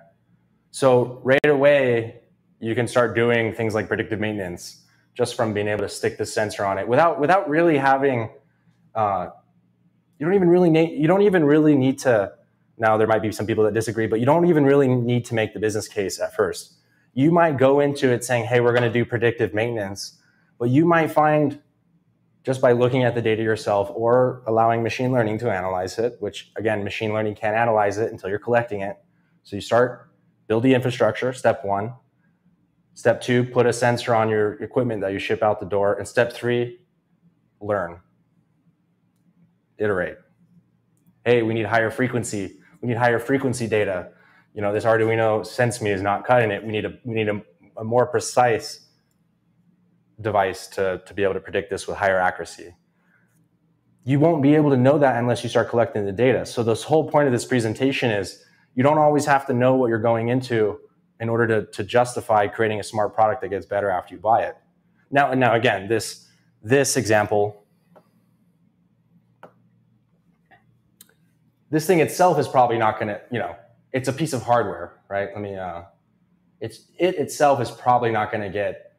So 0.69 1.19
right 1.23 1.45
away, 1.45 2.21
you 2.59 2.75
can 2.75 2.87
start 2.87 3.15
doing 3.15 3.53
things 3.53 3.73
like 3.73 3.87
predictive 3.87 4.19
maintenance 4.19 4.85
just 5.15 5.35
from 5.35 5.53
being 5.53 5.67
able 5.67 5.81
to 5.81 5.89
stick 5.89 6.17
the 6.17 6.25
sensor 6.25 6.65
on 6.65 6.77
it 6.77 6.87
without 6.87 7.19
without 7.19 7.49
really 7.49 7.77
having. 7.77 8.29
Uh, 8.95 9.29
you 10.17 10.25
don't 10.25 10.35
even 10.35 10.49
really 10.49 10.69
need. 10.69 10.99
You 10.99 11.07
don't 11.07 11.21
even 11.23 11.45
really 11.45 11.75
need 11.75 11.99
to. 11.99 12.33
Now 12.77 12.97
there 12.97 13.07
might 13.07 13.21
be 13.21 13.31
some 13.31 13.45
people 13.45 13.63
that 13.65 13.73
disagree, 13.73 14.07
but 14.07 14.19
you 14.19 14.25
don't 14.25 14.47
even 14.47 14.65
really 14.65 14.87
need 14.87 15.25
to 15.25 15.35
make 15.35 15.53
the 15.53 15.59
business 15.59 15.87
case 15.87 16.19
at 16.19 16.35
first. 16.35 16.75
You 17.13 17.31
might 17.31 17.57
go 17.57 17.79
into 17.79 18.09
it 18.11 18.23
saying, 18.23 18.45
"Hey, 18.45 18.61
we're 18.61 18.71
going 18.73 18.83
to 18.83 18.91
do 18.91 19.05
predictive 19.05 19.53
maintenance," 19.53 20.19
but 20.59 20.69
you 20.69 20.85
might 20.85 21.11
find 21.11 21.59
just 22.43 22.61
by 22.61 22.71
looking 22.71 23.03
at 23.03 23.15
the 23.15 23.21
data 23.21 23.43
yourself 23.43 23.91
or 23.93 24.41
allowing 24.47 24.81
machine 24.81 25.11
learning 25.11 25.39
to 25.39 25.51
analyze 25.51 25.99
it, 25.99 26.15
which 26.19 26.51
again, 26.55 26.83
machine 26.83 27.13
learning 27.13 27.35
can't 27.35 27.55
analyze 27.55 27.97
it 27.97 28.11
until 28.11 28.29
you're 28.29 28.39
collecting 28.39 28.81
it. 28.81 28.97
So 29.43 29.55
you 29.55 29.61
start 29.61 30.09
build 30.47 30.63
the 30.63 30.73
infrastructure, 30.73 31.31
step 31.33 31.63
one. 31.63 31.93
Step 32.99 33.21
two, 33.21 33.45
put 33.45 33.65
a 33.65 33.71
sensor 33.71 34.13
on 34.13 34.27
your 34.27 34.61
equipment 34.61 34.99
that 34.99 35.13
you 35.13 35.19
ship 35.19 35.41
out 35.41 35.61
the 35.61 35.65
door. 35.65 35.93
And 35.93 36.05
step 36.05 36.33
three, 36.33 36.79
learn, 37.61 38.01
iterate. 39.77 40.17
Hey, 41.23 41.41
we 41.41 41.53
need 41.53 41.65
higher 41.65 41.91
frequency. 41.91 42.59
We 42.81 42.89
need 42.89 42.97
higher 42.97 43.17
frequency 43.17 43.67
data. 43.67 44.09
You 44.53 44.61
know, 44.61 44.73
this 44.73 44.83
Arduino 44.83 45.45
Sense 45.45 45.81
ME 45.81 45.91
is 45.91 46.01
not 46.01 46.27
cutting 46.27 46.51
it. 46.51 46.61
We 46.61 46.73
need 46.73 46.83
a 46.83 46.99
we 47.05 47.15
need 47.15 47.29
a, 47.29 47.41
a 47.77 47.85
more 47.85 48.05
precise 48.05 48.85
device 50.19 50.67
to, 50.67 51.01
to 51.05 51.13
be 51.13 51.23
able 51.23 51.35
to 51.35 51.39
predict 51.39 51.69
this 51.69 51.87
with 51.87 51.95
higher 51.95 52.19
accuracy. 52.19 52.75
You 54.03 54.19
won't 54.19 54.43
be 54.43 54.55
able 54.55 54.71
to 54.71 54.77
know 54.77 54.99
that 54.99 55.15
unless 55.15 55.41
you 55.41 55.47
start 55.47 55.69
collecting 55.69 56.05
the 56.05 56.11
data. 56.11 56.45
So 56.45 56.63
this 56.63 56.83
whole 56.83 57.09
point 57.09 57.27
of 57.27 57.31
this 57.31 57.45
presentation 57.45 58.11
is 58.11 58.43
you 58.75 58.83
don't 58.83 58.97
always 58.97 59.25
have 59.25 59.45
to 59.45 59.53
know 59.53 59.75
what 59.75 59.87
you're 59.87 59.99
going 59.99 60.27
into 60.27 60.81
in 61.19 61.29
order 61.29 61.47
to, 61.47 61.71
to 61.71 61.83
justify 61.83 62.47
creating 62.47 62.79
a 62.79 62.83
smart 62.83 63.13
product 63.13 63.41
that 63.41 63.49
gets 63.49 63.65
better 63.65 63.89
after 63.89 64.13
you 64.13 64.19
buy 64.19 64.43
it. 64.43 64.55
Now, 65.11 65.33
now 65.33 65.55
again, 65.55 65.87
this, 65.87 66.27
this 66.63 66.97
example, 66.97 67.65
this 71.69 71.85
thing 71.85 71.99
itself 71.99 72.39
is 72.39 72.47
probably 72.47 72.77
not 72.77 72.99
going 72.99 73.09
to, 73.09 73.21
you 73.31 73.39
know, 73.39 73.55
it's 73.91 74.07
a 74.07 74.13
piece 74.13 74.33
of 74.33 74.43
hardware, 74.43 74.99
right? 75.09 75.29
Let 75.33 75.41
me, 75.41 75.55
uh, 75.55 75.83
it's, 76.61 76.85
it 76.97 77.15
itself 77.15 77.59
is 77.59 77.71
probably 77.71 78.11
not 78.11 78.31
going 78.31 78.43
to 78.43 78.49
get 78.49 78.97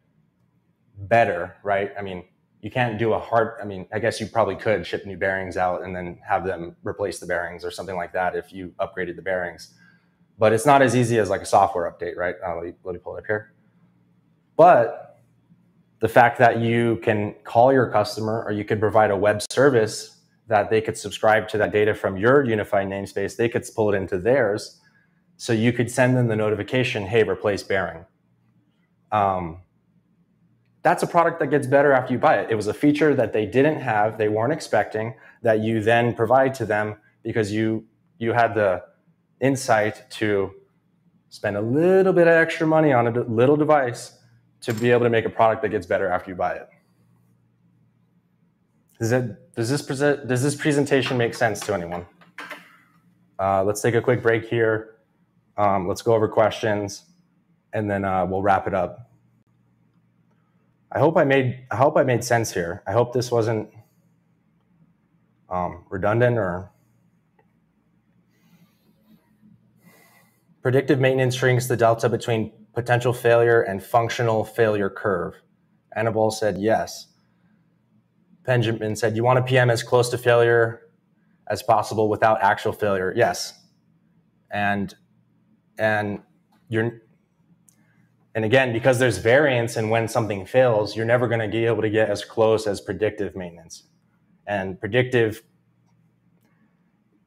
better, 0.97 1.57
right? 1.63 1.93
I 1.99 2.03
mean, 2.03 2.25
you 2.63 2.71
can't 2.71 2.99
do 2.99 3.13
a 3.13 3.19
hard 3.19 3.55
i 3.61 3.65
mean 3.65 3.87
i 3.93 3.99
guess 3.99 4.21
you 4.21 4.27
probably 4.27 4.57
could 4.57 4.87
ship 4.87 5.07
new 5.07 5.17
bearings 5.17 5.57
out 5.57 5.83
and 5.83 5.95
then 5.95 6.19
have 6.27 6.45
them 6.45 6.77
replace 6.83 7.19
the 7.19 7.27
bearings 7.27 7.65
or 7.65 7.71
something 7.71 7.97
like 7.97 8.13
that 8.13 8.37
if 8.37 8.53
you 8.53 8.75
upgraded 8.81 9.17
the 9.17 9.23
bearings 9.23 9.75
but 10.41 10.55
it's 10.55 10.65
not 10.65 10.81
as 10.81 10.97
easy 10.97 11.19
as 11.19 11.29
like 11.29 11.43
a 11.43 11.47
software 11.47 11.91
update 11.91 12.17
right? 12.17 12.35
Uh, 12.45 12.57
let, 12.57 12.65
me, 12.65 12.73
let 12.83 12.93
me 12.95 12.99
pull 12.99 13.15
it 13.17 13.21
up 13.21 13.27
here. 13.27 13.53
But 14.57 15.21
the 16.01 16.09
fact 16.09 16.39
that 16.39 16.61
you 16.61 16.97
can 17.03 17.35
call 17.45 17.73
your 17.73 17.91
customer 17.91 18.43
or 18.45 18.53
you 18.53 18.65
could 18.65 18.81
provide 18.81 19.11
a 19.11 19.17
web 19.17 19.43
service 19.53 20.17
that 20.49 20.71
they 20.71 20.81
could 20.81 20.97
subscribe 20.97 21.47
to 21.49 21.59
that 21.59 21.73
data 21.73 21.95
from 21.95 22.17
your 22.17 22.43
unified 22.43 22.89
namespace 22.89 23.37
they 23.37 23.49
could 23.49 23.65
pull 23.77 23.93
it 23.93 23.97
into 23.97 24.19
theirs. 24.19 24.81
So 25.37 25.53
you 25.53 25.73
could 25.73 25.91
send 25.91 26.17
them 26.17 26.27
the 26.27 26.37
notification 26.37 27.07
hey 27.07 27.23
replace 27.23 27.63
bearing 27.63 28.07
um, 29.13 29.59
that's 30.83 31.03
a 31.03 31.07
product 31.07 31.41
that 31.41 31.49
gets 31.49 31.67
better 31.67 31.93
after 31.93 32.13
you 32.13 32.19
buy 32.19 32.39
it. 32.39 32.51
It 32.51 32.55
was 32.55 32.67
a 32.67 32.75
feature 32.75 33.15
that 33.15 33.33
they 33.33 33.45
didn't 33.45 33.81
have, 33.81 34.17
they 34.17 34.29
weren't 34.29 34.53
expecting, 34.53 35.15
that 35.43 35.61
you 35.61 35.83
then 35.83 36.15
provide 36.15 36.55
to 36.55 36.65
them 36.65 36.97
because 37.23 37.53
you 37.53 37.85
you 38.19 38.33
had 38.33 38.55
the 38.55 38.83
insight 39.41 40.11
to 40.11 40.53
spend 41.29 41.57
a 41.57 41.61
little 41.61 42.13
bit 42.13 42.27
of 42.27 42.35
extra 42.35 42.67
money 42.67 42.93
on 42.93 43.07
a 43.07 43.11
little 43.11 43.57
device 43.57 44.19
to 44.63 44.75
be 44.75 44.91
able 44.91 45.05
to 45.05 45.11
make 45.11 45.25
a 45.25 45.31
product 45.31 45.63
that 45.63 45.71
gets 45.71 45.87
better 45.87 46.09
after 46.09 46.31
you 46.31 46.37
buy 46.37 46.55
it. 46.55 46.69
Does, 48.99 49.13
it, 49.13 49.55
does, 49.55 49.71
this, 49.71 49.81
present, 49.81 50.29
does 50.29 50.43
this 50.43 50.55
presentation 50.55 51.17
make 51.17 51.35
sense 51.35 51.61
to 51.61 51.73
anyone? 51.73 52.05
Uh, 53.39 53.65
let's 53.65 53.81
take 53.81 53.95
a 53.95 54.03
quick 54.03 54.23
break 54.23 54.45
here. 54.47 54.97
Um, 55.57 55.89
let's 55.89 56.03
go 56.03 56.15
over 56.15 56.29
questions, 56.29 57.05
and 57.73 57.91
then 57.91 58.05
uh, 58.05 58.27
we'll 58.27 58.43
wrap 58.43 58.67
it 58.67 58.75
up. 58.75 59.11
I 60.93 60.99
hope 60.99 61.17
I 61.17 61.25
made 61.25 61.67
I 61.71 61.77
hope 61.77 61.97
I 61.97 62.03
made 62.03 62.25
sense 62.25 62.53
here. 62.53 62.83
I 62.87 62.93
hope 62.93 63.13
this 63.13 63.31
wasn't 63.31 63.71
um, 65.49 65.85
redundant 65.89 66.37
or 66.37 66.71
predictive 70.63 71.01
maintenance 71.01 71.35
shrinks 71.35 71.67
the 71.67 71.77
delta 71.77 72.09
between 72.09 72.53
potential 72.75 73.13
failure 73.13 73.63
and 73.63 73.83
functional 73.83 74.45
failure 74.45 74.91
curve. 74.91 75.35
Annabelle 75.95 76.31
said 76.31 76.59
yes. 76.59 77.09
Benjamin 78.45 78.97
said 78.97 79.17
you 79.17 79.25
want 79.25 79.39
a 79.39 79.43
PM 79.43 79.71
as 79.71 79.83
close 79.83 80.09
to 80.11 80.19
failure 80.19 80.83
as 81.49 81.63
possible 81.63 82.09
without 82.09 82.41
actual 82.43 82.73
failure. 82.73 83.13
Yes, 83.17 83.59
and 84.51 84.95
and 85.79 86.21
you're 86.69 87.03
and 88.35 88.45
again, 88.45 88.73
because 88.73 88.99
there's 88.99 89.19
variance 89.19 89.77
in 89.77 89.91
when 89.91 90.07
something 90.07 90.47
fails, 90.47 90.95
you're 90.95 91.07
never 91.07 91.27
going 91.27 91.41
to 91.41 91.49
be 91.49 91.67
able 91.67 91.83
to 91.83 91.91
get 91.91 92.09
as 92.09 92.25
close 92.25 92.67
as 92.67 92.81
predictive 92.81 93.35
maintenance. 93.35 93.89
And 94.47 94.79
predictive, 94.79 95.43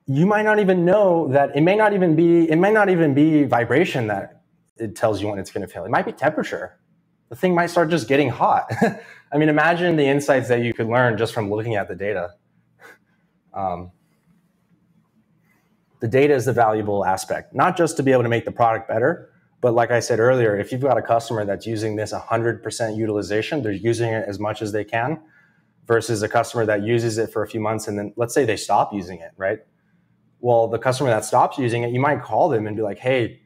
you 0.08 0.26
might 0.26 0.44
not 0.44 0.60
even 0.60 0.86
know 0.86 1.30
that 1.30 1.56
it 1.56 1.62
may 1.62 1.76
not 1.76 1.94
even 1.94 2.16
be, 2.16 2.50
it 2.50 2.58
might 2.58 2.74
not 2.74 2.90
even 2.90 3.14
be 3.14 3.46
vibration 3.46 4.08
that 4.08 4.44
it 4.78 4.96
tells 4.96 5.22
you 5.22 5.30
when 5.30 5.40
it's 5.40 5.52
going 5.52 5.66
to 5.68 5.74
fail. 5.74 5.86
It 5.86 5.92
might 5.92 6.06
be 6.06 6.14
temperature. 6.14 6.80
The 7.30 7.36
thing 7.38 7.56
might 7.56 7.68
start 7.68 7.90
just 7.90 8.08
getting 8.08 8.30
hot. 8.30 8.72
I 9.34 9.38
mean, 9.38 9.50
imagine 9.50 9.98
the 9.98 10.06
insights 10.06 10.50
that 10.50 10.62
you 10.64 10.74
could 10.74 10.88
learn 10.88 11.18
just 11.18 11.34
from 11.34 11.50
looking 11.52 11.76
at 11.76 11.88
the 11.90 11.96
data. 11.96 12.36
Um, 13.54 13.92
the 16.02 16.08
data 16.08 16.34
is 16.36 16.46
the 16.46 16.54
valuable 16.54 17.06
aspect, 17.06 17.56
not 17.56 17.78
just 17.78 17.98
to 17.98 18.04
be 18.04 18.12
able 18.12 18.24
to 18.24 18.30
make 18.30 18.46
the 18.46 18.52
product 18.52 18.88
better, 18.88 19.32
But 19.62 19.74
like 19.74 19.92
I 19.92 20.00
said 20.02 20.20
earlier, 20.20 20.58
if 20.58 20.72
you've 20.72 20.82
got 20.82 20.98
a 20.98 21.04
customer 21.04 21.46
that's 21.46 21.68
using 21.68 21.98
this 21.98 22.14
100% 22.14 22.98
utilization, 22.98 23.64
they're 23.64 23.74
using 23.74 24.12
it 24.14 24.26
as 24.28 24.40
much 24.40 24.62
as 24.62 24.72
they 24.72 24.86
can 24.86 25.22
versus 25.88 26.24
a 26.24 26.30
customer 26.30 26.66
that 26.68 26.84
uses 26.84 27.18
it 27.18 27.32
for 27.32 27.44
a 27.44 27.48
few 27.48 27.62
months 27.62 27.88
and 27.88 27.98
then 28.00 28.14
let's 28.18 28.34
say 28.34 28.46
they 28.46 28.58
stop 28.58 28.94
using 28.94 29.20
it, 29.20 29.32
right? 29.38 29.60
Well, 30.44 30.68
the 30.68 30.78
customer 30.78 31.10
that 31.10 31.24
stops 31.24 31.58
using 31.58 31.84
it, 31.84 31.92
you 31.94 32.02
might 32.02 32.22
call 32.22 32.50
them 32.50 32.68
and 32.68 32.76
be 32.76 32.82
like, 32.82 33.00
hey, 33.00 33.40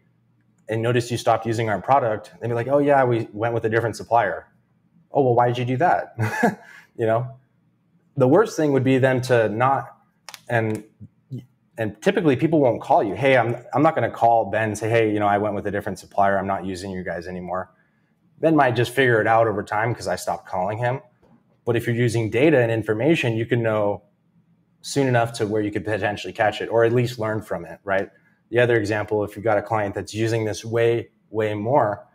and 0.68 0.82
notice 0.82 1.12
you 1.12 1.18
stopped 1.18 1.46
using 1.46 1.70
our 1.70 1.80
product. 1.80 2.32
They'd 2.42 2.48
be 2.48 2.56
like, 2.56 2.70
oh, 2.70 2.80
yeah, 2.80 3.04
we 3.04 3.28
went 3.34 3.54
with 3.54 3.66
a 3.66 3.70
different 3.70 3.96
supplier. 3.96 4.48
Oh, 5.12 5.22
well, 5.22 5.36
why 5.36 5.48
did 5.48 5.60
you 5.60 5.66
do 5.66 5.78
that? 5.78 6.16
you 6.98 7.06
know, 7.06 7.38
the 8.16 8.28
worst 8.28 8.58
thing 8.58 8.74
would 8.74 8.84
be 8.84 8.98
them 8.98 9.22
to 9.22 9.48
not, 9.48 9.96
and 10.50 10.84
and 11.78 12.02
typically 12.02 12.36
people 12.36 12.60
won't 12.60 12.82
call 12.82 13.04
you. 13.04 13.14
Hey, 13.14 13.38
I'm 13.38 13.56
I'm 13.76 13.84
not 13.84 13.96
going 13.96 14.10
to 14.10 14.16
call 14.16 14.50
Ben 14.50 14.70
and 14.70 14.78
say, 14.78 14.90
hey, 14.90 15.14
you 15.14 15.20
know, 15.20 15.28
I 15.28 15.38
went 15.38 15.54
with 15.54 15.68
a 15.68 15.72
different 15.72 16.00
supplier. 16.00 16.36
I'm 16.40 16.48
not 16.48 16.66
using 16.66 16.90
you 16.90 17.04
guys 17.04 17.28
anymore. 17.28 17.70
Ben 18.40 18.56
might 18.56 18.76
just 18.76 18.92
figure 18.92 19.22
it 19.22 19.28
out 19.28 19.46
over 19.46 19.62
time 19.62 19.94
because 19.94 20.08
I 20.08 20.16
stopped 20.16 20.48
calling 20.48 20.80
him. 20.80 21.02
But 21.64 21.76
if 21.76 21.86
you're 21.86 21.96
using 21.96 22.32
data 22.32 22.58
and 22.60 22.72
information, 22.72 23.38
you 23.38 23.46
can 23.46 23.62
know 23.62 24.02
soon 24.88 25.06
enough 25.06 25.34
to 25.34 25.46
where 25.46 25.62
you 25.62 25.70
could 25.70 25.84
potentially 25.84 26.32
catch 26.32 26.62
it 26.62 26.68
or 26.68 26.86
at 26.86 26.94
least 26.94 27.20
learn 27.20 27.42
from 27.42 27.66
it, 27.66 27.78
right? 27.84 28.10
The 28.52 28.60
other 28.60 28.78
example, 28.78 29.26
if 29.26 29.36
you've 29.36 29.44
got 29.44 29.58
a 29.58 29.62
client 29.62 29.94
that's 29.94 30.14
using 30.14 30.46
this 30.46 30.64
way, 30.64 31.10
way 31.30 31.54
more, 31.54 32.08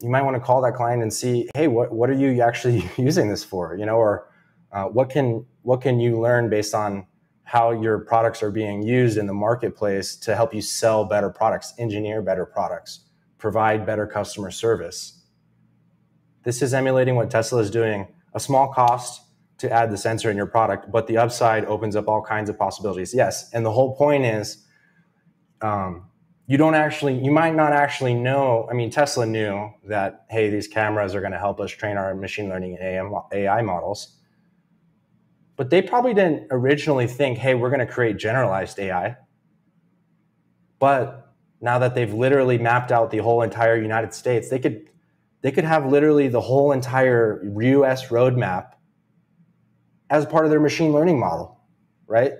you 0.00 0.08
might 0.08 0.22
want 0.22 0.36
to 0.36 0.40
call 0.40 0.62
that 0.62 0.76
client 0.76 1.02
and 1.02 1.12
see, 1.12 1.50
hey, 1.52 1.66
what, 1.66 1.90
what 1.90 2.08
are 2.10 2.14
you 2.14 2.40
actually 2.40 2.88
using 2.96 3.28
this 3.28 3.42
for? 3.42 3.76
You 3.76 3.86
know, 3.86 3.96
or 3.96 4.28
uh, 4.70 4.84
what 4.84 5.10
can 5.10 5.44
what 5.62 5.80
can 5.80 5.98
you 5.98 6.20
learn 6.20 6.48
based 6.48 6.74
on 6.76 7.08
how 7.42 7.72
your 7.72 7.98
products 7.98 8.40
are 8.40 8.52
being 8.52 8.82
used 8.82 9.18
in 9.18 9.26
the 9.26 9.34
marketplace 9.34 10.14
to 10.16 10.36
help 10.36 10.54
you 10.54 10.62
sell 10.62 11.04
better 11.04 11.28
products, 11.28 11.74
engineer 11.76 12.22
better 12.22 12.46
products, 12.46 13.00
provide 13.38 13.84
better 13.84 14.06
customer 14.06 14.52
service. 14.52 15.24
This 16.44 16.62
is 16.62 16.72
emulating 16.72 17.16
what 17.16 17.30
Tesla 17.30 17.60
is 17.60 17.70
doing. 17.70 18.06
A 18.32 18.40
small 18.40 18.72
cost 18.72 19.22
to 19.62 19.72
add 19.72 19.90
the 19.90 19.96
sensor 19.96 20.30
in 20.30 20.36
your 20.36 20.46
product, 20.46 20.92
but 20.92 21.06
the 21.08 21.16
upside 21.16 21.64
opens 21.64 21.96
up 21.96 22.08
all 22.08 22.22
kinds 22.22 22.48
of 22.50 22.58
possibilities. 22.58 23.14
Yes, 23.14 23.50
and 23.52 23.66
the 23.66 23.72
whole 23.72 23.96
point 23.96 24.24
is, 24.24 24.64
um, 25.62 26.10
you 26.46 26.58
don't 26.58 26.74
actually, 26.74 27.18
you 27.18 27.32
might 27.32 27.54
not 27.54 27.72
actually 27.72 28.14
know. 28.14 28.68
I 28.70 28.74
mean, 28.74 28.90
Tesla 28.90 29.26
knew 29.26 29.70
that 29.88 30.26
hey, 30.30 30.50
these 30.50 30.68
cameras 30.68 31.14
are 31.14 31.20
going 31.20 31.32
to 31.32 31.38
help 31.38 31.60
us 31.60 31.70
train 31.70 31.96
our 31.96 32.14
machine 32.14 32.48
learning 32.48 32.78
and 32.78 33.14
AI 33.32 33.62
models 33.62 34.18
but 35.56 35.70
they 35.70 35.82
probably 35.82 36.14
didn't 36.14 36.48
originally 36.50 37.06
think, 37.06 37.38
hey, 37.38 37.54
we're 37.54 37.70
going 37.70 37.86
to 37.86 37.92
create 37.92 38.16
generalized 38.16 38.78
AI. 38.78 39.16
But 40.78 41.32
now 41.60 41.78
that 41.78 41.94
they've 41.94 42.12
literally 42.12 42.58
mapped 42.58 42.90
out 42.90 43.10
the 43.10 43.18
whole 43.18 43.42
entire 43.42 43.80
United 43.80 44.14
States, 44.14 44.48
they 44.48 44.58
could 44.58 44.88
they 45.42 45.52
could 45.52 45.64
have 45.64 45.86
literally 45.86 46.28
the 46.28 46.40
whole 46.40 46.72
entire 46.72 47.44
US 47.44 48.08
roadmap 48.08 48.72
as 50.12 50.26
part 50.26 50.44
of 50.44 50.50
their 50.50 50.60
machine 50.60 50.92
learning 50.92 51.18
model, 51.18 51.58
right? 52.06 52.34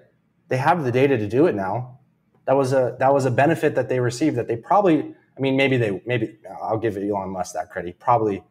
They 0.49 0.59
have 0.59 0.85
the 0.85 0.93
data 0.93 1.17
to 1.17 1.27
do 1.27 1.47
it 1.47 1.55
now. 1.55 1.99
That 2.45 2.55
was 2.55 2.73
a 2.73 2.97
that 3.01 3.13
was 3.13 3.25
a 3.25 3.31
benefit 3.31 3.75
that 3.75 3.89
they 3.89 3.99
received 3.99 4.37
that 4.37 4.47
they 4.47 4.57
probably 4.57 5.15
I 5.37 5.41
mean 5.41 5.57
maybe 5.57 5.79
they 5.79 6.03
maybe 6.05 6.37
I'll 6.63 6.79
give 6.79 6.97
Elon 6.97 7.31
Musk 7.31 7.55
that 7.55 7.71
credit. 7.71 7.99
Probably 7.99 8.45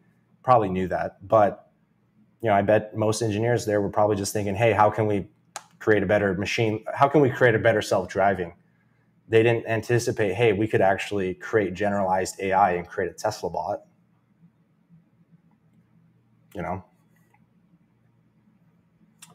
probably 0.43 0.69
knew 0.69 0.88
that, 0.88 1.26
but 1.28 1.72
you 2.41 2.49
know, 2.49 2.55
I 2.55 2.63
bet 2.63 2.97
most 2.97 3.22
engineers 3.22 3.65
there 3.65 3.80
were 3.80 3.89
probably 3.89 4.15
just 4.15 4.34
thinking, 4.34 4.55
hey, 4.55 4.74
how 4.74 4.89
can 4.89 5.05
we 5.05 5.28
create 5.78 6.01
a 6.01 6.07
better 6.07 6.34
machine? 6.34 6.84
How 6.91 7.07
can 7.07 7.22
we 7.22 7.30
create 7.30 7.53
a 7.53 7.59
better 7.59 7.84
self-driving? 7.84 8.55
They 9.28 9.43
didn't 9.43 9.67
anticipate, 9.67 10.34
hey, 10.34 10.51
we 10.51 10.67
could 10.67 10.82
actually 10.82 11.36
create 11.36 11.76
generalized 11.76 12.39
AI 12.39 12.72
and 12.72 12.88
create 12.88 13.11
a 13.11 13.13
Tesla 13.13 13.51
bot. 13.51 13.82
You 16.55 16.63
know? 16.63 16.84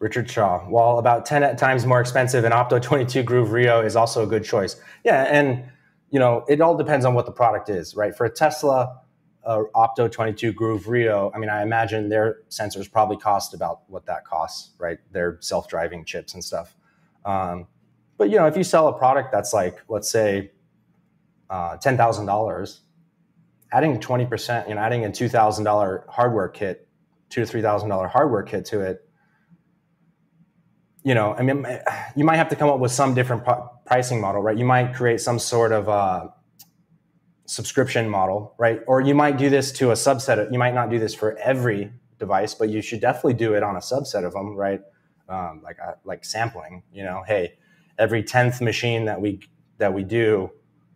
Richard 0.00 0.30
Shaw, 0.30 0.60
while 0.60 0.98
about 0.98 1.26
10 1.26 1.56
times 1.56 1.86
more 1.86 2.00
expensive, 2.00 2.44
an 2.44 2.52
Opto 2.52 2.80
22 2.80 3.24
groov 3.24 3.50
RIO 3.50 3.82
is 3.82 3.96
also 3.96 4.22
a 4.22 4.26
good 4.26 4.44
choice. 4.44 4.76
Yeah, 5.04 5.22
and 5.22 5.64
you 6.10 6.18
know, 6.18 6.44
it 6.48 6.60
all 6.60 6.76
depends 6.76 7.04
on 7.04 7.14
what 7.14 7.26
the 7.26 7.32
product 7.32 7.68
is, 7.68 7.96
right? 7.96 8.16
For 8.16 8.26
a 8.26 8.30
Tesla, 8.30 9.00
uh, 9.44 9.62
Opto 9.74 10.10
22 10.10 10.52
groov 10.52 10.86
RIO, 10.86 11.30
I 11.34 11.38
mean, 11.38 11.48
I 11.48 11.62
imagine 11.62 12.08
their 12.08 12.38
sensors 12.50 12.90
probably 12.90 13.16
cost 13.16 13.54
about 13.54 13.82
what 13.88 14.06
that 14.06 14.24
costs, 14.24 14.72
right? 14.78 14.98
Their 15.12 15.38
self-driving 15.40 16.04
chips 16.04 16.34
and 16.34 16.44
stuff. 16.44 16.76
Um, 17.24 17.66
but 18.18 18.30
you 18.30 18.36
know, 18.36 18.46
if 18.46 18.56
you 18.56 18.64
sell 18.64 18.88
a 18.88 18.96
product 18.96 19.30
that's 19.32 19.52
like, 19.52 19.78
let's 19.88 20.10
say, 20.10 20.50
uh, 21.48 21.76
ten 21.76 21.96
thousand 21.96 22.26
dollars, 22.26 22.80
adding 23.72 24.00
twenty 24.00 24.26
percent, 24.26 24.68
you 24.68 24.74
know, 24.74 24.80
adding 24.80 25.04
a 25.04 25.12
two 25.12 25.28
thousand 25.28 25.64
dollar 25.64 26.04
hardware 26.08 26.48
kit, 26.48 26.88
two 27.28 27.42
to 27.42 27.46
three 27.46 27.62
thousand 27.62 27.88
dollar 27.88 28.08
hardware 28.08 28.42
kit 28.42 28.64
to 28.66 28.80
it, 28.80 29.05
you 31.06 31.14
know, 31.14 31.34
I 31.34 31.42
mean, 31.42 31.64
you 32.16 32.24
might 32.24 32.34
have 32.34 32.48
to 32.48 32.56
come 32.56 32.68
up 32.68 32.80
with 32.80 32.90
some 32.90 33.14
different 33.14 33.44
pricing 33.86 34.20
model, 34.20 34.42
right? 34.42 34.58
You 34.58 34.64
might 34.64 34.92
create 34.92 35.20
some 35.20 35.38
sort 35.38 35.70
of 35.70 35.88
uh, 35.88 36.26
subscription 37.44 38.08
model, 38.10 38.56
right? 38.58 38.80
Or 38.88 39.00
you 39.00 39.14
might 39.14 39.38
do 39.38 39.48
this 39.48 39.70
to 39.74 39.92
a 39.92 39.94
subset 39.94 40.40
of, 40.44 40.52
you 40.52 40.58
might 40.58 40.74
not 40.74 40.90
do 40.90 40.98
this 40.98 41.14
for 41.14 41.38
every 41.38 41.92
device, 42.18 42.54
but 42.54 42.70
you 42.70 42.82
should 42.82 43.00
definitely 43.00 43.34
do 43.34 43.54
it 43.54 43.62
on 43.62 43.76
a 43.76 43.78
subset 43.78 44.24
of 44.24 44.32
them, 44.32 44.56
right? 44.56 44.80
Um, 45.28 45.60
like 45.62 45.76
uh, 45.78 45.92
like 46.02 46.24
sampling, 46.24 46.82
you 46.92 47.04
know, 47.04 47.22
hey, 47.24 47.54
every 48.00 48.24
tenth 48.24 48.60
machine 48.60 49.04
that 49.04 49.20
we 49.20 49.38
that 49.78 49.94
we 49.94 50.02
do, 50.02 50.50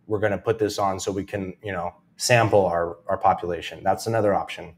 we're 0.07 0.19
going 0.19 0.33
to 0.33 0.37
put 0.37 0.59
this 0.59 0.77
on 0.77 0.99
so 0.99 1.13
we 1.13 1.23
can, 1.23 1.53
you 1.63 1.71
know, 1.71 1.95
sample 2.17 2.65
our 2.65 2.97
our 3.07 3.17
population. 3.17 3.81
That's 3.81 4.07
another 4.07 4.33
option. 4.33 4.75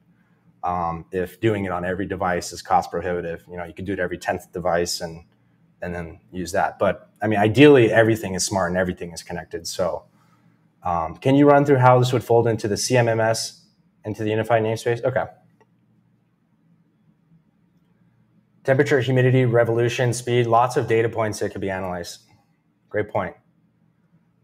Um, 0.63 1.05
if 1.11 1.41
doing 1.41 1.65
it 1.65 1.71
on 1.71 1.83
every 1.83 2.05
device 2.05 2.53
is 2.53 2.61
cost 2.61 2.89
prohibitive, 2.89 3.43
you 3.49 3.57
know, 3.57 3.65
you 3.65 3.73
can 3.73 3.85
do 3.85 3.93
it 3.93 3.99
every 3.99 4.17
tenth 4.17 4.51
device 4.51 5.01
and 5.01 5.25
and 5.81 5.93
then 5.93 6.21
use 6.31 6.53
that. 6.53 6.79
But 6.79 7.09
I 7.21 7.27
mean, 7.27 7.39
ideally, 7.39 7.91
everything 7.91 8.35
is 8.35 8.45
smart 8.45 8.71
and 8.71 8.77
everything 8.77 9.11
is 9.11 9.21
connected. 9.21 9.67
So 9.67 10.05
um, 10.83 11.17
can 11.17 11.35
you 11.35 11.45
run 11.45 11.65
through 11.65 11.77
how 11.77 11.99
this 11.99 12.13
would 12.13 12.23
fold 12.23 12.47
into 12.47 12.67
the 12.67 12.75
CMMS 12.75 13.59
into 14.05 14.23
the 14.23 14.29
unified 14.29 14.63
namespace? 14.63 15.03
Okay. 15.03 15.25
Temperature, 18.63 19.01
humidity, 19.01 19.43
revolution, 19.43 20.13
speed, 20.13 20.47
lots 20.47 20.77
of 20.77 20.87
data 20.87 21.09
points 21.09 21.39
that 21.39 21.51
could 21.51 21.59
be 21.59 21.69
analyzed. 21.69 22.21
Great 22.89 23.09
point. 23.09 23.35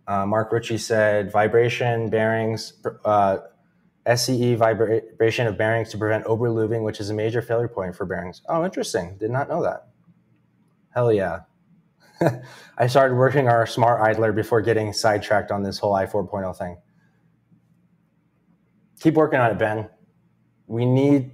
Uh, 0.07 0.25
Mark 0.25 0.51
Ritchie 0.51 0.77
said 0.77 1.31
vibration, 1.31 2.09
bearings, 2.09 2.73
uh, 3.05 3.37
SCE 4.05 4.55
vibration 4.55 5.47
of 5.47 5.57
bearings 5.57 5.89
to 5.89 5.97
prevent 5.97 6.25
overlubing, 6.25 6.83
which 6.83 6.99
is 6.99 7.09
a 7.09 7.13
major 7.13 7.41
failure 7.41 7.67
point 7.67 7.95
for 7.95 8.05
bearings. 8.05 8.41
Oh, 8.47 8.63
interesting. 8.65 9.17
Did 9.19 9.31
not 9.31 9.49
know 9.49 9.61
that. 9.63 9.87
Hell 10.93 11.11
yeah. 11.11 11.41
I 12.77 12.87
started 12.87 13.15
working 13.15 13.47
on 13.47 13.53
our 13.53 13.67
smart 13.67 14.01
idler 14.01 14.31
before 14.31 14.61
getting 14.61 14.93
sidetracked 14.93 15.51
on 15.51 15.63
this 15.63 15.77
whole 15.77 15.93
i 15.93 16.05
4.0 16.05 16.57
thing. 16.57 16.77
Keep 18.99 19.13
working 19.13 19.39
on 19.39 19.51
it, 19.51 19.57
Ben. 19.57 19.89
We 20.67 20.85
need 20.85 21.31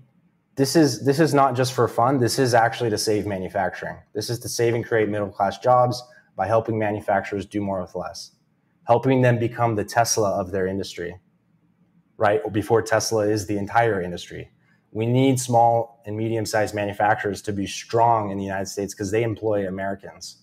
this 0.55 0.75
is 0.75 1.03
this 1.03 1.19
is 1.19 1.33
not 1.33 1.55
just 1.55 1.73
for 1.73 1.87
fun. 1.87 2.19
This 2.19 2.39
is 2.39 2.53
actually 2.53 2.89
to 2.91 2.97
save 2.97 3.25
manufacturing. 3.25 3.97
This 4.13 4.29
is 4.29 4.39
to 4.39 4.49
save 4.49 4.73
and 4.73 4.85
create 4.85 5.09
middle 5.09 5.29
class 5.29 5.57
jobs 5.57 6.01
by 6.35 6.47
helping 6.47 6.77
manufacturers 6.77 7.45
do 7.45 7.61
more 7.61 7.81
with 7.81 7.95
less, 7.95 8.31
helping 8.87 9.21
them 9.21 9.39
become 9.39 9.75
the 9.75 9.83
Tesla 9.83 10.31
of 10.39 10.51
their 10.51 10.67
industry, 10.67 11.19
right? 12.17 12.41
Before 12.53 12.81
Tesla 12.81 13.27
is 13.27 13.47
the 13.47 13.57
entire 13.57 14.01
industry. 14.01 14.51
We 14.91 15.05
need 15.05 15.39
small 15.39 16.01
and 16.05 16.17
medium 16.17 16.45
sized 16.45 16.75
manufacturers 16.75 17.41
to 17.43 17.53
be 17.53 17.67
strong 17.67 18.31
in 18.31 18.37
the 18.37 18.45
United 18.45 18.67
States 18.67 18.93
because 18.93 19.11
they 19.11 19.23
employ 19.23 19.67
Americans 19.67 20.37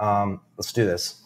um, 0.00 0.40
let's 0.56 0.72
do 0.72 0.84
this. 0.84 1.22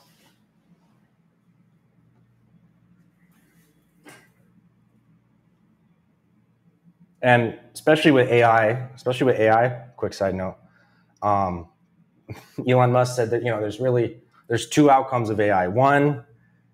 And 7.22 7.58
especially 7.72 8.10
with 8.10 8.28
AI, 8.30 8.70
especially 8.94 9.26
with 9.26 9.40
AI, 9.40 9.68
quick 9.96 10.12
side 10.12 10.34
note, 10.34 10.56
um, 11.22 11.68
Elon 12.68 12.92
Musk 12.92 13.16
said 13.16 13.30
that 13.30 13.42
you 13.42 13.50
know 13.50 13.60
there's 13.60 13.80
really 13.80 14.18
there's 14.48 14.68
two 14.68 14.90
outcomes 14.90 15.30
of 15.30 15.40
AI. 15.40 15.68
One 15.68 16.24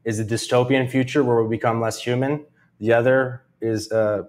is 0.04 0.20
a 0.20 0.24
dystopian 0.24 0.90
future 0.90 1.24
where 1.24 1.42
we 1.42 1.56
become 1.56 1.80
less 1.80 2.02
human. 2.02 2.44
The 2.80 2.92
other 2.92 3.44
is 3.60 3.92
a 3.92 4.28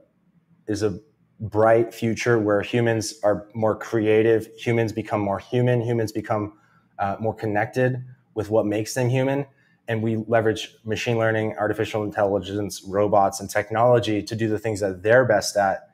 is 0.67 0.83
a 0.83 0.99
bright 1.39 1.93
future 1.93 2.37
where 2.37 2.61
humans 2.61 3.15
are 3.23 3.47
more 3.55 3.75
creative. 3.75 4.47
Humans 4.57 4.93
become 4.93 5.21
more 5.21 5.39
human. 5.39 5.81
Humans 5.81 6.11
become 6.11 6.53
uh, 6.99 7.15
more 7.19 7.33
connected 7.33 8.03
with 8.35 8.49
what 8.49 8.65
makes 8.65 8.93
them 8.93 9.09
human. 9.09 9.45
And 9.87 10.03
we 10.03 10.17
leverage 10.17 10.75
machine 10.85 11.17
learning, 11.17 11.55
artificial 11.57 12.03
intelligence, 12.03 12.83
robots, 12.87 13.39
and 13.39 13.49
technology 13.49 14.21
to 14.21 14.35
do 14.35 14.47
the 14.47 14.59
things 14.59 14.79
that 14.81 15.01
they're 15.01 15.25
best 15.25 15.57
at. 15.57 15.89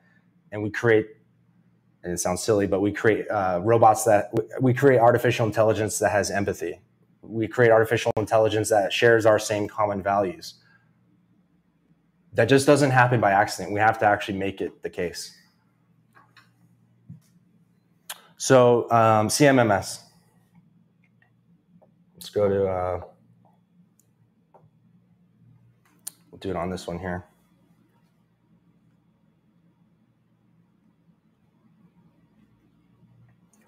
And 0.52 0.62
we 0.62 0.70
create, 0.70 1.06
and 2.02 2.12
it 2.12 2.18
sounds 2.18 2.42
silly, 2.42 2.66
but 2.66 2.80
we 2.80 2.92
create 2.92 3.28
uh, 3.30 3.60
robots 3.64 4.04
that 4.04 4.30
we 4.60 4.74
create 4.74 5.00
artificial 5.00 5.46
intelligence 5.46 5.98
that 6.00 6.12
has 6.12 6.30
empathy. 6.30 6.80
We 7.22 7.48
create 7.48 7.70
artificial 7.70 8.12
intelligence 8.16 8.68
that 8.68 8.92
shares 8.92 9.26
our 9.26 9.38
same 9.38 9.66
common 9.68 10.02
values. 10.02 10.54
That 12.38 12.48
just 12.48 12.66
doesn't 12.68 12.92
happen 12.92 13.20
by 13.20 13.32
accident. 13.32 13.74
We 13.74 13.80
have 13.80 13.98
to 13.98 14.06
actually 14.06 14.38
make 14.38 14.60
it 14.60 14.80
the 14.84 14.88
case. 14.88 15.36
So 18.36 18.88
um, 18.92 19.26
CMMS. 19.26 19.98
Let's 22.14 22.30
go 22.30 22.48
to, 22.48 22.68
uh, 22.68 23.00
we'll 26.30 26.38
do 26.38 26.50
it 26.50 26.54
on 26.54 26.70
this 26.70 26.86
one 26.86 27.00
here. 27.00 27.24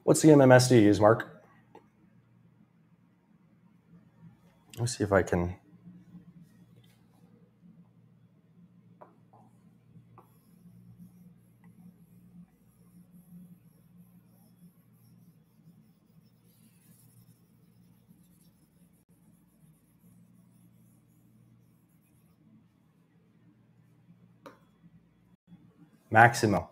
What 0.05 0.17
CMMS 0.17 0.69
do 0.69 0.77
you 0.77 0.83
use, 0.83 1.01
Mark? 1.01 1.43
Let 4.77 4.83
me 4.83 4.87
see 4.87 5.03
if 5.03 5.13
I 5.13 5.23
can. 5.23 5.60
Maximo. 26.11 26.69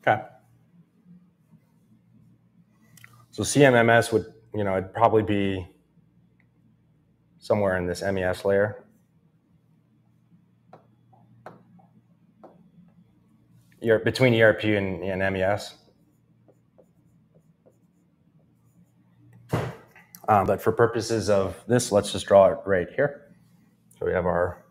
Okay. 0.00 0.22
So 3.30 3.42
CMMS 3.42 4.12
would, 4.12 4.26
you 4.54 4.64
know, 4.64 4.76
it'd 4.76 4.92
probably 4.92 5.22
be 5.22 5.66
somewhere 7.38 7.76
in 7.76 7.86
this 7.86 8.02
MES 8.02 8.44
layer. 8.44 8.84
between 14.02 14.34
ERP 14.40 14.64
and, 14.64 15.02
and 15.02 15.34
MES. 15.34 15.74
Um, 20.26 20.46
but 20.46 20.62
for 20.62 20.72
purposes 20.72 21.28
of 21.28 21.62
this, 21.66 21.92
let's 21.92 22.10
just 22.12 22.26
draw 22.26 22.46
it 22.46 22.58
right 22.64 22.88
here. 22.96 23.34
So 23.98 24.06
we 24.06 24.12
have 24.12 24.24
our 24.24 24.63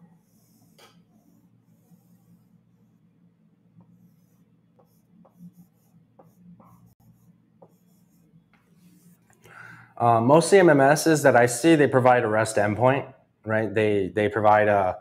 Uh, 10.03 10.19
most 10.19 10.51
CMMSs 10.51 11.23
that 11.23 11.37
I 11.37 11.45
see, 11.45 11.75
they 11.75 11.87
provide 11.87 12.25
a 12.25 12.27
REST 12.27 12.57
endpoint, 12.57 13.13
right? 13.45 13.73
They 13.73 14.11
they 14.13 14.27
provide 14.27 14.67
a 14.67 14.97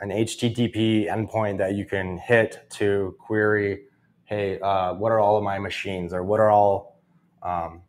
an 0.00 0.08
HTTP 0.08 1.08
endpoint 1.08 1.58
that 1.58 1.76
you 1.76 1.84
can 1.84 2.18
hit 2.18 2.66
to 2.70 3.14
query, 3.20 3.84
hey, 4.24 4.58
uh, 4.58 4.94
what 4.94 5.12
are 5.12 5.20
all 5.20 5.36
of 5.36 5.44
my 5.44 5.60
machines, 5.60 6.12
or 6.12 6.24
what 6.24 6.40
are 6.40 6.50
all, 6.50 7.00
um, 7.44 7.82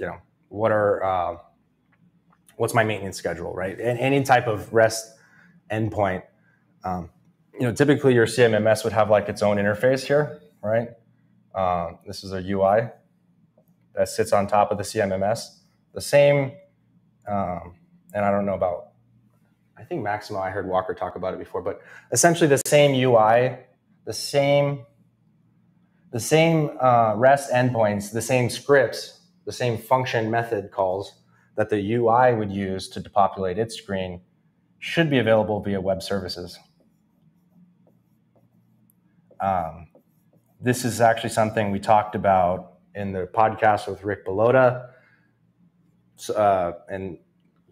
you 0.00 0.06
know, 0.06 0.16
what 0.48 0.72
are 0.72 1.04
uh, 1.04 1.36
what's 2.56 2.74
my 2.74 2.82
maintenance 2.82 3.16
schedule, 3.16 3.54
right? 3.54 3.78
And 3.78 3.96
any 4.00 4.24
type 4.24 4.48
of 4.48 4.74
REST 4.74 5.06
endpoint. 5.70 6.24
Um, 6.82 7.10
you 7.52 7.60
know, 7.60 7.72
typically 7.72 8.12
your 8.12 8.26
CMMS 8.26 8.82
would 8.82 8.92
have 8.92 9.08
like 9.08 9.28
its 9.28 9.40
own 9.40 9.58
interface 9.58 10.04
here, 10.04 10.40
right? 10.64 10.88
Uh, 11.54 11.92
this 12.04 12.24
is 12.24 12.32
a 12.32 12.40
UI 12.40 12.90
that 13.94 14.08
sits 14.08 14.32
on 14.32 14.46
top 14.46 14.70
of 14.70 14.78
the 14.78 14.84
CMMS. 14.84 15.60
The 15.92 16.00
same, 16.00 16.52
um, 17.28 17.76
and 18.12 18.24
I 18.24 18.30
don't 18.30 18.46
know 18.46 18.54
about, 18.54 18.88
I 19.76 19.84
think 19.84 20.02
Maximo, 20.02 20.40
I 20.40 20.50
heard 20.50 20.66
Walker 20.68 20.94
talk 20.94 21.16
about 21.16 21.34
it 21.34 21.38
before, 21.38 21.62
but 21.62 21.80
essentially 22.12 22.48
the 22.48 22.60
same 22.66 22.94
UI, 22.94 23.56
the 24.04 24.12
same, 24.12 24.84
the 26.10 26.20
same 26.20 26.70
uh, 26.80 27.14
REST 27.16 27.52
endpoints, 27.52 28.12
the 28.12 28.22
same 28.22 28.50
scripts, 28.50 29.20
the 29.46 29.52
same 29.52 29.78
function 29.78 30.30
method 30.30 30.70
calls 30.70 31.20
that 31.56 31.70
the 31.70 31.94
UI 31.94 32.34
would 32.34 32.50
use 32.50 32.88
to 32.88 33.00
depopulate 33.00 33.58
its 33.58 33.76
screen 33.76 34.20
should 34.78 35.08
be 35.08 35.18
available 35.18 35.60
via 35.60 35.80
web 35.80 36.02
services. 36.02 36.58
Um, 39.40 39.88
this 40.60 40.84
is 40.84 41.00
actually 41.00 41.30
something 41.30 41.70
we 41.70 41.78
talked 41.78 42.14
about 42.14 42.73
in 42.94 43.12
the 43.12 43.26
podcast 43.32 43.88
with 43.88 44.04
Rick 44.04 44.26
Bullotta, 44.26 44.88
uh, 46.34 46.72
and 46.88 47.18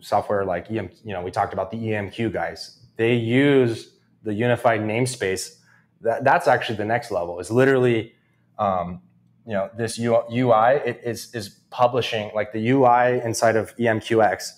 software 0.00 0.44
like 0.44 0.70
EM, 0.70 0.90
you 1.04 1.12
know, 1.12 1.22
we 1.22 1.30
talked 1.30 1.52
about 1.52 1.70
the 1.70 1.78
EMQ 1.78 2.32
guys. 2.32 2.84
They 2.96 3.14
use 3.14 3.94
the 4.22 4.34
unified 4.34 4.80
namespace. 4.80 5.58
That 6.00 6.24
that's 6.24 6.48
actually 6.48 6.76
the 6.76 6.84
next 6.84 7.10
level. 7.10 7.38
Is 7.38 7.50
literally, 7.50 8.12
um, 8.58 9.00
you 9.46 9.52
know, 9.52 9.70
this 9.76 9.98
UI 9.98 10.80
it 10.84 11.00
is 11.04 11.34
is 11.34 11.60
publishing 11.70 12.30
like 12.34 12.52
the 12.52 12.70
UI 12.70 13.20
inside 13.24 13.56
of 13.56 13.76
EMQX 13.76 14.50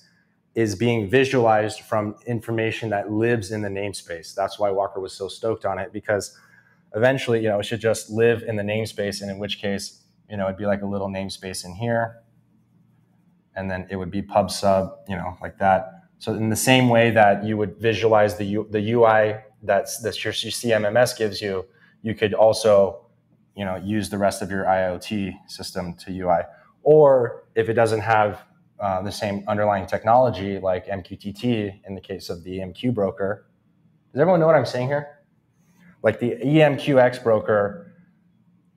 is 0.55 0.77
being 0.77 1.09
visualized 1.09 1.81
from 1.81 2.15
information 2.27 2.89
that 2.91 3.11
lives 3.11 3.51
in 3.51 3.61
the 3.62 3.69
namespace. 3.69 4.35
That's 4.35 4.59
why 4.59 4.71
Walker 4.71 5.01
was 5.01 5.12
so 5.12 5.29
stoked 5.29 5.65
on 5.65 5.79
it 5.79 5.93
because 5.93 6.39
eventually, 6.95 7.43
you 7.43 7.49
know, 7.49 7.59
it 7.59 7.67
should 7.67 7.81
just 7.81 8.09
live 8.09 8.43
in 8.43 8.57
the 8.57 8.62
namespace, 8.62 9.21
and 9.21 9.31
in 9.31 9.39
which 9.39 9.59
case 9.61 10.04
you 10.29 10.37
know, 10.37 10.45
it'd 10.47 10.57
be 10.57 10.66
like 10.66 10.83
a 10.83 10.87
little 10.87 11.09
namespace 11.09 11.64
in 11.64 11.75
here. 11.75 12.22
And 13.57 13.70
then 13.70 13.87
it 13.91 13.97
would 13.97 14.11
be 14.11 14.22
pub 14.22 14.51
sub, 14.51 14.99
you 15.09 15.16
know, 15.16 15.37
like 15.41 15.59
that. 15.59 16.03
So 16.18 16.35
in 16.35 16.49
the 16.49 16.57
same 16.57 16.89
way 16.89 17.11
that 17.11 17.45
you 17.45 17.57
would 17.57 17.77
visualize 17.77 18.37
the, 18.37 18.45
U, 18.45 18.66
the 18.70 18.93
UI 18.93 19.37
that's, 19.62 19.99
that 19.99 20.25
your, 20.25 20.33
your 20.33 20.53
CMMS 20.53 21.16
gives 21.16 21.41
you, 21.41 21.66
you 22.03 22.14
could 22.14 22.35
also, 22.35 23.07
you 23.55 23.64
know, 23.64 23.77
use 23.77 24.11
the 24.11 24.18
rest 24.18 24.43
of 24.43 24.51
your 24.51 24.64
IoT 24.64 25.35
system 25.49 25.95
to 25.95 26.11
UI. 26.11 26.41
Or 26.83 27.45
if 27.55 27.68
it 27.68 27.75
doesn't 27.75 28.01
have 28.01 28.43
uh, 28.81 29.03
the 29.03 29.12
same 29.12 29.45
underlying 29.47 29.87
technology 29.87 30.59
like 30.59 30.87
MQTT 30.87 31.81
in 31.87 31.95
the 31.95 32.01
case 32.01 32.29
of 32.29 32.43
the 32.45 32.59
EMQ 32.59 32.95
broker, 32.95 33.47
does 34.12 34.20
everyone 34.20 34.41
know 34.41 34.47
what 34.47 34.57
I'm 34.57 34.66
saying 34.66 34.89
here? 34.89 35.20
Like 36.03 36.20
the 36.20 36.37
EMQX 36.37 37.22
broker 37.22 37.84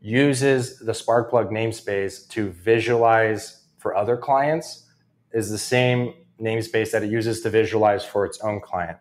uses 0.02 0.80
the 0.80 0.91
Sparkplug 0.91 1.52
namespace 1.52 2.28
to 2.30 2.50
visualize 2.50 3.66
for 3.78 3.95
other 3.95 4.18
clients 4.18 4.88
is 5.32 5.50
the 5.50 5.58
same 5.58 6.14
namespace 6.41 6.91
that 6.91 7.04
it 7.04 7.12
uses 7.12 7.41
to 7.41 7.50
visualize 7.50 8.06
for 8.06 8.26
its 8.26 8.39
own 8.41 8.62
client. 8.62 8.98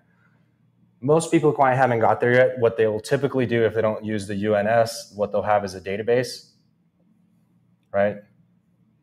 Most 1.00 1.30
people 1.30 1.52
client 1.52 1.78
haven't 1.78 2.00
got 2.00 2.20
there 2.20 2.32
yet. 2.32 2.58
What 2.58 2.76
they 2.76 2.86
will 2.86 3.00
typically 3.00 3.46
do 3.46 3.64
if 3.64 3.74
they 3.74 3.82
don't 3.82 4.04
use 4.04 4.26
the 4.26 4.34
UNS, 4.34 5.12
what 5.14 5.30
they'll 5.30 5.42
have 5.42 5.64
is 5.64 5.74
a 5.74 5.80
database, 5.80 6.52
right? 7.92 8.16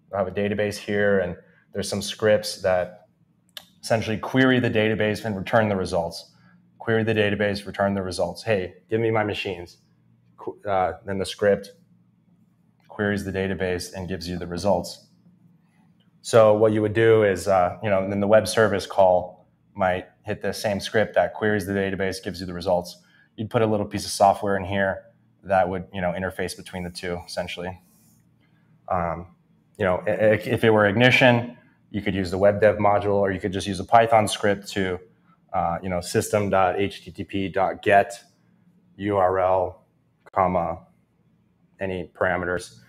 They'll 0.10 0.20
have 0.20 0.28
a 0.28 0.32
database 0.32 0.78
here 0.78 1.20
and 1.20 1.38
there's 1.74 1.88
some 1.88 2.02
scripts 2.02 2.62
that 2.62 3.08
essentially 3.82 4.18
query 4.18 4.60
the 4.60 4.70
database 4.70 5.24
and 5.26 5.36
return 5.36 5.70
the 5.70 5.76
results. 5.76 6.32
Query 6.80 7.04
the 7.04 7.14
database, 7.14 7.66
return 7.66 7.94
the 7.94 8.02
results. 8.02 8.44
Hey, 8.44 8.74
give 8.90 9.00
me 9.00 9.12
my 9.12 9.24
machines. 9.24 9.78
Uh, 10.68 10.94
then 11.06 11.20
the 11.20 11.26
script 11.26 11.72
queries 12.94 13.24
the 13.24 13.32
database 13.32 13.94
and 13.94 14.08
gives 14.08 14.30
you 14.30 14.38
the 14.38 14.48
results. 14.48 15.08
So 16.22 16.54
what 16.54 16.72
you 16.72 16.82
would 16.82 16.94
do 16.94 17.24
is, 17.24 17.48
uh, 17.48 17.78
you 17.84 17.90
know, 17.90 18.08
then 18.10 18.22
the 18.22 18.28
web 18.28 18.48
service 18.48 18.86
call 18.86 19.48
might 19.76 20.08
hit 20.26 20.42
the 20.42 20.54
same 20.54 20.80
script 20.80 21.16
that 21.16 21.34
queries 21.34 21.66
the 21.66 21.74
database, 21.74 22.24
gives 22.24 22.40
you 22.40 22.46
the 22.46 22.54
results. 22.54 23.02
You'd 23.36 23.50
put 23.50 23.62
a 23.62 23.66
little 23.66 23.86
piece 23.86 24.06
of 24.06 24.12
software 24.12 24.56
in 24.56 24.64
here 24.64 25.04
that 25.44 25.68
would, 25.68 25.86
you 25.94 26.00
know, 26.00 26.14
interface 26.14 26.56
between 26.56 26.84
the 26.84 26.90
two 26.90 27.20
essentially. 27.26 27.82
Um, 28.90 29.28
you 29.78 29.86
know, 29.86 30.02
if 30.06 30.64
it 30.64 30.70
were 30.70 30.86
Ignition, 30.86 31.58
you 31.92 32.02
could 32.02 32.16
use 32.16 32.32
the 32.32 32.40
WebDev 32.40 32.78
module, 32.78 33.16
or 33.16 33.32
you 33.32 33.40
could 33.40 33.54
just 33.54 33.68
use 33.68 33.80
a 33.80 33.86
Python 33.86 34.28
script 34.28 34.68
to, 34.70 35.00
uh, 35.54 35.78
you 35.82 35.90
know, 35.90 36.02
system.http.get 36.02 38.24
URL, 39.00 39.76
comma, 40.32 40.80
any 41.80 42.12
parameters 42.14 42.80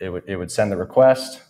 it 0.00 0.10
would, 0.10 0.24
it 0.26 0.36
would 0.36 0.50
send 0.50 0.72
the 0.72 0.76
request. 0.76 1.42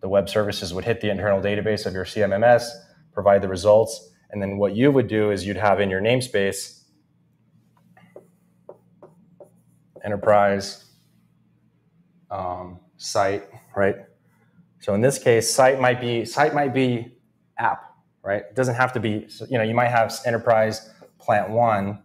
The 0.00 0.08
web 0.08 0.28
services 0.28 0.74
would 0.74 0.84
hit 0.84 1.00
the 1.00 1.10
internal 1.10 1.40
database 1.40 1.86
of 1.86 1.94
your 1.94 2.04
CMMS, 2.04 2.68
provide 3.12 3.40
the 3.42 3.48
results. 3.48 4.12
And 4.30 4.42
then 4.42 4.58
what 4.58 4.74
you 4.74 4.90
would 4.90 5.08
do 5.08 5.30
is 5.30 5.46
you'd 5.46 5.56
have 5.56 5.80
in 5.80 5.88
your 5.88 6.00
namespace 6.00 6.82
enterprise 10.04 10.84
um, 12.30 12.80
site, 12.96 13.44
right? 13.74 13.96
So 14.80 14.92
in 14.92 15.00
this 15.00 15.18
case, 15.18 15.50
site 15.50 15.80
might 15.80 16.00
be 16.00 16.26
site 16.26 16.54
might 16.54 16.74
be 16.74 17.16
app, 17.58 17.94
right? 18.22 18.42
It 18.42 18.54
doesn't 18.54 18.74
have 18.74 18.92
to 18.94 19.00
be. 19.00 19.26
You 19.48 19.56
know, 19.56 19.64
you 19.64 19.74
might 19.74 19.88
have 19.88 20.14
enterprise 20.26 20.90
plant 21.18 21.48
one, 21.48 22.02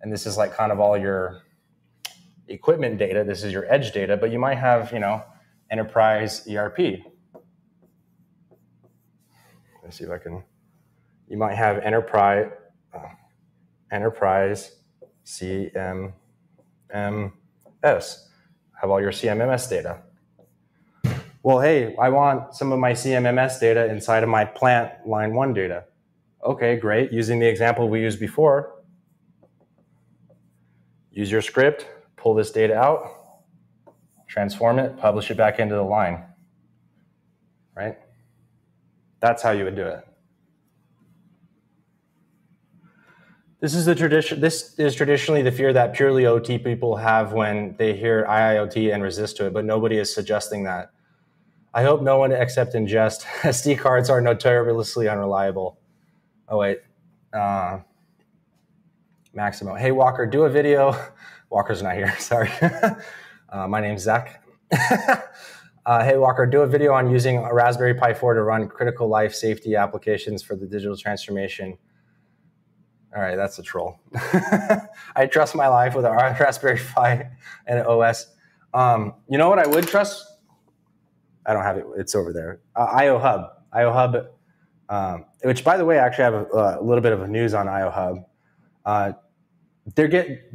and 0.00 0.12
this 0.12 0.26
is 0.26 0.36
like 0.36 0.52
kind 0.52 0.72
of 0.72 0.80
all 0.80 0.98
your 0.98 1.41
equipment 2.48 2.98
data, 2.98 3.24
this 3.24 3.44
is 3.44 3.52
your 3.52 3.70
edge 3.72 3.92
data, 3.92 4.16
but 4.16 4.30
you 4.30 4.38
might 4.38 4.58
have, 4.58 4.92
you 4.92 4.98
know, 4.98 5.22
enterprise 5.70 6.46
ERP. 6.48 6.78
Let's 9.82 9.96
see 9.98 10.04
if 10.04 10.10
I 10.10 10.18
can, 10.18 10.42
you 11.28 11.36
might 11.36 11.54
have 11.54 11.78
enterprise, 11.78 12.50
oh, 12.94 13.10
enterprise 13.90 14.76
CMMS. 15.24 16.12
Have 17.82 18.90
all 18.90 19.00
your 19.00 19.12
CMMS 19.12 19.68
data. 19.70 20.02
Well, 21.44 21.60
hey, 21.60 21.96
I 21.96 22.08
want 22.08 22.54
some 22.54 22.70
of 22.70 22.78
my 22.78 22.92
CMMS 22.92 23.58
data 23.58 23.90
inside 23.90 24.22
of 24.22 24.28
my 24.28 24.44
plant 24.44 24.92
line 25.06 25.34
one 25.34 25.52
data. 25.52 25.84
Okay, 26.44 26.76
great. 26.76 27.12
Using 27.12 27.38
the 27.38 27.48
example 27.48 27.88
we 27.88 28.00
used 28.00 28.20
before, 28.20 28.74
use 31.10 31.30
your 31.30 31.42
script, 31.42 31.86
pull 32.22 32.34
this 32.34 32.52
data 32.52 32.74
out, 32.74 33.10
transform 34.28 34.78
it, 34.78 34.96
publish 34.96 35.30
it 35.30 35.36
back 35.36 35.58
into 35.58 35.74
the 35.74 35.82
line, 35.82 36.22
right? 37.76 37.98
That's 39.18 39.42
how 39.42 39.50
you 39.50 39.64
would 39.64 39.74
do 39.74 39.86
it. 39.86 40.06
This 43.60 43.74
is 43.74 43.86
the 43.86 43.94
tradition. 43.94 44.40
This 44.40 44.78
is 44.78 44.94
traditionally 44.94 45.42
the 45.42 45.52
fear 45.52 45.72
that 45.72 45.94
purely 45.94 46.26
OT 46.26 46.58
people 46.58 46.96
have 46.96 47.32
when 47.32 47.76
they 47.76 47.96
hear 47.96 48.24
IIoT 48.28 48.92
and 48.92 49.02
resist 49.02 49.36
to 49.36 49.46
it, 49.46 49.52
but 49.52 49.64
nobody 49.64 49.98
is 49.98 50.12
suggesting 50.12 50.64
that. 50.64 50.90
I 51.74 51.82
hope 51.82 52.02
no 52.02 52.18
one 52.18 52.32
except 52.32 52.74
in 52.74 52.86
jest. 52.86 53.22
SD 53.42 53.78
cards 53.78 54.10
are 54.10 54.20
notoriously 54.20 55.08
unreliable. 55.08 55.78
Oh 56.48 56.58
wait, 56.58 56.78
uh, 57.32 57.80
Maximo. 59.32 59.74
Hey 59.74 59.92
Walker, 59.92 60.26
do 60.26 60.44
a 60.44 60.50
video. 60.50 60.96
Walker's 61.52 61.82
not 61.82 61.94
here. 61.94 62.16
Sorry. 62.18 62.50
uh, 63.50 63.68
my 63.68 63.80
name's 63.80 64.02
Zach. 64.02 64.42
uh, 64.72 66.02
hey 66.02 66.16
Walker, 66.16 66.46
do 66.46 66.62
a 66.62 66.66
video 66.66 66.94
on 66.94 67.10
using 67.10 67.36
a 67.36 67.52
Raspberry 67.52 67.94
Pi 67.94 68.14
4 68.14 68.34
to 68.34 68.42
run 68.42 68.68
critical 68.68 69.06
life 69.06 69.34
safety 69.34 69.76
applications 69.76 70.42
for 70.42 70.56
the 70.56 70.66
digital 70.66 70.96
transformation. 70.96 71.76
All 73.14 73.20
right, 73.20 73.36
that's 73.36 73.58
a 73.58 73.62
troll. 73.62 74.00
I 75.14 75.26
trust 75.30 75.54
my 75.54 75.68
life 75.68 75.94
with 75.94 76.06
a 76.06 76.10
Raspberry 76.10 76.80
Pi 76.94 77.28
and 77.66 77.78
an 77.78 77.84
OS. 77.84 78.28
Um, 78.72 79.12
you 79.28 79.36
know 79.36 79.50
what 79.50 79.58
I 79.58 79.66
would 79.66 79.86
trust? 79.86 80.24
I 81.44 81.52
don't 81.52 81.64
have 81.64 81.76
it. 81.76 81.84
It's 81.98 82.14
over 82.14 82.32
there. 82.32 82.60
Uh, 82.74 82.84
IO 82.84 83.18
Hub. 83.18 83.50
IO 83.74 83.92
Hub, 83.92 84.16
um, 84.88 85.26
which 85.42 85.64
by 85.64 85.76
the 85.76 85.84
way, 85.84 85.98
I 85.98 86.06
actually 86.06 86.24
have 86.24 86.34
a, 86.34 86.78
a, 86.80 86.82
little 86.82 87.02
bit 87.02 87.12
of 87.12 87.28
news 87.28 87.52
on 87.52 87.68
IO 87.68 87.90
Hub. 87.90 88.16
Uh, 88.86 89.12
they're 89.94 90.08
get 90.08 90.50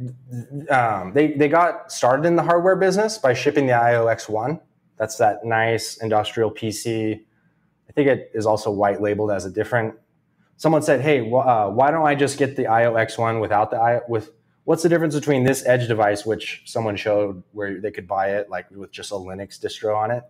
um, 0.70 1.12
they 1.12 1.32
they 1.32 1.48
got 1.48 1.92
started 1.92 2.26
in 2.26 2.36
the 2.36 2.42
hardware 2.42 2.76
business 2.76 3.18
by 3.18 3.34
shipping 3.34 3.66
the 3.66 3.74
IO 3.74 4.06
X1. 4.06 4.60
That's 4.96 5.16
that 5.18 5.44
nice 5.44 5.98
industrial 5.98 6.50
PC. 6.50 7.20
I 7.88 7.92
think 7.92 8.08
it 8.08 8.30
is 8.34 8.46
also 8.46 8.70
white 8.70 9.00
labeled 9.00 9.30
as 9.30 9.44
a 9.44 9.50
different 9.50 9.94
someone 10.56 10.82
said, 10.82 11.00
"Hey, 11.00 11.20
uh, 11.20 11.70
why 11.70 11.90
don't 11.90 12.06
I 12.06 12.14
just 12.14 12.38
get 12.38 12.56
the 12.56 12.66
IO 12.66 12.94
X1 12.94 13.40
without 13.40 13.70
the 13.70 13.78
IO 13.78 14.02
with 14.08 14.32
what's 14.64 14.82
the 14.82 14.88
difference 14.88 15.14
between 15.14 15.44
this 15.44 15.64
edge 15.66 15.88
device, 15.88 16.26
which 16.26 16.62
someone 16.66 16.96
showed 16.96 17.42
where 17.52 17.80
they 17.80 17.90
could 17.90 18.06
buy 18.06 18.32
it 18.32 18.50
like 18.50 18.70
with 18.70 18.90
just 18.90 19.10
a 19.12 19.14
Linux 19.14 19.58
distro 19.58 19.96
on 19.96 20.10
it, 20.10 20.24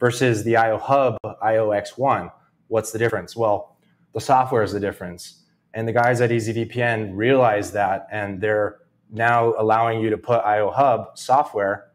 versus 0.00 0.42
the 0.42 0.56
IO 0.56 0.78
Hub 0.78 1.16
IO 1.42 1.70
X1? 1.70 2.32
What's 2.68 2.90
the 2.92 2.98
difference? 2.98 3.36
Well, 3.36 3.76
the 4.12 4.20
software 4.20 4.62
is 4.62 4.72
the 4.72 4.80
difference, 4.80 5.43
and 5.74 5.86
the 5.86 5.92
guys 5.92 6.20
at 6.20 6.30
EasyVPN 6.30 7.10
realize 7.14 7.72
that, 7.72 8.06
and 8.10 8.40
they're 8.40 8.78
now 9.10 9.54
allowing 9.58 10.00
you 10.00 10.10
to 10.10 10.18
put 10.18 10.40
IO 10.44 10.70
Hub 10.70 11.18
software 11.18 11.90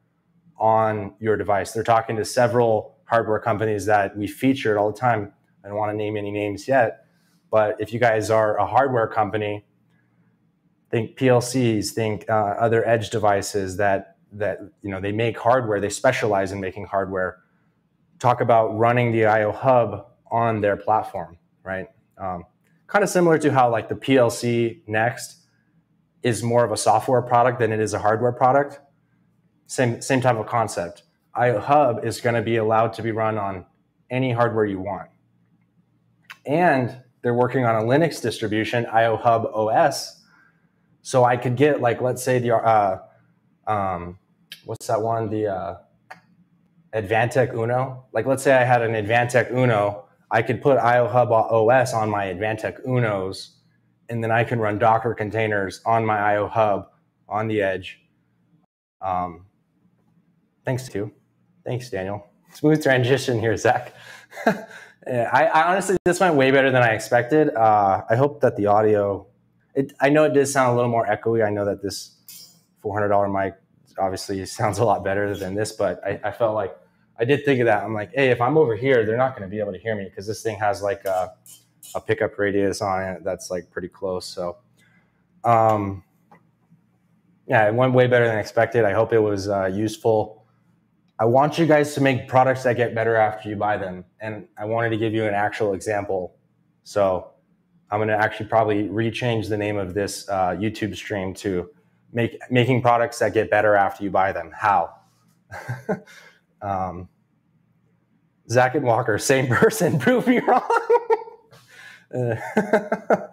on 0.57 1.15
your 1.19 1.37
device. 1.37 1.71
They're 1.71 1.83
talking 1.83 2.15
to 2.17 2.25
several 2.25 2.97
hardware 3.05 3.39
companies 3.39 3.85
that 3.87 4.15
we 4.15 4.27
featured 4.27 4.77
all 4.77 4.91
the 4.91 4.97
time. 4.97 5.33
I 5.63 5.69
don't 5.69 5.77
want 5.77 5.91
to 5.91 5.97
name 5.97 6.15
any 6.15 6.31
names 6.31 6.67
yet 6.67 7.05
but 7.51 7.79
if 7.79 7.93
you 7.93 7.99
guys 7.99 8.29
are 8.29 8.57
a 8.57 8.65
hardware 8.65 9.07
company, 9.07 9.65
think 10.91 11.17
PLCs, 11.17 11.89
think 11.89 12.29
uh, 12.29 12.33
other 12.33 12.87
edge 12.87 13.09
devices 13.09 13.77
that 13.77 14.17
that 14.33 14.59
you 14.83 14.91
know 14.91 15.01
they 15.01 15.11
make 15.11 15.37
hardware. 15.37 15.79
They 15.79 15.89
specialize 15.89 16.51
in 16.51 16.59
making 16.59 16.85
hardware. 16.85 17.39
Talk 18.19 18.41
about 18.41 18.77
running 18.77 19.11
the 19.11 19.25
IO 19.25 19.51
Hub 19.51 20.07
on 20.29 20.61
their 20.61 20.75
platform, 20.75 21.37
right? 21.63 21.87
Um, 22.17 22.45
kind 22.89 23.03
of 23.03 23.09
similar 23.09 23.37
to 23.37 23.51
how 23.51 23.69
like 23.69 23.87
the 23.87 23.95
PLCnext 23.95 25.35
is 26.21 26.43
more 26.43 26.65
of 26.65 26.71
a 26.71 26.77
software 26.77 27.21
product 27.21 27.59
than 27.59 27.71
it 27.71 27.79
is 27.79 27.93
a 27.93 27.99
hardware 27.99 28.33
product. 28.33 28.79
Same 29.67 30.01
same 30.01 30.19
type 30.19 30.35
of 30.35 30.47
concept. 30.47 31.03
IO 31.35 31.59
Hub 31.59 32.03
is 32.03 32.19
going 32.19 32.35
to 32.35 32.41
be 32.41 32.57
allowed 32.57 32.93
to 32.93 33.01
be 33.01 33.11
run 33.11 33.37
on 33.37 33.65
any 34.09 34.31
hardware 34.33 34.65
you 34.65 34.79
want, 34.79 35.09
and 36.45 37.01
they're 37.21 37.33
working 37.33 37.65
on 37.65 37.75
a 37.75 37.85
Linux 37.85 38.21
distribution, 38.21 38.85
IO 38.87 39.17
Hub 39.17 39.45
OS. 39.53 40.23
So 41.01 41.23
I 41.23 41.37
could 41.37 41.55
get 41.55 41.81
like, 41.81 42.01
let's 42.01 42.23
say 42.23 42.39
the, 42.39 42.55
uh, 42.55 42.99
um, 43.67 44.17
what's 44.65 44.87
that 44.87 45.01
one? 45.01 45.29
The 45.29 45.47
uh, 45.47 45.77
Advantech 46.93 47.53
Uno. 47.53 48.05
Like, 48.13 48.25
let's 48.25 48.43
say 48.43 48.53
I 48.53 48.63
had 48.63 48.81
an 48.81 48.93
Advantech 48.93 49.51
Uno, 49.51 50.08
I 50.31 50.41
could 50.41 50.61
put 50.61 50.77
IO 50.77 51.07
Hub 51.07 51.31
OS 51.31 51.93
on 51.93 52.09
my 52.09 52.25
Advantech 52.27 52.85
Unos, 52.85 53.51
and 54.09 54.23
then 54.23 54.31
I 54.31 54.43
can 54.43 54.59
run 54.59 54.77
Docker 54.77 55.13
containers 55.13 55.81
on 55.85 56.05
my 56.05 56.19
IO 56.19 56.47
Hub 56.47 56.89
on 57.27 57.47
the 57.47 57.61
edge. 57.61 58.01
Um, 59.01 59.45
thanks 60.65 60.87
to, 60.89 61.11
thanks 61.65 61.89
Daniel. 61.89 62.27
Smooth 62.53 62.81
transition 62.81 63.39
here, 63.39 63.55
Zach. 63.55 63.93
I, 64.45 65.45
I, 65.45 65.71
honestly, 65.71 65.97
this 66.05 66.19
went 66.19 66.35
way 66.35 66.51
better 66.51 66.71
than 66.71 66.83
I 66.83 66.89
expected. 66.89 67.53
Uh, 67.55 68.03
I 68.09 68.15
hope 68.15 68.41
that 68.41 68.55
the 68.55 68.67
audio, 68.67 69.27
it, 69.73 69.93
I 69.99 70.09
know 70.09 70.25
it 70.25 70.33
did 70.33 70.47
sound 70.47 70.73
a 70.73 70.75
little 70.75 70.91
more 70.91 71.05
echoey. 71.05 71.45
I 71.45 71.49
know 71.49 71.65
that 71.65 71.81
this 71.81 72.17
$400 72.83 73.31
mic 73.31 73.55
obviously 73.97 74.45
sounds 74.45 74.79
a 74.79 74.85
lot 74.85 75.03
better 75.03 75.35
than 75.35 75.55
this, 75.55 75.71
but 75.71 76.03
I, 76.05 76.19
I 76.23 76.31
felt 76.31 76.55
like 76.55 76.75
I 77.19 77.25
did 77.25 77.43
think 77.43 77.59
of 77.59 77.65
that. 77.65 77.83
I'm 77.83 77.93
like, 77.93 78.11
hey, 78.13 78.29
if 78.29 78.39
I'm 78.39 78.57
over 78.57 78.75
here, 78.75 79.05
they're 79.05 79.17
not 79.17 79.35
going 79.35 79.47
to 79.47 79.53
be 79.53 79.59
able 79.59 79.73
to 79.73 79.77
hear 79.77 79.95
me 79.95 80.05
because 80.05 80.25
this 80.25 80.41
thing 80.41 80.57
has 80.59 80.81
like 80.81 81.03
a, 81.05 81.33
a, 81.93 82.01
pickup 82.01 82.37
radius 82.37 82.81
on 82.81 83.03
it 83.03 83.23
that's 83.23 83.51
like 83.51 83.69
pretty 83.69 83.89
close. 83.89 84.25
So, 84.25 84.57
um, 85.43 86.03
yeah, 87.45 87.67
it 87.67 87.73
went 87.73 87.93
way 87.93 88.07
better 88.07 88.27
than 88.27 88.37
expected. 88.37 88.85
I 88.85 88.93
hope 88.93 89.11
it 89.11 89.19
was 89.19 89.49
uh, 89.49 89.65
useful. 89.65 90.45
I 91.19 91.25
want 91.25 91.57
you 91.57 91.65
guys 91.65 91.93
to 91.95 92.01
make 92.01 92.29
products 92.29 92.63
that 92.63 92.77
get 92.77 92.95
better 92.95 93.15
after 93.15 93.49
you 93.49 93.57
buy 93.57 93.75
them. 93.75 94.05
And 94.21 94.47
I 94.57 94.63
wanted 94.65 94.91
to 94.91 94.97
give 94.97 95.13
you 95.13 95.25
an 95.25 95.33
actual 95.33 95.73
example. 95.73 96.37
So 96.83 97.31
I'm 97.91 97.99
going 97.99 98.07
to 98.07 98.15
actually 98.17 98.47
probably 98.47 98.87
rechange 98.87 99.49
the 99.49 99.57
name 99.57 99.77
of 99.77 99.93
this 99.93 100.29
uh, 100.29 100.51
YouTube 100.51 100.95
stream 100.95 101.33
to 101.35 101.69
make 102.13 102.39
making 102.49 102.81
products 102.81 103.19
that 103.19 103.33
get 103.33 103.49
better 103.49 103.75
after 103.75 104.05
you 104.05 104.09
buy 104.09 104.31
them. 104.31 104.51
How? 104.55 104.93
um, 106.61 107.09
Zach 108.49 108.75
and 108.75 108.85
Walker, 108.85 109.17
same 109.17 109.47
person, 109.55 109.99
prove 109.99 110.27
me 110.27 110.39
wrong. 110.39 110.61
uh, 112.13 112.35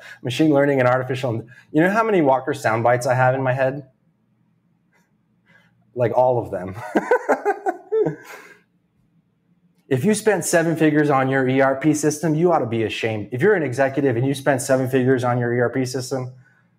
machine 0.23 0.51
learning 0.51 0.81
and 0.81 0.89
artificial. 0.89 1.47
You 1.73 1.83
know 1.83 1.91
how 1.91 2.05
many 2.05 2.23
Walker 2.23 2.55
sound 2.55 2.83
bites 2.83 3.07
I 3.07 3.15
have 3.15 3.35
in 3.35 3.43
my 3.43 3.53
head? 3.53 3.89
Like 5.95 6.13
all 6.17 6.39
of 6.39 6.51
them. 6.51 6.77
if 9.89 10.05
you 10.05 10.15
spent 10.15 10.45
seven 10.45 10.77
figures 10.77 11.09
on 11.09 11.29
your 11.31 11.49
ERP 11.49 11.95
system, 11.95 12.35
you 12.35 12.53
ought 12.53 12.59
to 12.59 12.67
be 12.67 12.83
ashamed. 12.83 13.31
If 13.33 13.41
you're 13.41 13.55
an 13.55 13.63
executive 13.63 14.17
and 14.17 14.27
you 14.27 14.35
spent 14.35 14.61
seven 14.61 14.91
figures 14.91 15.25
on 15.25 15.39
your 15.39 15.51
ERP 15.51 15.87
system, 15.87 16.35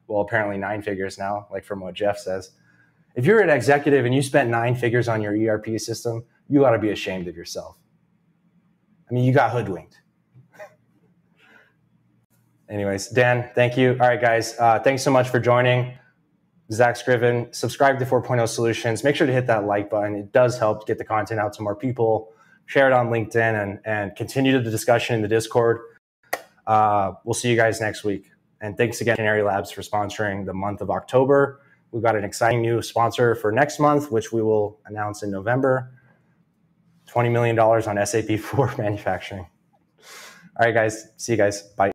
well, 0.08 0.22
apparently 0.22 0.58
nine 0.58 0.84
figures 0.84 1.18
now, 1.18 1.48
like 1.52 1.66
from 1.66 1.80
what 1.80 1.96
Jeff 1.96 2.20
says. 2.20 2.52
If 3.18 3.26
you're 3.26 3.42
an 3.42 3.50
executive 3.50 4.06
and 4.06 4.14
you 4.14 4.22
spent 4.22 4.48
nine 4.48 4.76
figures 4.76 5.08
on 5.08 5.24
your 5.24 5.34
ERP 5.36 5.80
system, 5.80 6.24
you 6.48 6.64
ought 6.66 6.72
to 6.72 6.80
be 6.80 6.92
ashamed 6.92 7.28
of 7.28 7.36
yourself. 7.36 7.76
I 9.10 9.14
mean, 9.14 9.24
you 9.24 9.34
got 9.34 9.50
hoodwinked. 9.50 10.00
Anyways, 12.70 13.08
Dan, 13.08 13.50
thank 13.56 13.76
you. 13.76 13.94
All 14.00 14.08
right, 14.08 14.22
guys, 14.22 14.56
uh, 14.60 14.80
thanks 14.80 15.02
so 15.02 15.10
much 15.10 15.30
for 15.30 15.40
joining. 15.40 15.98
Zach 16.72 16.96
Scriven. 16.96 17.52
Subscribe 17.54 17.98
to 17.98 18.06
4.0 18.06 18.48
Solutions. 18.48 19.04
Make 19.04 19.16
sure 19.16 19.26
to 19.26 19.34
hit 19.34 19.48
that 19.48 19.66
like 19.66 19.90
button. 19.90 20.14
It 20.14 20.32
does 20.32 20.60
help 20.60 20.86
get 20.86 21.00
the 21.00 21.06
content 21.06 21.40
out 21.40 21.54
to 21.54 21.64
more 21.64 21.76
people. 21.76 22.32
Share 22.68 22.86
it 22.86 22.94
on 22.94 23.08
LinkedIn 23.10 23.64
and, 23.64 23.80
and 23.84 24.16
continue 24.16 24.62
the 24.62 24.70
discussion 24.70 25.16
in 25.16 25.24
the 25.24 25.28
Discord. 25.28 25.80
Uh, 26.68 27.14
we'll 27.24 27.34
see 27.34 27.50
you 27.50 27.56
guys 27.56 27.82
next 27.82 28.04
week. 28.04 28.30
And 28.62 28.78
thanks 28.78 29.02
again, 29.02 29.16
Canary 29.16 29.42
Labs, 29.42 29.72
for 29.72 29.82
sponsoring 29.82 30.46
the 30.46 30.54
month 30.54 30.82
of 30.82 30.92
October. 30.92 31.62
We've 31.92 32.04
got 32.04 32.16
an 32.16 32.24
exciting 32.24 32.62
new 32.62 32.82
sponsor 32.82 33.36
for 33.36 33.52
next 33.52 33.80
month, 33.80 34.12
which 34.12 34.32
we 34.32 34.42
will 34.42 34.80
announce 34.86 35.24
in 35.24 35.32
November. 35.32 35.92
$20 37.08 37.32
million 37.32 37.58
on 37.58 38.06
SAP 38.06 38.40
for 38.40 38.74
manufacturing. 38.78 39.48
All 40.60 40.66
right, 40.66 40.74
guys. 40.74 41.08
See 41.18 41.34
you 41.34 41.38
guys. 41.38 41.62
Bye. 41.62 41.86